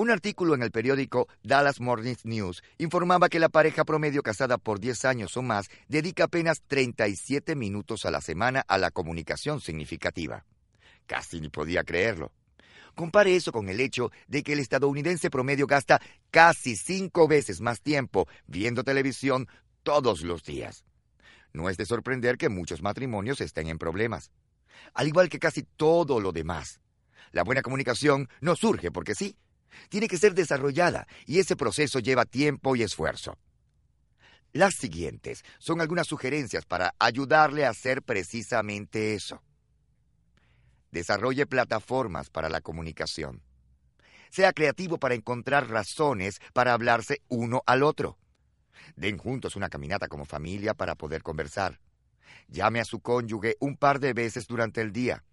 Un 0.01 0.09
artículo 0.09 0.55
en 0.55 0.63
el 0.63 0.71
periódico 0.71 1.27
Dallas 1.43 1.79
Morning 1.79 2.15
News 2.23 2.63
informaba 2.79 3.29
que 3.29 3.39
la 3.39 3.49
pareja 3.49 3.85
promedio 3.85 4.23
casada 4.23 4.57
por 4.57 4.79
10 4.79 5.05
años 5.05 5.37
o 5.37 5.43
más 5.43 5.69
dedica 5.89 6.23
apenas 6.23 6.63
37 6.65 7.55
minutos 7.55 8.07
a 8.07 8.09
la 8.09 8.19
semana 8.19 8.65
a 8.67 8.79
la 8.79 8.89
comunicación 8.89 9.61
significativa. 9.61 10.43
Casi 11.05 11.39
ni 11.39 11.49
podía 11.49 11.83
creerlo. 11.83 12.31
Compare 12.95 13.35
eso 13.35 13.51
con 13.51 13.69
el 13.69 13.79
hecho 13.79 14.09
de 14.25 14.41
que 14.41 14.53
el 14.53 14.59
estadounidense 14.61 15.29
promedio 15.29 15.67
gasta 15.67 16.01
casi 16.31 16.75
cinco 16.75 17.27
veces 17.27 17.61
más 17.61 17.81
tiempo 17.81 18.27
viendo 18.47 18.83
televisión 18.83 19.47
todos 19.83 20.23
los 20.23 20.43
días. 20.43 20.83
No 21.53 21.69
es 21.69 21.77
de 21.77 21.85
sorprender 21.85 22.39
que 22.39 22.49
muchos 22.49 22.81
matrimonios 22.81 23.39
estén 23.39 23.67
en 23.67 23.77
problemas. 23.77 24.31
Al 24.95 25.07
igual 25.07 25.29
que 25.29 25.37
casi 25.37 25.61
todo 25.61 26.19
lo 26.19 26.31
demás. 26.31 26.81
La 27.31 27.43
buena 27.43 27.61
comunicación 27.61 28.29
no 28.39 28.55
surge 28.55 28.89
porque 28.89 29.13
sí. 29.13 29.37
Tiene 29.89 30.07
que 30.07 30.17
ser 30.17 30.33
desarrollada 30.33 31.07
y 31.25 31.39
ese 31.39 31.55
proceso 31.55 31.99
lleva 31.99 32.25
tiempo 32.25 32.75
y 32.75 32.83
esfuerzo. 32.83 33.37
Las 34.53 34.75
siguientes 34.75 35.43
son 35.59 35.79
algunas 35.79 36.07
sugerencias 36.07 36.65
para 36.65 36.93
ayudarle 36.99 37.65
a 37.65 37.69
hacer 37.69 38.01
precisamente 38.01 39.13
eso. 39.13 39.41
Desarrolle 40.91 41.45
plataformas 41.45 42.29
para 42.29 42.49
la 42.49 42.59
comunicación. 42.59 43.41
Sea 44.29 44.51
creativo 44.51 44.97
para 44.97 45.15
encontrar 45.15 45.69
razones 45.69 46.39
para 46.53 46.73
hablarse 46.73 47.21
uno 47.29 47.63
al 47.65 47.83
otro. 47.83 48.17
Den 48.95 49.17
juntos 49.17 49.55
una 49.55 49.69
caminata 49.69 50.09
como 50.09 50.25
familia 50.25 50.73
para 50.73 50.95
poder 50.95 51.23
conversar. 51.23 51.79
Llame 52.47 52.81
a 52.81 52.85
su 52.85 52.99
cónyuge 52.99 53.55
un 53.59 53.77
par 53.77 53.99
de 53.99 54.13
veces 54.13 54.47
durante 54.47 54.81
el 54.81 54.91
día. 54.91 55.23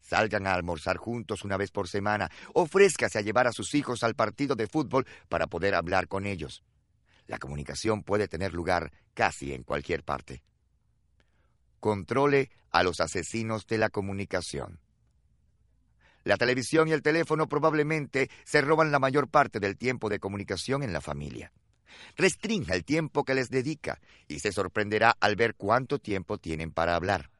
Salgan 0.00 0.46
a 0.46 0.54
almorzar 0.54 0.96
juntos 0.96 1.44
una 1.44 1.56
vez 1.56 1.70
por 1.70 1.88
semana. 1.88 2.30
Ofrézcase 2.54 3.18
a 3.18 3.22
llevar 3.22 3.46
a 3.46 3.52
sus 3.52 3.74
hijos 3.74 4.02
al 4.02 4.14
partido 4.14 4.54
de 4.54 4.66
fútbol 4.66 5.06
para 5.28 5.46
poder 5.46 5.74
hablar 5.74 6.08
con 6.08 6.26
ellos. 6.26 6.62
La 7.26 7.38
comunicación 7.38 8.02
puede 8.02 8.26
tener 8.26 8.54
lugar 8.54 8.90
casi 9.14 9.52
en 9.52 9.62
cualquier 9.62 10.02
parte. 10.02 10.42
Controle 11.80 12.50
a 12.70 12.82
los 12.82 13.00
asesinos 13.00 13.66
de 13.66 13.78
la 13.78 13.90
comunicación. 13.90 14.80
La 16.24 16.36
televisión 16.36 16.88
y 16.88 16.92
el 16.92 17.02
teléfono 17.02 17.48
probablemente 17.48 18.30
se 18.44 18.60
roban 18.60 18.90
la 18.90 18.98
mayor 18.98 19.28
parte 19.28 19.60
del 19.60 19.76
tiempo 19.76 20.08
de 20.08 20.18
comunicación 20.18 20.82
en 20.82 20.92
la 20.92 21.00
familia. 21.00 21.52
Restrinja 22.16 22.74
el 22.74 22.84
tiempo 22.84 23.24
que 23.24 23.34
les 23.34 23.50
dedica 23.50 24.00
y 24.26 24.40
se 24.40 24.52
sorprenderá 24.52 25.16
al 25.20 25.36
ver 25.36 25.54
cuánto 25.54 25.98
tiempo 25.98 26.38
tienen 26.38 26.70
para 26.70 26.96
hablar. 26.96 27.30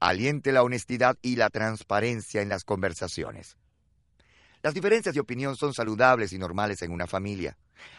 Aliente 0.00 0.52
la 0.52 0.62
honestidad 0.62 1.16
y 1.22 1.36
la 1.36 1.50
transparencia 1.50 2.42
en 2.42 2.48
las 2.48 2.64
conversaciones. 2.64 3.56
Las 4.62 4.74
diferencias 4.74 5.14
de 5.14 5.20
opinión 5.20 5.56
son 5.56 5.72
saludables 5.72 6.32
y 6.32 6.38
normales 6.38 6.82
en 6.82 6.92
una 6.92 7.06
familia. 7.06 7.56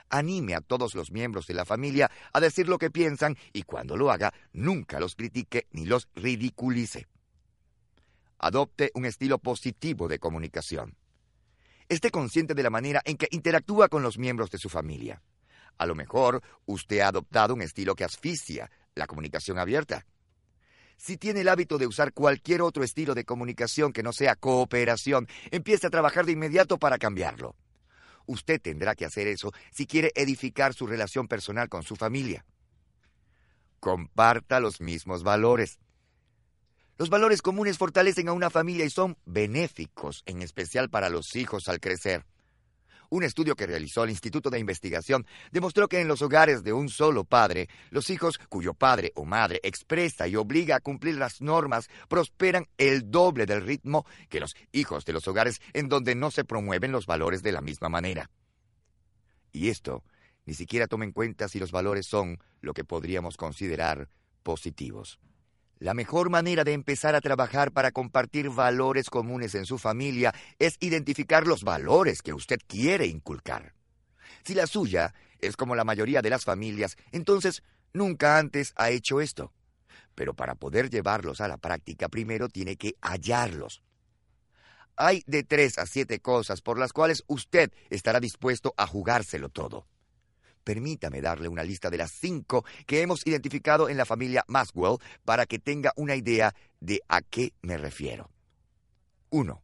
Anime 0.10 0.56
a 0.56 0.62
todos 0.62 0.93
los 0.93 1.12
miembros 1.12 1.47
de 1.47 1.54
la 1.54 1.66
familia 1.66 2.12
a 2.34 2.39
decir 2.39 2.68
lo 2.68 2.78
que 2.78 2.91
piensan 2.91 3.38
y 3.54 3.64
cuando 3.64 3.95
lo 3.95 4.12
haga, 4.12 4.34
nunca 4.52 4.99
los 4.99 5.16
critique 5.16 5.68
ni 5.72 5.86
los 5.86 6.08
ridiculice 6.16 7.08
adopte 8.41 8.91
un 8.95 9.06
estilo 9.06 9.38
positivo 9.38 10.08
de 10.08 10.20
comunicación. 10.20 10.97
Esté 11.88 12.10
consciente 12.10 12.54
de 12.56 12.64
la 12.64 12.70
manera 12.70 13.02
en 13.06 13.18
que 13.18 13.28
interactúa 13.32 13.88
con 13.88 14.02
los 14.02 14.18
miembros 14.18 14.49
de 14.49 14.58
su 14.58 14.68
familia. 14.68 15.22
A 15.78 15.86
lo 15.86 15.95
mejor 15.95 16.41
usted 16.66 16.99
ha 16.99 17.10
adoptado 17.10 17.54
un 17.54 17.62
estilo 17.62 17.95
que 17.95 18.04
asfixia 18.04 18.72
la 18.95 19.08
comunicación 19.08 19.60
abierta. 19.60 20.06
Si 21.02 21.18
tiene 21.18 21.41
el 21.41 21.49
hábito 21.49 21.80
de 21.80 21.88
usar 21.88 22.14
cualquier 22.14 22.62
otro 22.62 22.84
estilo 22.84 23.16
de 23.16 23.26
comunicación 23.26 23.91
que 23.91 24.04
no 24.04 24.14
sea 24.14 24.36
cooperación, 24.36 25.28
empiece 25.49 25.88
a 25.88 25.89
trabajar 25.89 26.28
de 26.28 26.34
inmediato 26.34 26.78
para 26.78 26.99
cambiarlo. 26.99 27.56
Usted 28.28 28.62
tendrá 28.62 28.93
que 28.93 29.06
hacer 29.06 29.28
eso 29.28 29.52
si 29.72 29.88
quiere 29.88 30.12
edificar 30.14 30.76
su 30.76 30.86
relación 30.86 31.28
personal 31.28 31.70
con 31.70 31.82
su 31.82 31.95
familia. 31.95 32.45
Comparta 33.80 34.60
los 34.60 34.80
mismos 34.80 35.24
valores. 35.24 35.80
Los 36.99 37.10
valores 37.10 37.41
comunes 37.41 37.80
fortalecen 37.80 38.30
a 38.30 38.34
una 38.34 38.52
familia 38.52 38.86
y 38.86 38.91
son 38.91 39.18
benéficos, 39.26 40.22
en 40.28 40.43
especial 40.43 40.91
para 40.91 41.10
los 41.10 41.36
hijos 41.36 41.68
al 41.68 41.80
crecer. 41.80 42.28
Un 43.12 43.24
estudio 43.24 43.57
que 43.57 43.68
realizó 43.68 44.05
el 44.05 44.09
Instituto 44.09 44.49
de 44.49 44.57
Investigación 44.57 45.28
demostró 45.51 45.89
que 45.89 45.99
en 45.99 46.07
los 46.07 46.22
hogares 46.22 46.64
de 46.64 46.72
un 46.72 46.88
solo 46.88 47.26
padre, 47.26 47.68
los 47.89 48.09
hijos 48.09 48.39
cuyo 48.47 48.74
padre 48.74 49.12
o 49.16 49.26
madre 49.26 49.59
expresa 49.64 50.30
y 50.30 50.38
obliga 50.38 50.78
a 50.78 50.80
cumplir 50.80 51.18
las 51.18 51.41
normas 51.41 51.89
prosperan 52.07 52.70
el 52.78 53.12
doble 53.12 53.45
del 53.45 53.64
ritmo 53.66 54.05
que 54.30 54.39
los 54.39 54.55
hijos 54.72 55.03
de 55.03 55.12
los 55.12 55.28
hogares 55.28 55.59
en 55.74 55.89
donde 55.89 56.16
no 56.16 56.32
se 56.32 56.45
promueven 56.45 56.93
los 56.93 57.05
valores 57.05 57.43
de 57.43 57.51
la 57.51 57.59
misma 57.59 57.89
manera. 57.89 58.30
Y 59.51 59.68
esto 59.68 60.05
ni 60.45 60.53
siquiera 60.53 60.88
toma 60.88 61.03
en 61.03 61.12
cuenta 61.12 61.49
si 61.49 61.59
los 61.59 61.74
valores 61.74 62.07
son 62.07 62.39
lo 62.62 62.74
que 62.74 62.86
podríamos 62.86 63.36
considerar 63.36 64.07
positivos. 64.42 65.20
La 65.82 65.95
mejor 65.95 66.29
manera 66.29 66.63
de 66.63 66.74
empezar 66.74 67.16
a 67.16 67.21
trabajar 67.21 67.71
para 67.71 67.91
compartir 67.91 68.51
valores 68.51 69.09
comunes 69.09 69.55
en 69.55 69.66
su 69.66 69.79
familia 69.79 70.32
es 70.59 70.78
identificar 70.79 71.47
los 71.47 71.63
valores 71.63 72.21
que 72.21 72.33
usted 72.33 72.59
quiere 72.67 73.08
inculcar. 73.08 73.74
Si 74.43 74.53
la 74.53 74.67
suya 74.67 75.16
es 75.39 75.58
como 75.58 75.74
la 75.74 75.83
mayoría 75.83 76.21
de 76.21 76.29
las 76.29 76.45
familias, 76.45 76.97
entonces 77.12 77.63
nunca 77.93 78.37
antes 78.37 78.74
ha 78.75 78.91
hecho 78.91 79.21
esto. 79.21 79.53
Pero 80.13 80.36
para 80.36 80.53
poder 80.53 80.91
llevarlos 80.91 81.41
a 81.41 81.47
la 81.47 81.58
práctica, 81.58 82.09
primero 82.09 82.47
tiene 82.47 82.75
que 82.75 82.93
hallarlos. 83.01 83.82
Hay 84.97 85.24
de 85.25 85.41
tres 85.41 85.79
a 85.79 85.87
siete 85.87 86.20
cosas 86.20 86.62
por 86.62 86.78
las 86.78 86.93
cuales 86.93 87.24
usted 87.25 87.71
estará 87.89 88.20
dispuesto 88.20 88.75
a 88.78 88.86
jugárselo 88.86 89.49
todo. 89.49 89.87
Permítame 90.63 91.21
darle 91.21 91.47
una 91.47 91.63
lista 91.63 91.89
de 91.89 91.97
las 91.97 92.12
cinco 92.12 92.63
que 92.86 93.01
hemos 93.01 93.25
identificado 93.25 93.89
en 93.89 93.97
la 93.97 94.05
familia 94.05 94.43
Maswell 94.47 94.97
para 95.25 95.46
que 95.46 95.59
tenga 95.59 95.92
una 95.96 96.16
idea 96.16 96.54
de 96.79 97.01
a 97.08 97.21
qué 97.21 97.54
me 97.62 97.78
refiero. 97.78 98.29
1. 99.29 99.62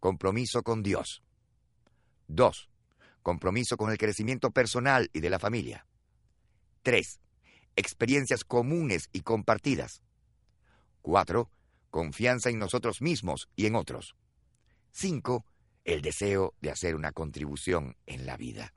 Compromiso 0.00 0.62
con 0.62 0.82
Dios. 0.82 1.22
2. 2.28 2.70
Compromiso 3.22 3.76
con 3.76 3.90
el 3.90 3.98
crecimiento 3.98 4.50
personal 4.50 5.10
y 5.12 5.20
de 5.20 5.30
la 5.30 5.38
familia. 5.38 5.86
3. 6.82 7.20
Experiencias 7.76 8.44
comunes 8.44 9.08
y 9.12 9.20
compartidas. 9.20 10.02
4. 11.02 11.50
Confianza 11.90 12.50
en 12.50 12.58
nosotros 12.58 13.00
mismos 13.00 13.48
y 13.54 13.66
en 13.66 13.76
otros. 13.76 14.16
5. 14.92 15.44
El 15.84 16.02
deseo 16.02 16.54
de 16.60 16.70
hacer 16.70 16.94
una 16.94 17.12
contribución 17.12 17.96
en 18.06 18.26
la 18.26 18.36
vida. 18.36 18.72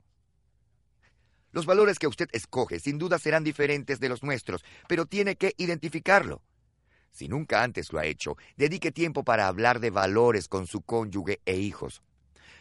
Los 1.52 1.66
valores 1.66 1.98
que 1.98 2.06
usted 2.06 2.28
escoge 2.32 2.78
sin 2.78 2.98
duda 2.98 3.18
serán 3.18 3.44
diferentes 3.44 3.98
de 4.00 4.08
los 4.08 4.22
nuestros, 4.22 4.64
pero 4.88 5.06
tiene 5.06 5.36
que 5.36 5.54
identificarlo. 5.56 6.42
Si 7.12 7.28
nunca 7.28 7.62
antes 7.62 7.92
lo 7.92 7.98
ha 7.98 8.06
hecho, 8.06 8.36
dedique 8.56 8.92
tiempo 8.92 9.24
para 9.24 9.48
hablar 9.48 9.80
de 9.80 9.90
valores 9.90 10.46
con 10.46 10.66
su 10.66 10.82
cónyuge 10.82 11.40
e 11.44 11.56
hijos. 11.56 12.02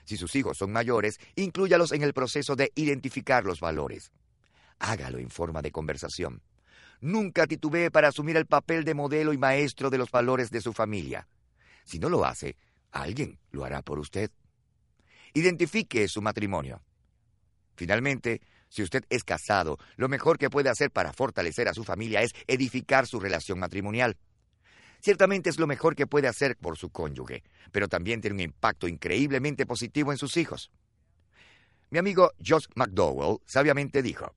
Si 0.06 0.18
sus 0.18 0.36
hijos 0.36 0.58
son 0.58 0.72
mayores, 0.72 1.20
inclúyalos 1.36 1.92
en 1.92 2.02
el 2.02 2.14
proceso 2.14 2.56
de 2.56 2.72
identificar 2.74 3.46
los 3.46 3.60
valores. 3.60 4.12
Hágalo 4.80 5.20
en 5.20 5.30
forma 5.30 5.62
de 5.62 5.72
conversación. 5.72 6.42
nunca 7.02 7.48
titubee 7.48 7.92
para 7.92 8.10
asumir 8.10 8.36
el 8.36 8.46
papel 8.46 8.84
de 8.84 8.94
modelo 8.94 9.32
y 9.32 9.38
maestro 9.38 9.90
de 9.90 9.98
los 9.98 10.12
valores 10.12 10.52
de 10.52 10.60
su 10.60 10.74
familia. 10.74 11.30
Si 11.86 11.98
no 11.98 12.10
lo 12.10 12.26
hace, 12.26 12.58
alguien 12.92 13.40
lo 13.52 13.64
hará 13.64 13.82
por 13.82 14.00
usted. 14.00 14.32
Identifique 15.34 16.08
su 16.08 16.22
matrimonio. 16.22 16.82
Finalmente, 17.76 18.42
si 18.70 18.84
usted 18.84 19.04
es 19.10 19.24
casado, 19.24 19.78
lo 19.98 20.08
mejor 20.08 20.38
que 20.38 20.50
puede 20.50 20.70
hacer 20.70 20.92
para 20.92 21.12
fortalecer 21.12 21.68
a 21.68 21.74
su 21.74 21.84
familia 21.84 22.22
es 22.22 22.34
edificar 22.48 23.08
su 23.08 23.20
relación 23.20 23.60
matrimonial. 23.60 24.18
Ciertamente 25.02 25.50
es 25.50 25.60
lo 25.60 25.68
mejor 25.68 25.96
que 25.96 26.08
puede 26.08 26.28
hacer 26.28 26.58
por 26.58 26.78
su 26.78 26.90
cónyuge, 26.90 27.44
pero 27.72 27.88
también 27.88 28.22
tiene 28.22 28.36
un 28.36 28.42
impacto 28.42 28.88
increíblemente 28.88 29.66
positivo 29.66 30.12
en 30.12 30.18
sus 30.18 30.38
hijos. 30.38 30.72
Mi 31.90 31.98
amigo 31.98 32.32
Josh 32.46 32.68
McDowell 32.76 33.40
sabiamente 33.46 34.04
dijo, 34.04 34.36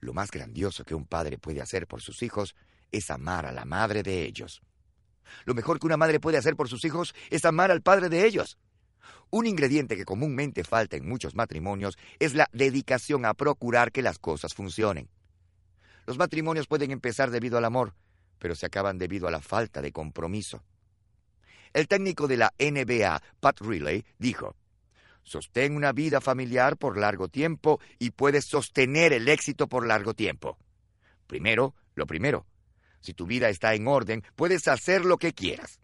lo 0.00 0.12
más 0.12 0.30
grandioso 0.30 0.84
que 0.84 0.94
un 0.94 1.06
padre 1.06 1.38
puede 1.38 1.62
hacer 1.62 1.86
por 1.86 2.02
sus 2.02 2.22
hijos 2.22 2.54
es 2.90 3.10
amar 3.10 3.46
a 3.46 3.52
la 3.52 3.64
madre 3.64 4.02
de 4.02 4.24
ellos. 4.24 4.62
Lo 5.44 5.54
mejor 5.54 5.78
que 5.78 5.86
una 5.86 5.96
madre 5.96 6.20
puede 6.20 6.36
hacer 6.36 6.56
por 6.56 6.68
sus 6.68 6.84
hijos 6.84 7.14
es 7.30 7.44
amar 7.44 7.70
al 7.70 7.82
padre 7.82 8.08
de 8.08 8.26
ellos. 8.26 8.58
Un 9.34 9.46
ingrediente 9.46 9.96
que 9.96 10.04
comúnmente 10.04 10.62
falta 10.62 10.98
en 10.98 11.08
muchos 11.08 11.34
matrimonios 11.34 11.96
es 12.18 12.34
la 12.34 12.50
dedicación 12.52 13.24
a 13.24 13.32
procurar 13.32 13.90
que 13.90 14.02
las 14.02 14.18
cosas 14.18 14.52
funcionen. 14.52 15.08
Los 16.06 16.18
matrimonios 16.18 16.66
pueden 16.66 16.90
empezar 16.90 17.30
debido 17.30 17.56
al 17.56 17.64
amor, 17.64 17.94
pero 18.38 18.54
se 18.54 18.66
acaban 18.66 18.98
debido 18.98 19.26
a 19.26 19.30
la 19.30 19.40
falta 19.40 19.80
de 19.80 19.90
compromiso. 19.90 20.62
El 21.72 21.88
técnico 21.88 22.28
de 22.28 22.36
la 22.36 22.52
NBA, 22.58 23.22
Pat 23.40 23.58
Riley, 23.62 24.04
dijo, 24.18 24.54
Sostén 25.22 25.76
una 25.76 25.92
vida 25.92 26.20
familiar 26.20 26.76
por 26.76 26.98
largo 26.98 27.28
tiempo 27.28 27.80
y 27.98 28.10
puedes 28.10 28.44
sostener 28.44 29.14
el 29.14 29.30
éxito 29.30 29.66
por 29.66 29.86
largo 29.86 30.12
tiempo. 30.12 30.58
Primero, 31.26 31.74
lo 31.94 32.06
primero. 32.06 32.44
Si 33.00 33.14
tu 33.14 33.24
vida 33.24 33.48
está 33.48 33.72
en 33.72 33.88
orden, 33.88 34.22
puedes 34.36 34.68
hacer 34.68 35.06
lo 35.06 35.16
que 35.16 35.32
quieras. 35.32 35.81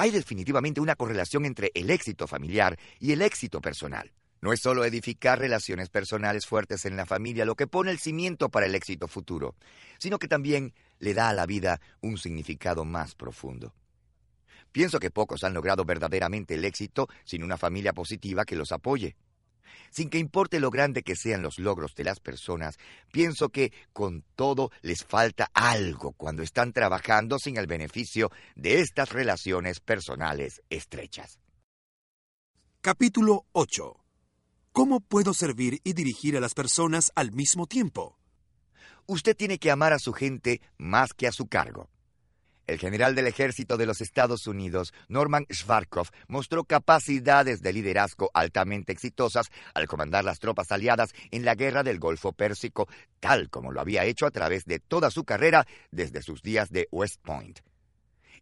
Hay 0.00 0.12
definitivamente 0.12 0.80
una 0.80 0.94
correlación 0.94 1.44
entre 1.44 1.72
el 1.74 1.90
éxito 1.90 2.28
familiar 2.28 2.78
y 3.00 3.10
el 3.10 3.20
éxito 3.20 3.60
personal. 3.60 4.12
No 4.40 4.52
es 4.52 4.60
solo 4.60 4.84
edificar 4.84 5.40
relaciones 5.40 5.88
personales 5.88 6.46
fuertes 6.46 6.84
en 6.84 6.96
la 6.96 7.04
familia 7.04 7.44
lo 7.44 7.56
que 7.56 7.66
pone 7.66 7.90
el 7.90 7.98
cimiento 7.98 8.48
para 8.48 8.66
el 8.66 8.76
éxito 8.76 9.08
futuro, 9.08 9.56
sino 9.98 10.20
que 10.20 10.28
también 10.28 10.72
le 11.00 11.14
da 11.14 11.30
a 11.30 11.34
la 11.34 11.46
vida 11.46 11.80
un 12.00 12.16
significado 12.16 12.84
más 12.84 13.16
profundo. 13.16 13.74
Pienso 14.70 15.00
que 15.00 15.10
pocos 15.10 15.42
han 15.42 15.52
logrado 15.52 15.84
verdaderamente 15.84 16.54
el 16.54 16.64
éxito 16.64 17.08
sin 17.24 17.42
una 17.42 17.56
familia 17.56 17.92
positiva 17.92 18.44
que 18.44 18.54
los 18.54 18.70
apoye. 18.70 19.16
Sin 19.90 20.10
que 20.10 20.18
importe 20.18 20.60
lo 20.60 20.70
grande 20.70 21.02
que 21.02 21.16
sean 21.16 21.42
los 21.42 21.58
logros 21.58 21.94
de 21.94 22.04
las 22.04 22.20
personas, 22.20 22.78
pienso 23.12 23.48
que 23.48 23.72
con 23.92 24.24
todo 24.36 24.70
les 24.82 25.04
falta 25.04 25.50
algo 25.54 26.12
cuando 26.12 26.42
están 26.42 26.72
trabajando 26.72 27.38
sin 27.38 27.56
el 27.56 27.66
beneficio 27.66 28.30
de 28.56 28.80
estas 28.80 29.12
relaciones 29.12 29.80
personales 29.80 30.62
estrechas. 30.70 31.40
Capítulo 32.80 33.44
8. 33.52 33.96
¿Cómo 34.72 35.00
puedo 35.00 35.34
servir 35.34 35.80
y 35.82 35.94
dirigir 35.94 36.36
a 36.36 36.40
las 36.40 36.54
personas 36.54 37.10
al 37.16 37.32
mismo 37.32 37.66
tiempo? 37.66 38.18
Usted 39.06 39.36
tiene 39.36 39.58
que 39.58 39.70
amar 39.70 39.92
a 39.92 39.98
su 39.98 40.12
gente 40.12 40.60
más 40.76 41.12
que 41.12 41.26
a 41.26 41.32
su 41.32 41.48
cargo. 41.48 41.88
El 42.68 42.78
general 42.78 43.14
del 43.14 43.26
ejército 43.26 43.78
de 43.78 43.86
los 43.86 44.02
Estados 44.02 44.46
Unidos, 44.46 44.92
Norman 45.08 45.46
Schwarzkopf, 45.50 46.10
mostró 46.28 46.64
capacidades 46.64 47.62
de 47.62 47.72
liderazgo 47.72 48.30
altamente 48.34 48.92
exitosas 48.92 49.46
al 49.72 49.88
comandar 49.88 50.22
las 50.22 50.38
tropas 50.38 50.70
aliadas 50.70 51.14
en 51.30 51.46
la 51.46 51.54
guerra 51.54 51.82
del 51.82 51.98
Golfo 51.98 52.34
Pérsico, 52.34 52.86
tal 53.20 53.48
como 53.48 53.72
lo 53.72 53.80
había 53.80 54.04
hecho 54.04 54.26
a 54.26 54.30
través 54.30 54.66
de 54.66 54.80
toda 54.80 55.10
su 55.10 55.24
carrera 55.24 55.66
desde 55.90 56.20
sus 56.20 56.42
días 56.42 56.68
de 56.70 56.88
West 56.92 57.22
Point. 57.22 57.60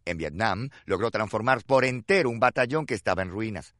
En 0.03 0.17
Vietnam 0.17 0.71
logró 0.83 1.09
transformar 1.09 1.63
por 1.63 1.85
entero 1.85 2.29
un 2.29 2.41
batallón 2.41 2.85
que 2.85 2.95
estaba 2.95 3.21
en 3.21 3.29
ruinas. 3.29 3.75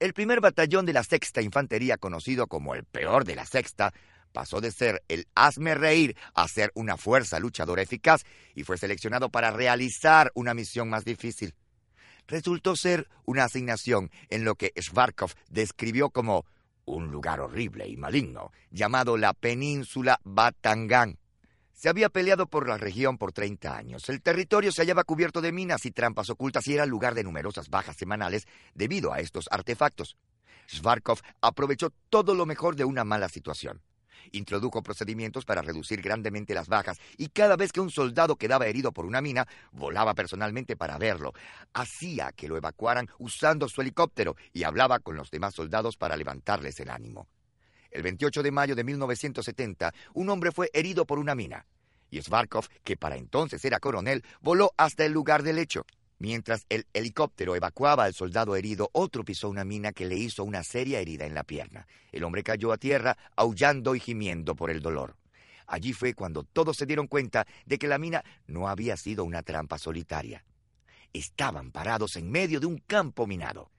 El 0.00 0.14
primer 0.14 0.40
batallón 0.40 0.86
de 0.86 0.94
la 0.94 1.02
Sexta 1.02 1.42
Infantería, 1.42 1.98
conocido 1.98 2.46
como 2.46 2.74
el 2.74 2.84
peor 2.84 3.26
de 3.26 3.36
la 3.36 3.44
Sexta, 3.44 3.92
pasó 4.32 4.60
de 4.60 4.72
ser 4.72 5.02
el 5.08 5.28
hazme 5.34 5.74
reír 5.74 6.16
a 6.34 6.48
ser 6.48 6.72
una 6.74 6.96
fuerza 6.96 7.38
luchadora 7.38 7.82
eficaz 7.82 8.24
y 8.54 8.64
fue 8.64 8.78
seleccionado 8.78 9.30
para 9.30 9.50
realizar 9.50 10.32
una 10.34 10.54
misión 10.54 10.88
más 10.88 11.04
difícil. 11.04 11.54
Resultó 12.26 12.76
ser 12.76 13.08
una 13.24 13.44
asignación 13.44 14.10
en 14.30 14.44
lo 14.44 14.54
que 14.54 14.72
Schwarzkopf 14.78 15.34
describió 15.50 16.10
como 16.10 16.46
un 16.84 17.10
lugar 17.10 17.40
horrible 17.40 17.86
y 17.88 17.96
maligno, 17.96 18.52
llamado 18.70 19.16
la 19.16 19.34
península 19.34 20.20
Batangán. 20.24 21.18
Se 21.72 21.88
había 21.88 22.08
peleado 22.08 22.46
por 22.46 22.68
la 22.68 22.78
región 22.78 23.18
por 23.18 23.32
30 23.32 23.76
años. 23.76 24.08
El 24.08 24.22
territorio 24.22 24.70
se 24.70 24.82
hallaba 24.82 25.04
cubierto 25.04 25.40
de 25.40 25.52
minas 25.52 25.84
y 25.84 25.90
trampas 25.90 26.30
ocultas 26.30 26.66
y 26.68 26.74
era 26.74 26.86
lugar 26.86 27.14
de 27.14 27.24
numerosas 27.24 27.70
bajas 27.70 27.96
semanales 27.96 28.46
debido 28.74 29.12
a 29.12 29.20
estos 29.20 29.48
artefactos. 29.50 30.16
Schwarzkopf 30.68 31.22
aprovechó 31.40 31.90
todo 32.08 32.34
lo 32.34 32.46
mejor 32.46 32.76
de 32.76 32.84
una 32.84 33.04
mala 33.04 33.28
situación. 33.28 33.82
Introdujo 34.30 34.82
procedimientos 34.82 35.44
para 35.44 35.62
reducir 35.62 36.00
grandemente 36.00 36.54
las 36.54 36.68
bajas 36.68 36.98
y 37.16 37.28
cada 37.28 37.56
vez 37.56 37.72
que 37.72 37.80
un 37.80 37.90
soldado 37.90 38.36
quedaba 38.36 38.66
herido 38.66 38.92
por 38.92 39.04
una 39.04 39.20
mina, 39.20 39.46
volaba 39.72 40.14
personalmente 40.14 40.76
para 40.76 40.98
verlo. 40.98 41.32
Hacía 41.72 42.32
que 42.32 42.48
lo 42.48 42.56
evacuaran 42.56 43.08
usando 43.18 43.68
su 43.68 43.80
helicóptero 43.80 44.36
y 44.52 44.62
hablaba 44.62 45.00
con 45.00 45.16
los 45.16 45.30
demás 45.30 45.54
soldados 45.54 45.96
para 45.96 46.16
levantarles 46.16 46.78
el 46.80 46.90
ánimo. 46.90 47.28
El 47.90 48.02
28 48.02 48.42
de 48.42 48.50
mayo 48.50 48.74
de 48.74 48.84
1970, 48.84 49.92
un 50.14 50.30
hombre 50.30 50.50
fue 50.52 50.70
herido 50.72 51.04
por 51.04 51.18
una 51.18 51.34
mina. 51.34 51.66
Y 52.10 52.20
Svarkov, 52.20 52.66
que 52.84 52.96
para 52.96 53.16
entonces 53.16 53.64
era 53.64 53.80
coronel, 53.80 54.22
voló 54.40 54.72
hasta 54.76 55.04
el 55.04 55.12
lugar 55.12 55.42
del 55.42 55.58
hecho. 55.58 55.84
Mientras 56.22 56.66
el 56.68 56.86
helicóptero 56.92 57.56
evacuaba 57.56 58.04
al 58.04 58.14
soldado 58.14 58.54
herido, 58.54 58.90
otro 58.92 59.24
pisó 59.24 59.48
una 59.48 59.64
mina 59.64 59.90
que 59.90 60.06
le 60.06 60.14
hizo 60.14 60.44
una 60.44 60.62
seria 60.62 61.00
herida 61.00 61.26
en 61.26 61.34
la 61.34 61.42
pierna. 61.42 61.88
El 62.12 62.22
hombre 62.22 62.44
cayó 62.44 62.70
a 62.70 62.76
tierra, 62.76 63.18
aullando 63.34 63.96
y 63.96 63.98
gimiendo 63.98 64.54
por 64.54 64.70
el 64.70 64.80
dolor. 64.80 65.16
Allí 65.66 65.92
fue 65.92 66.14
cuando 66.14 66.44
todos 66.44 66.76
se 66.76 66.86
dieron 66.86 67.08
cuenta 67.08 67.44
de 67.66 67.76
que 67.76 67.88
la 67.88 67.98
mina 67.98 68.22
no 68.46 68.68
había 68.68 68.96
sido 68.96 69.24
una 69.24 69.42
trampa 69.42 69.78
solitaria. 69.78 70.44
Estaban 71.12 71.72
parados 71.72 72.14
en 72.14 72.30
medio 72.30 72.60
de 72.60 72.66
un 72.66 72.78
campo 72.78 73.26
minado. 73.26 73.72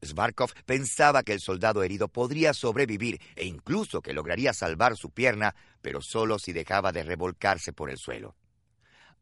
Svarkov 0.00 0.52
pensaba 0.66 1.24
que 1.24 1.32
el 1.32 1.40
soldado 1.40 1.82
herido 1.82 2.06
podría 2.06 2.54
sobrevivir 2.54 3.20
e 3.34 3.46
incluso 3.46 4.00
que 4.00 4.12
lograría 4.12 4.52
salvar 4.52 4.96
su 4.96 5.10
pierna, 5.10 5.56
pero 5.82 6.02
solo 6.02 6.38
si 6.38 6.52
dejaba 6.52 6.92
de 6.92 7.02
revolcarse 7.02 7.72
por 7.72 7.90
el 7.90 7.98
suelo. 7.98 8.36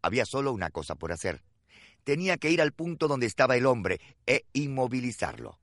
Había 0.02 0.26
solo 0.26 0.52
una 0.52 0.68
cosa 0.68 0.96
por 0.96 1.12
hacer 1.12 1.40
tenía 2.04 2.36
que 2.36 2.50
ir 2.50 2.60
al 2.60 2.72
punto 2.72 3.08
donde 3.08 3.26
estaba 3.26 3.56
el 3.56 3.66
hombre 3.66 4.00
e 4.26 4.44
inmovilizarlo. 4.52 5.58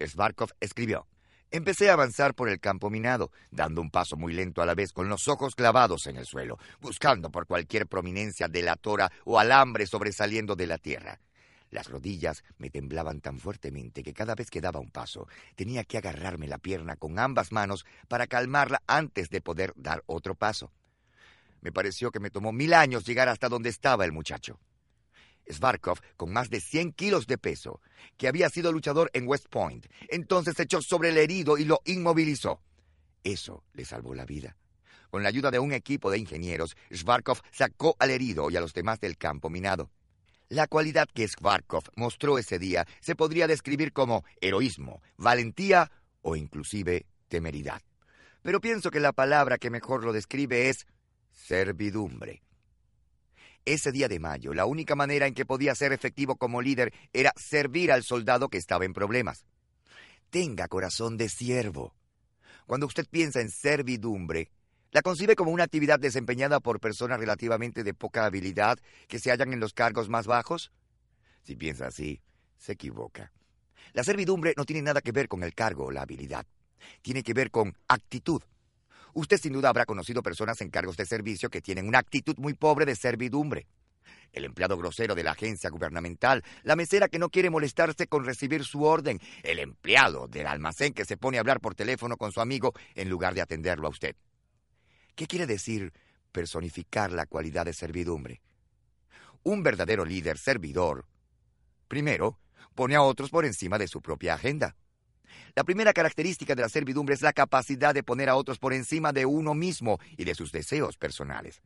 Svarkov 0.00 0.50
escribió, 0.60 1.06
Empecé 1.50 1.88
a 1.88 1.94
avanzar 1.94 2.34
por 2.34 2.50
el 2.50 2.60
campo 2.60 2.90
minado, 2.90 3.32
dando 3.50 3.80
un 3.80 3.90
paso 3.90 4.16
muy 4.16 4.34
lento 4.34 4.60
a 4.60 4.66
la 4.66 4.74
vez 4.74 4.92
con 4.92 5.08
los 5.08 5.28
ojos 5.28 5.54
clavados 5.54 6.06
en 6.06 6.18
el 6.18 6.26
suelo, 6.26 6.58
buscando 6.78 7.30
por 7.30 7.46
cualquier 7.46 7.86
prominencia 7.86 8.48
delatora 8.48 9.10
o 9.24 9.38
alambre 9.38 9.86
sobresaliendo 9.86 10.56
de 10.56 10.66
la 10.66 10.76
tierra. 10.76 11.20
Las 11.70 11.88
rodillas 11.88 12.44
me 12.58 12.68
temblaban 12.68 13.20
tan 13.20 13.38
fuertemente 13.38 14.02
que 14.02 14.12
cada 14.12 14.34
vez 14.34 14.50
que 14.50 14.60
daba 14.60 14.80
un 14.80 14.90
paso 14.90 15.26
tenía 15.54 15.84
que 15.84 15.96
agarrarme 15.96 16.48
la 16.48 16.58
pierna 16.58 16.96
con 16.96 17.18
ambas 17.18 17.50
manos 17.50 17.86
para 18.08 18.26
calmarla 18.26 18.82
antes 18.86 19.30
de 19.30 19.40
poder 19.40 19.72
dar 19.74 20.02
otro 20.06 20.34
paso. 20.34 20.70
Me 21.62 21.72
pareció 21.72 22.10
que 22.10 22.20
me 22.20 22.30
tomó 22.30 22.52
mil 22.52 22.74
años 22.74 23.06
llegar 23.06 23.28
hasta 23.28 23.48
donde 23.48 23.70
estaba 23.70 24.04
el 24.04 24.12
muchacho. 24.12 24.60
Svarkov, 25.50 25.98
con 26.16 26.32
más 26.32 26.50
de 26.50 26.60
100 26.60 26.92
kilos 26.92 27.26
de 27.26 27.38
peso, 27.38 27.80
que 28.16 28.28
había 28.28 28.48
sido 28.48 28.72
luchador 28.72 29.10
en 29.14 29.26
West 29.26 29.46
Point, 29.48 29.86
entonces 30.08 30.54
se 30.56 30.64
echó 30.64 30.82
sobre 30.82 31.10
el 31.10 31.18
herido 31.18 31.58
y 31.58 31.64
lo 31.64 31.80
inmovilizó. 31.84 32.60
Eso 33.24 33.64
le 33.72 33.84
salvó 33.84 34.14
la 34.14 34.24
vida. 34.24 34.56
Con 35.10 35.22
la 35.22 35.30
ayuda 35.30 35.50
de 35.50 35.58
un 35.58 35.72
equipo 35.72 36.10
de 36.10 36.18
ingenieros, 36.18 36.76
Svarkov 36.92 37.40
sacó 37.50 37.96
al 37.98 38.10
herido 38.10 38.50
y 38.50 38.56
a 38.56 38.60
los 38.60 38.74
demás 38.74 39.00
del 39.00 39.16
campo 39.16 39.48
minado. 39.48 39.90
La 40.50 40.66
cualidad 40.66 41.08
que 41.12 41.26
Svarkov 41.26 41.84
mostró 41.96 42.38
ese 42.38 42.58
día 42.58 42.86
se 43.00 43.14
podría 43.14 43.46
describir 43.46 43.92
como 43.92 44.24
heroísmo, 44.40 45.02
valentía 45.16 45.90
o 46.22 46.36
inclusive 46.36 47.06
temeridad. 47.28 47.82
Pero 48.42 48.60
pienso 48.60 48.90
que 48.90 49.00
la 49.00 49.12
palabra 49.12 49.58
que 49.58 49.70
mejor 49.70 50.04
lo 50.04 50.12
describe 50.12 50.68
es 50.68 50.86
servidumbre. 51.32 52.42
Ese 53.68 53.92
día 53.92 54.08
de 54.08 54.18
mayo, 54.18 54.54
la 54.54 54.64
única 54.64 54.94
manera 54.94 55.26
en 55.26 55.34
que 55.34 55.44
podía 55.44 55.74
ser 55.74 55.92
efectivo 55.92 56.36
como 56.36 56.62
líder 56.62 56.90
era 57.12 57.34
servir 57.36 57.92
al 57.92 58.02
soldado 58.02 58.48
que 58.48 58.56
estaba 58.56 58.86
en 58.86 58.94
problemas. 58.94 59.44
Tenga 60.30 60.68
corazón 60.68 61.18
de 61.18 61.28
siervo. 61.28 61.94
Cuando 62.66 62.86
usted 62.86 63.04
piensa 63.10 63.42
en 63.42 63.50
servidumbre, 63.50 64.50
¿la 64.90 65.02
concibe 65.02 65.36
como 65.36 65.50
una 65.50 65.64
actividad 65.64 66.00
desempeñada 66.00 66.60
por 66.60 66.80
personas 66.80 67.20
relativamente 67.20 67.84
de 67.84 67.92
poca 67.92 68.24
habilidad 68.24 68.78
que 69.06 69.18
se 69.18 69.30
hallan 69.30 69.52
en 69.52 69.60
los 69.60 69.74
cargos 69.74 70.08
más 70.08 70.26
bajos? 70.26 70.72
Si 71.42 71.54
piensa 71.54 71.88
así, 71.88 72.22
se 72.56 72.72
equivoca. 72.72 73.32
La 73.92 74.02
servidumbre 74.02 74.54
no 74.56 74.64
tiene 74.64 74.80
nada 74.80 75.02
que 75.02 75.12
ver 75.12 75.28
con 75.28 75.42
el 75.42 75.52
cargo 75.52 75.84
o 75.84 75.90
la 75.90 76.00
habilidad. 76.00 76.46
Tiene 77.02 77.22
que 77.22 77.34
ver 77.34 77.50
con 77.50 77.76
actitud. 77.86 78.40
Usted 79.18 79.40
sin 79.40 79.52
duda 79.52 79.68
habrá 79.68 79.84
conocido 79.84 80.22
personas 80.22 80.60
en 80.60 80.70
cargos 80.70 80.96
de 80.96 81.04
servicio 81.04 81.50
que 81.50 81.60
tienen 81.60 81.88
una 81.88 81.98
actitud 81.98 82.36
muy 82.38 82.54
pobre 82.54 82.86
de 82.86 82.94
servidumbre. 82.94 83.66
El 84.32 84.44
empleado 84.44 84.76
grosero 84.76 85.16
de 85.16 85.24
la 85.24 85.32
agencia 85.32 85.70
gubernamental, 85.70 86.44
la 86.62 86.76
mesera 86.76 87.08
que 87.08 87.18
no 87.18 87.28
quiere 87.28 87.50
molestarse 87.50 88.06
con 88.06 88.24
recibir 88.24 88.62
su 88.62 88.84
orden, 88.84 89.20
el 89.42 89.58
empleado 89.58 90.28
del 90.28 90.46
almacén 90.46 90.92
que 90.92 91.04
se 91.04 91.16
pone 91.16 91.36
a 91.36 91.40
hablar 91.40 91.58
por 91.58 91.74
teléfono 91.74 92.16
con 92.16 92.30
su 92.30 92.40
amigo 92.40 92.74
en 92.94 93.10
lugar 93.10 93.34
de 93.34 93.40
atenderlo 93.40 93.88
a 93.88 93.90
usted. 93.90 94.14
¿Qué 95.16 95.26
quiere 95.26 95.48
decir 95.48 95.92
personificar 96.30 97.10
la 97.10 97.26
cualidad 97.26 97.64
de 97.64 97.72
servidumbre? 97.72 98.40
Un 99.42 99.64
verdadero 99.64 100.04
líder 100.04 100.38
servidor, 100.38 101.06
primero, 101.88 102.38
pone 102.76 102.94
a 102.94 103.02
otros 103.02 103.30
por 103.30 103.44
encima 103.44 103.78
de 103.78 103.88
su 103.88 104.00
propia 104.00 104.34
agenda. 104.34 104.76
La 105.58 105.64
primera 105.64 105.92
característica 105.92 106.54
de 106.54 106.62
la 106.62 106.68
servidumbre 106.68 107.16
es 107.16 107.20
la 107.20 107.32
capacidad 107.32 107.92
de 107.92 108.04
poner 108.04 108.28
a 108.28 108.36
otros 108.36 108.60
por 108.60 108.72
encima 108.72 109.12
de 109.12 109.26
uno 109.26 109.54
mismo 109.54 109.98
y 110.16 110.22
de 110.22 110.36
sus 110.36 110.52
deseos 110.52 110.96
personales. 110.96 111.62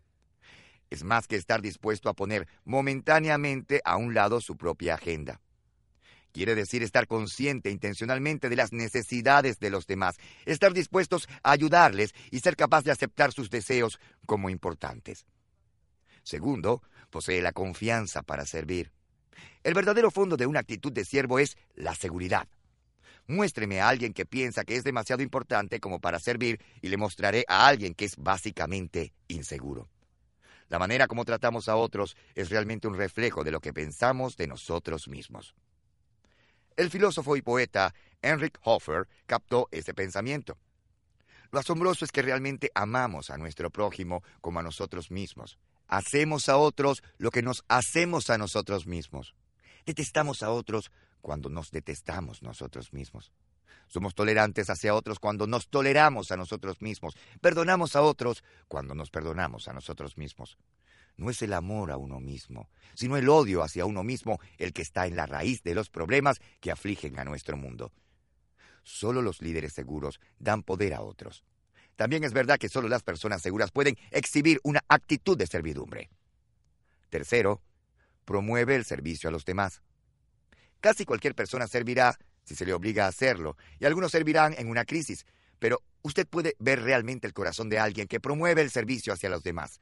Es 0.89 1.05
más 1.05 1.27
que 1.27 1.37
estar 1.37 1.61
dispuesto 1.61 2.09
a 2.09 2.15
poner 2.15 2.49
momentáneamente 2.65 3.83
a 3.85 3.99
un 3.99 4.15
lado 4.15 4.41
su 4.41 4.57
propia 4.57 4.95
agenda. 4.95 5.43
Quiere 6.33 6.55
decir 6.55 6.83
estar 6.83 7.07
consciente 7.07 7.71
intencionalmente 7.71 8.49
de 8.49 8.57
las 8.57 8.73
necesidades 8.73 9.59
de 9.59 9.69
los 9.69 9.87
demás, 9.87 10.17
estar 10.47 10.73
dispuestos 10.73 11.29
a 11.43 11.51
ayudarles 11.51 12.15
y 12.31 12.41
ser 12.41 12.57
capaz 12.57 12.85
de 12.85 12.93
aceptar 12.93 13.31
sus 13.31 13.51
deseos 13.51 14.01
como 14.25 14.49
importantes. 14.49 15.27
Segundo, 16.23 16.83
posee 17.11 17.43
la 17.43 17.53
confianza 17.53 18.23
para 18.23 18.47
servir. 18.47 18.91
El 19.63 19.75
verdadero 19.75 20.11
fondo 20.11 20.39
de 20.39 20.47
una 20.47 20.61
actitud 20.61 20.93
de 20.93 21.05
siervo 21.05 21.39
es 21.39 21.59
la 21.75 21.95
seguridad. 21.95 22.49
Muéstreme 23.27 23.81
a 23.81 23.89
alguien 23.89 24.13
que 24.13 24.27
piensa 24.27 24.65
que 24.65 24.77
es 24.77 24.85
demasiado 24.85 25.23
importante 25.23 25.81
como 25.81 26.01
para 26.01 26.19
servir 26.19 26.61
y 26.81 26.89
le 26.89 26.97
mostraré 26.97 27.45
a 27.49 27.67
alguien 27.67 27.95
que 27.95 28.05
es 28.05 28.17
básicamente 28.17 29.13
inseguro. 29.29 29.89
La 30.69 30.79
manera 30.79 31.07
como 31.07 31.25
tratamos 31.25 31.69
a 31.69 31.77
otros 31.77 32.17
es 32.35 32.51
realmente 32.51 32.89
un 32.89 32.97
reflejo 32.97 33.45
de 33.45 33.51
lo 33.51 33.61
que 33.61 33.73
pensamos 33.73 34.37
de 34.37 34.47
nosotros 34.47 35.07
mismos. 35.07 35.55
El 36.77 36.91
filósofo 36.91 37.37
y 37.37 37.43
poeta 37.43 37.95
Henrik 38.23 38.59
Hofer 38.63 39.07
captó 39.27 39.69
ese 39.71 39.93
pensamiento. 39.93 40.57
Lo 41.51 41.61
asombroso 41.61 42.07
es 42.07 42.13
que 42.13 42.23
realmente 42.23 42.71
amamos 42.75 43.29
a 43.29 43.37
nuestro 43.37 43.69
prójimo 43.71 44.23
como 44.41 44.61
a 44.61 44.63
nosotros 44.63 45.11
mismos. 45.11 45.59
Hacemos 45.87 46.49
a 46.49 46.57
otros 46.57 47.03
lo 47.19 47.31
que 47.31 47.43
nos 47.43 47.63
hacemos 47.69 48.31
a 48.31 48.39
nosotros 48.39 48.87
mismos. 48.87 49.35
Detestamos 49.85 50.43
a 50.43 50.51
otros 50.51 50.91
cuando 51.23 51.49
nos 51.49 51.71
detestamos 51.71 52.43
nosotros 52.43 52.93
mismos. 52.93 53.33
Somos 53.89 54.15
tolerantes 54.15 54.69
hacia 54.69 54.95
otros 54.95 55.19
cuando 55.19 55.47
nos 55.47 55.69
toleramos 55.69 56.31
a 56.31 56.37
nosotros 56.37 56.83
mismos. 56.83 57.15
Perdonamos 57.41 57.97
a 57.97 58.03
otros 58.03 58.45
cuando 58.69 58.95
nos 58.95 59.11
perdonamos 59.11 59.69
a 59.69 59.73
nosotros 59.73 60.19
mismos. 60.19 60.59
No 61.17 61.31
es 61.31 61.43
el 61.43 61.53
amor 61.53 61.91
a 61.91 61.97
uno 61.97 62.21
mismo, 62.21 62.69
sino 62.95 63.17
el 63.17 63.29
odio 63.29 63.63
hacia 63.63 63.85
uno 63.85 64.03
mismo 64.03 64.41
el 64.59 64.73
que 64.73 64.83
está 64.83 65.07
en 65.07 65.17
la 65.17 65.27
raíz 65.27 65.63
de 65.63 65.75
los 65.75 65.91
problemas 65.91 66.41
que 66.61 66.71
afligen 66.71 67.19
a 67.19 67.25
nuestro 67.25 67.57
mundo. 67.57 67.93
Solo 68.83 69.23
los 69.23 69.41
líderes 69.43 69.73
seguros 69.73 70.21
dan 70.39 70.63
poder 70.63 70.95
a 70.95 71.03
otros. 71.03 71.45
También 71.97 72.25
es 72.25 72.33
verdad 72.33 72.59
que 72.59 72.69
solo 72.69 72.89
las 72.89 73.03
personas 73.03 73.43
seguras 73.43 73.71
pueden 73.71 73.97
exhibir 74.11 74.59
una 74.65 74.83
actitud 74.89 75.37
de 75.37 75.47
servidumbre. 75.47 76.11
Tercero, 77.11 77.61
promueve 78.25 78.75
el 78.75 78.85
servicio 78.85 79.29
a 79.29 79.33
los 79.33 79.45
demás. 79.45 79.83
Casi 80.83 81.05
cualquier 81.05 81.37
persona 81.37 81.69
servirá 81.69 82.19
si 82.43 82.57
se 82.57 82.67
le 82.67 82.73
obliga 82.73 83.05
a 83.05 83.09
hacerlo, 83.09 83.57
y 83.79 83.85
algunos 83.85 84.11
servirán 84.11 84.53
en 84.59 84.69
una 84.69 84.85
crisis, 84.85 85.25
pero 85.61 85.81
usted 86.03 86.27
puede 86.27 86.57
ver 86.59 86.83
realmente 86.83 87.29
el 87.29 87.33
corazón 87.33 87.69
de 87.69 87.79
alguien 87.79 88.09
que 88.09 88.19
promueve 88.19 88.63
el 88.63 88.71
servicio 88.73 89.13
hacia 89.13 89.31
los 89.31 89.45
demás. 89.45 89.81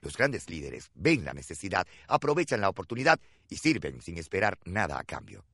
Los 0.00 0.16
grandes 0.16 0.48
líderes 0.48 0.90
ven 0.94 1.26
la 1.26 1.34
necesidad, 1.34 1.86
aprovechan 2.08 2.62
la 2.62 2.70
oportunidad 2.70 3.20
y 3.50 3.56
sirven 3.58 4.00
sin 4.00 4.16
esperar 4.16 4.58
nada 4.64 4.98
a 4.98 5.04
cambio. 5.04 5.44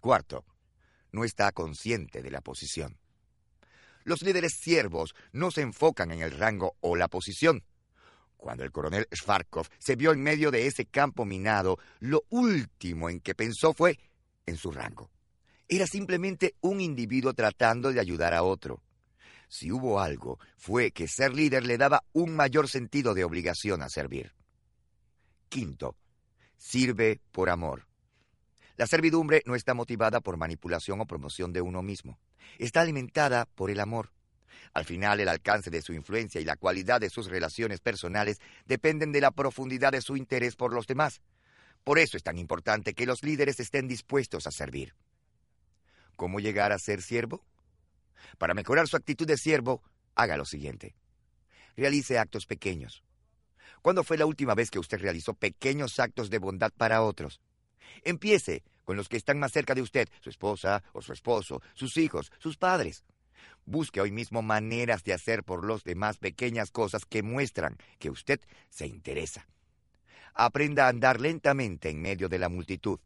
Cuarto, 0.00 0.46
no 1.12 1.22
está 1.22 1.52
consciente 1.52 2.22
de 2.22 2.30
la 2.30 2.40
posición. 2.40 2.96
Los 4.04 4.22
líderes 4.22 4.54
siervos 4.54 5.14
no 5.32 5.50
se 5.50 5.60
enfocan 5.60 6.10
en 6.10 6.22
el 6.22 6.30
rango 6.30 6.74
o 6.80 6.96
la 6.96 7.08
posición, 7.08 7.62
cuando 8.42 8.64
el 8.64 8.72
coronel 8.72 9.06
Schwarzkopf 9.14 9.68
se 9.78 9.94
vio 9.94 10.12
en 10.12 10.20
medio 10.20 10.50
de 10.50 10.66
ese 10.66 10.84
campo 10.84 11.24
minado, 11.24 11.78
lo 12.00 12.24
último 12.28 13.08
en 13.08 13.20
que 13.20 13.36
pensó 13.36 13.72
fue 13.72 13.98
en 14.44 14.56
su 14.56 14.72
rango. 14.72 15.10
Era 15.68 15.86
simplemente 15.86 16.56
un 16.60 16.80
individuo 16.80 17.34
tratando 17.34 17.92
de 17.92 18.00
ayudar 18.00 18.34
a 18.34 18.42
otro. 18.42 18.82
Si 19.48 19.70
hubo 19.70 20.00
algo, 20.00 20.40
fue 20.56 20.90
que 20.90 21.06
ser 21.06 21.32
líder 21.32 21.64
le 21.64 21.78
daba 21.78 22.02
un 22.12 22.34
mayor 22.34 22.68
sentido 22.68 23.14
de 23.14 23.22
obligación 23.22 23.80
a 23.80 23.88
servir. 23.88 24.34
Quinto, 25.48 25.96
sirve 26.56 27.20
por 27.30 27.48
amor. 27.48 27.86
La 28.76 28.88
servidumbre 28.88 29.42
no 29.46 29.54
está 29.54 29.72
motivada 29.72 30.20
por 30.20 30.36
manipulación 30.36 31.00
o 31.00 31.06
promoción 31.06 31.52
de 31.52 31.60
uno 31.60 31.80
mismo. 31.82 32.18
Está 32.58 32.80
alimentada 32.80 33.46
por 33.54 33.70
el 33.70 33.78
amor. 33.78 34.10
Al 34.72 34.84
final, 34.84 35.20
el 35.20 35.28
alcance 35.28 35.70
de 35.70 35.82
su 35.82 35.92
influencia 35.92 36.40
y 36.40 36.44
la 36.44 36.56
cualidad 36.56 37.00
de 37.00 37.10
sus 37.10 37.28
relaciones 37.28 37.80
personales 37.80 38.40
dependen 38.66 39.12
de 39.12 39.20
la 39.20 39.30
profundidad 39.30 39.92
de 39.92 40.02
su 40.02 40.16
interés 40.16 40.56
por 40.56 40.72
los 40.72 40.86
demás. 40.86 41.20
Por 41.84 41.98
eso 41.98 42.16
es 42.16 42.22
tan 42.22 42.38
importante 42.38 42.94
que 42.94 43.06
los 43.06 43.22
líderes 43.22 43.60
estén 43.60 43.88
dispuestos 43.88 44.46
a 44.46 44.50
servir. 44.50 44.94
¿Cómo 46.16 46.40
llegar 46.40 46.72
a 46.72 46.78
ser 46.78 47.02
siervo? 47.02 47.44
Para 48.38 48.54
mejorar 48.54 48.86
su 48.88 48.96
actitud 48.96 49.26
de 49.26 49.36
siervo, 49.36 49.82
haga 50.14 50.36
lo 50.36 50.44
siguiente. 50.44 50.94
Realice 51.76 52.18
actos 52.18 52.46
pequeños. 52.46 53.02
¿Cuándo 53.80 54.04
fue 54.04 54.16
la 54.16 54.26
última 54.26 54.54
vez 54.54 54.70
que 54.70 54.78
usted 54.78 55.00
realizó 55.00 55.34
pequeños 55.34 55.98
actos 55.98 56.30
de 56.30 56.38
bondad 56.38 56.70
para 56.76 57.02
otros? 57.02 57.40
Empiece 58.04 58.62
con 58.84 58.96
los 58.96 59.08
que 59.08 59.16
están 59.16 59.38
más 59.38 59.52
cerca 59.52 59.74
de 59.74 59.82
usted, 59.82 60.08
su 60.20 60.30
esposa 60.30 60.82
o 60.92 61.02
su 61.02 61.12
esposo, 61.12 61.62
sus 61.74 61.96
hijos, 61.96 62.30
sus 62.38 62.56
padres. 62.56 63.04
Busque 63.64 64.00
hoy 64.00 64.10
mismo 64.10 64.42
maneras 64.42 65.04
de 65.04 65.12
hacer 65.12 65.44
por 65.44 65.64
los 65.64 65.84
demás 65.84 66.18
pequeñas 66.18 66.70
cosas 66.70 67.04
que 67.04 67.22
muestran 67.22 67.76
que 67.98 68.10
usted 68.10 68.40
se 68.68 68.86
interesa. 68.86 69.46
Aprenda 70.34 70.86
a 70.86 70.88
andar 70.88 71.20
lentamente 71.20 71.90
en 71.90 72.00
medio 72.00 72.28
de 72.28 72.38
la 72.38 72.48
multitud. 72.48 72.98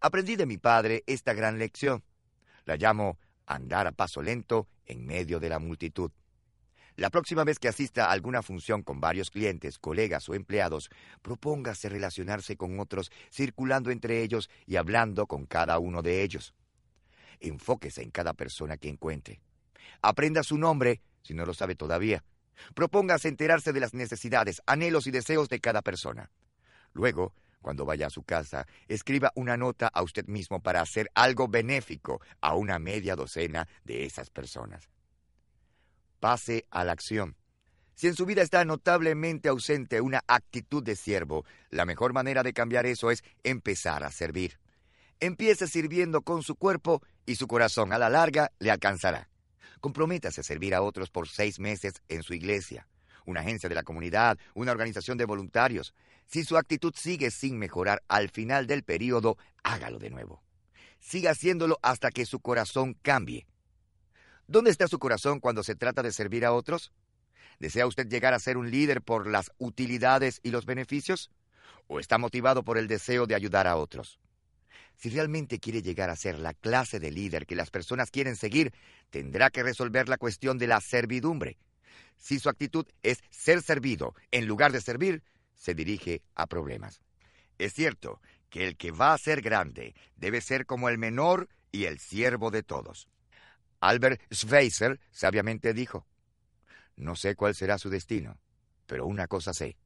Aprendí 0.00 0.36
de 0.36 0.46
mi 0.46 0.58
padre 0.58 1.02
esta 1.06 1.32
gran 1.32 1.58
lección. 1.58 2.04
La 2.64 2.76
llamo 2.76 3.18
andar 3.46 3.86
a 3.86 3.92
paso 3.92 4.22
lento 4.22 4.68
en 4.86 5.04
medio 5.04 5.40
de 5.40 5.48
la 5.48 5.58
multitud. 5.58 6.12
La 6.96 7.10
próxima 7.10 7.44
vez 7.44 7.58
que 7.58 7.68
asista 7.68 8.06
a 8.06 8.12
alguna 8.12 8.42
función 8.42 8.82
con 8.82 9.00
varios 9.00 9.30
clientes, 9.30 9.78
colegas 9.78 10.28
o 10.28 10.34
empleados, 10.34 10.90
propóngase 11.22 11.88
relacionarse 11.88 12.56
con 12.56 12.80
otros, 12.80 13.10
circulando 13.32 13.90
entre 13.90 14.22
ellos 14.22 14.50
y 14.66 14.76
hablando 14.76 15.26
con 15.26 15.46
cada 15.46 15.78
uno 15.78 16.02
de 16.02 16.22
ellos. 16.22 16.54
Enfóquese 17.40 18.02
en 18.02 18.10
cada 18.10 18.34
persona 18.34 18.76
que 18.76 18.88
encuentre. 18.88 19.40
Aprenda 20.02 20.42
su 20.42 20.58
nombre, 20.58 21.02
si 21.22 21.34
no 21.34 21.44
lo 21.44 21.54
sabe 21.54 21.74
todavía. 21.74 22.24
Propóngase 22.74 23.28
enterarse 23.28 23.72
de 23.72 23.80
las 23.80 23.94
necesidades, 23.94 24.62
anhelos 24.66 25.06
y 25.06 25.10
deseos 25.10 25.48
de 25.48 25.60
cada 25.60 25.82
persona. 25.82 26.30
Luego, 26.92 27.32
cuando 27.60 27.84
vaya 27.84 28.06
a 28.06 28.10
su 28.10 28.22
casa, 28.22 28.66
escriba 28.86 29.32
una 29.34 29.56
nota 29.56 29.88
a 29.88 30.02
usted 30.02 30.26
mismo 30.26 30.60
para 30.60 30.80
hacer 30.80 31.10
algo 31.14 31.48
benéfico 31.48 32.20
a 32.40 32.54
una 32.54 32.78
media 32.78 33.16
docena 33.16 33.68
de 33.84 34.04
esas 34.04 34.30
personas. 34.30 34.88
Pase 36.20 36.66
a 36.70 36.84
la 36.84 36.92
acción. 36.92 37.36
Si 37.94 38.06
en 38.06 38.14
su 38.14 38.26
vida 38.26 38.42
está 38.42 38.64
notablemente 38.64 39.48
ausente 39.48 40.00
una 40.00 40.22
actitud 40.28 40.84
de 40.84 40.94
siervo, 40.94 41.44
la 41.70 41.84
mejor 41.84 42.12
manera 42.12 42.44
de 42.44 42.52
cambiar 42.52 42.86
eso 42.86 43.10
es 43.10 43.24
empezar 43.42 44.04
a 44.04 44.12
servir. 44.12 44.58
Empiece 45.20 45.66
sirviendo 45.66 46.22
con 46.22 46.44
su 46.44 46.54
cuerpo 46.54 47.02
y 47.26 47.34
su 47.34 47.48
corazón 47.48 47.92
a 47.92 47.98
la 47.98 48.08
larga 48.08 48.52
le 48.60 48.70
alcanzará. 48.70 49.28
Comprométase 49.80 50.40
a 50.40 50.44
servir 50.44 50.74
a 50.74 50.82
otros 50.82 51.10
por 51.10 51.28
seis 51.28 51.58
meses 51.58 51.94
en 52.08 52.22
su 52.22 52.34
iglesia, 52.34 52.88
una 53.24 53.40
agencia 53.40 53.68
de 53.68 53.74
la 53.74 53.82
comunidad, 53.82 54.38
una 54.54 54.72
organización 54.72 55.18
de 55.18 55.24
voluntarios. 55.24 55.94
Si 56.26 56.44
su 56.44 56.56
actitud 56.56 56.94
sigue 56.96 57.30
sin 57.30 57.58
mejorar 57.58 58.02
al 58.08 58.28
final 58.30 58.66
del 58.66 58.82
periodo, 58.82 59.38
hágalo 59.62 59.98
de 59.98 60.10
nuevo. 60.10 60.42
Siga 61.00 61.30
haciéndolo 61.30 61.78
hasta 61.82 62.10
que 62.10 62.26
su 62.26 62.40
corazón 62.40 62.94
cambie. 63.02 63.46
¿Dónde 64.46 64.70
está 64.70 64.88
su 64.88 64.98
corazón 64.98 65.40
cuando 65.40 65.62
se 65.62 65.74
trata 65.74 66.02
de 66.02 66.12
servir 66.12 66.44
a 66.44 66.52
otros? 66.52 66.92
¿Desea 67.58 67.86
usted 67.86 68.08
llegar 68.08 68.34
a 68.34 68.38
ser 68.38 68.56
un 68.56 68.70
líder 68.70 69.02
por 69.02 69.26
las 69.26 69.52
utilidades 69.58 70.40
y 70.42 70.50
los 70.50 70.64
beneficios? 70.64 71.30
¿O 71.86 72.00
está 72.00 72.18
motivado 72.18 72.62
por 72.64 72.78
el 72.78 72.88
deseo 72.88 73.26
de 73.26 73.34
ayudar 73.34 73.66
a 73.66 73.76
otros? 73.76 74.18
Si 74.98 75.10
realmente 75.10 75.60
quiere 75.60 75.80
llegar 75.80 76.10
a 76.10 76.16
ser 76.16 76.40
la 76.40 76.54
clase 76.54 76.98
de 76.98 77.12
líder 77.12 77.46
que 77.46 77.54
las 77.54 77.70
personas 77.70 78.10
quieren 78.10 78.34
seguir, 78.34 78.72
tendrá 79.10 79.48
que 79.48 79.62
resolver 79.62 80.08
la 80.08 80.18
cuestión 80.18 80.58
de 80.58 80.66
la 80.66 80.80
servidumbre. 80.80 81.56
Si 82.16 82.40
su 82.40 82.48
actitud 82.48 82.84
es 83.04 83.22
ser 83.30 83.62
servido 83.62 84.16
en 84.32 84.46
lugar 84.46 84.72
de 84.72 84.80
servir, 84.80 85.22
se 85.54 85.74
dirige 85.74 86.22
a 86.34 86.48
problemas. 86.48 87.00
Es 87.58 87.74
cierto 87.74 88.20
que 88.50 88.66
el 88.66 88.76
que 88.76 88.90
va 88.90 89.14
a 89.14 89.18
ser 89.18 89.40
grande 89.40 89.94
debe 90.16 90.40
ser 90.40 90.66
como 90.66 90.88
el 90.88 90.98
menor 90.98 91.48
y 91.70 91.84
el 91.84 92.00
siervo 92.00 92.50
de 92.50 92.64
todos. 92.64 93.08
Albert 93.78 94.20
Schweitzer 94.32 94.98
sabiamente 95.12 95.74
dijo, 95.74 96.08
no 96.96 97.14
sé 97.14 97.36
cuál 97.36 97.54
será 97.54 97.78
su 97.78 97.88
destino, 97.88 98.36
pero 98.86 99.06
una 99.06 99.28
cosa 99.28 99.54
sé. 99.54 99.76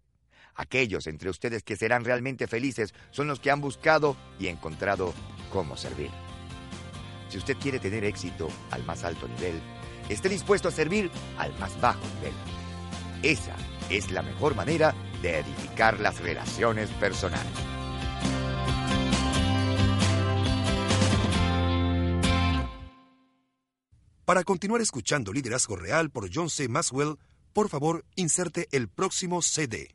Aquellos 0.54 1.06
entre 1.06 1.30
ustedes 1.30 1.62
que 1.62 1.76
serán 1.76 2.04
realmente 2.04 2.46
felices 2.46 2.94
son 3.10 3.28
los 3.28 3.40
que 3.40 3.50
han 3.50 3.60
buscado 3.60 4.16
y 4.38 4.48
encontrado 4.48 5.14
cómo 5.50 5.76
servir. 5.76 6.10
Si 7.28 7.38
usted 7.38 7.56
quiere 7.56 7.78
tener 7.78 8.04
éxito 8.04 8.48
al 8.70 8.84
más 8.84 9.04
alto 9.04 9.26
nivel, 9.26 9.60
esté 10.08 10.28
dispuesto 10.28 10.68
a 10.68 10.72
servir 10.72 11.10
al 11.38 11.58
más 11.58 11.80
bajo 11.80 12.04
nivel. 12.16 12.34
Esa 13.22 13.56
es 13.88 14.10
la 14.10 14.22
mejor 14.22 14.54
manera 14.54 14.94
de 15.22 15.38
edificar 15.38 16.00
las 16.00 16.20
relaciones 16.20 16.90
personales. 16.90 17.72
Para 24.24 24.44
continuar 24.44 24.80
escuchando 24.80 25.32
Liderazgo 25.32 25.76
Real 25.76 26.10
por 26.10 26.30
John 26.32 26.48
C. 26.48 26.68
Maswell, 26.68 27.18
por 27.52 27.68
favor, 27.68 28.04
inserte 28.14 28.68
el 28.72 28.88
próximo 28.88 29.42
CD. 29.42 29.94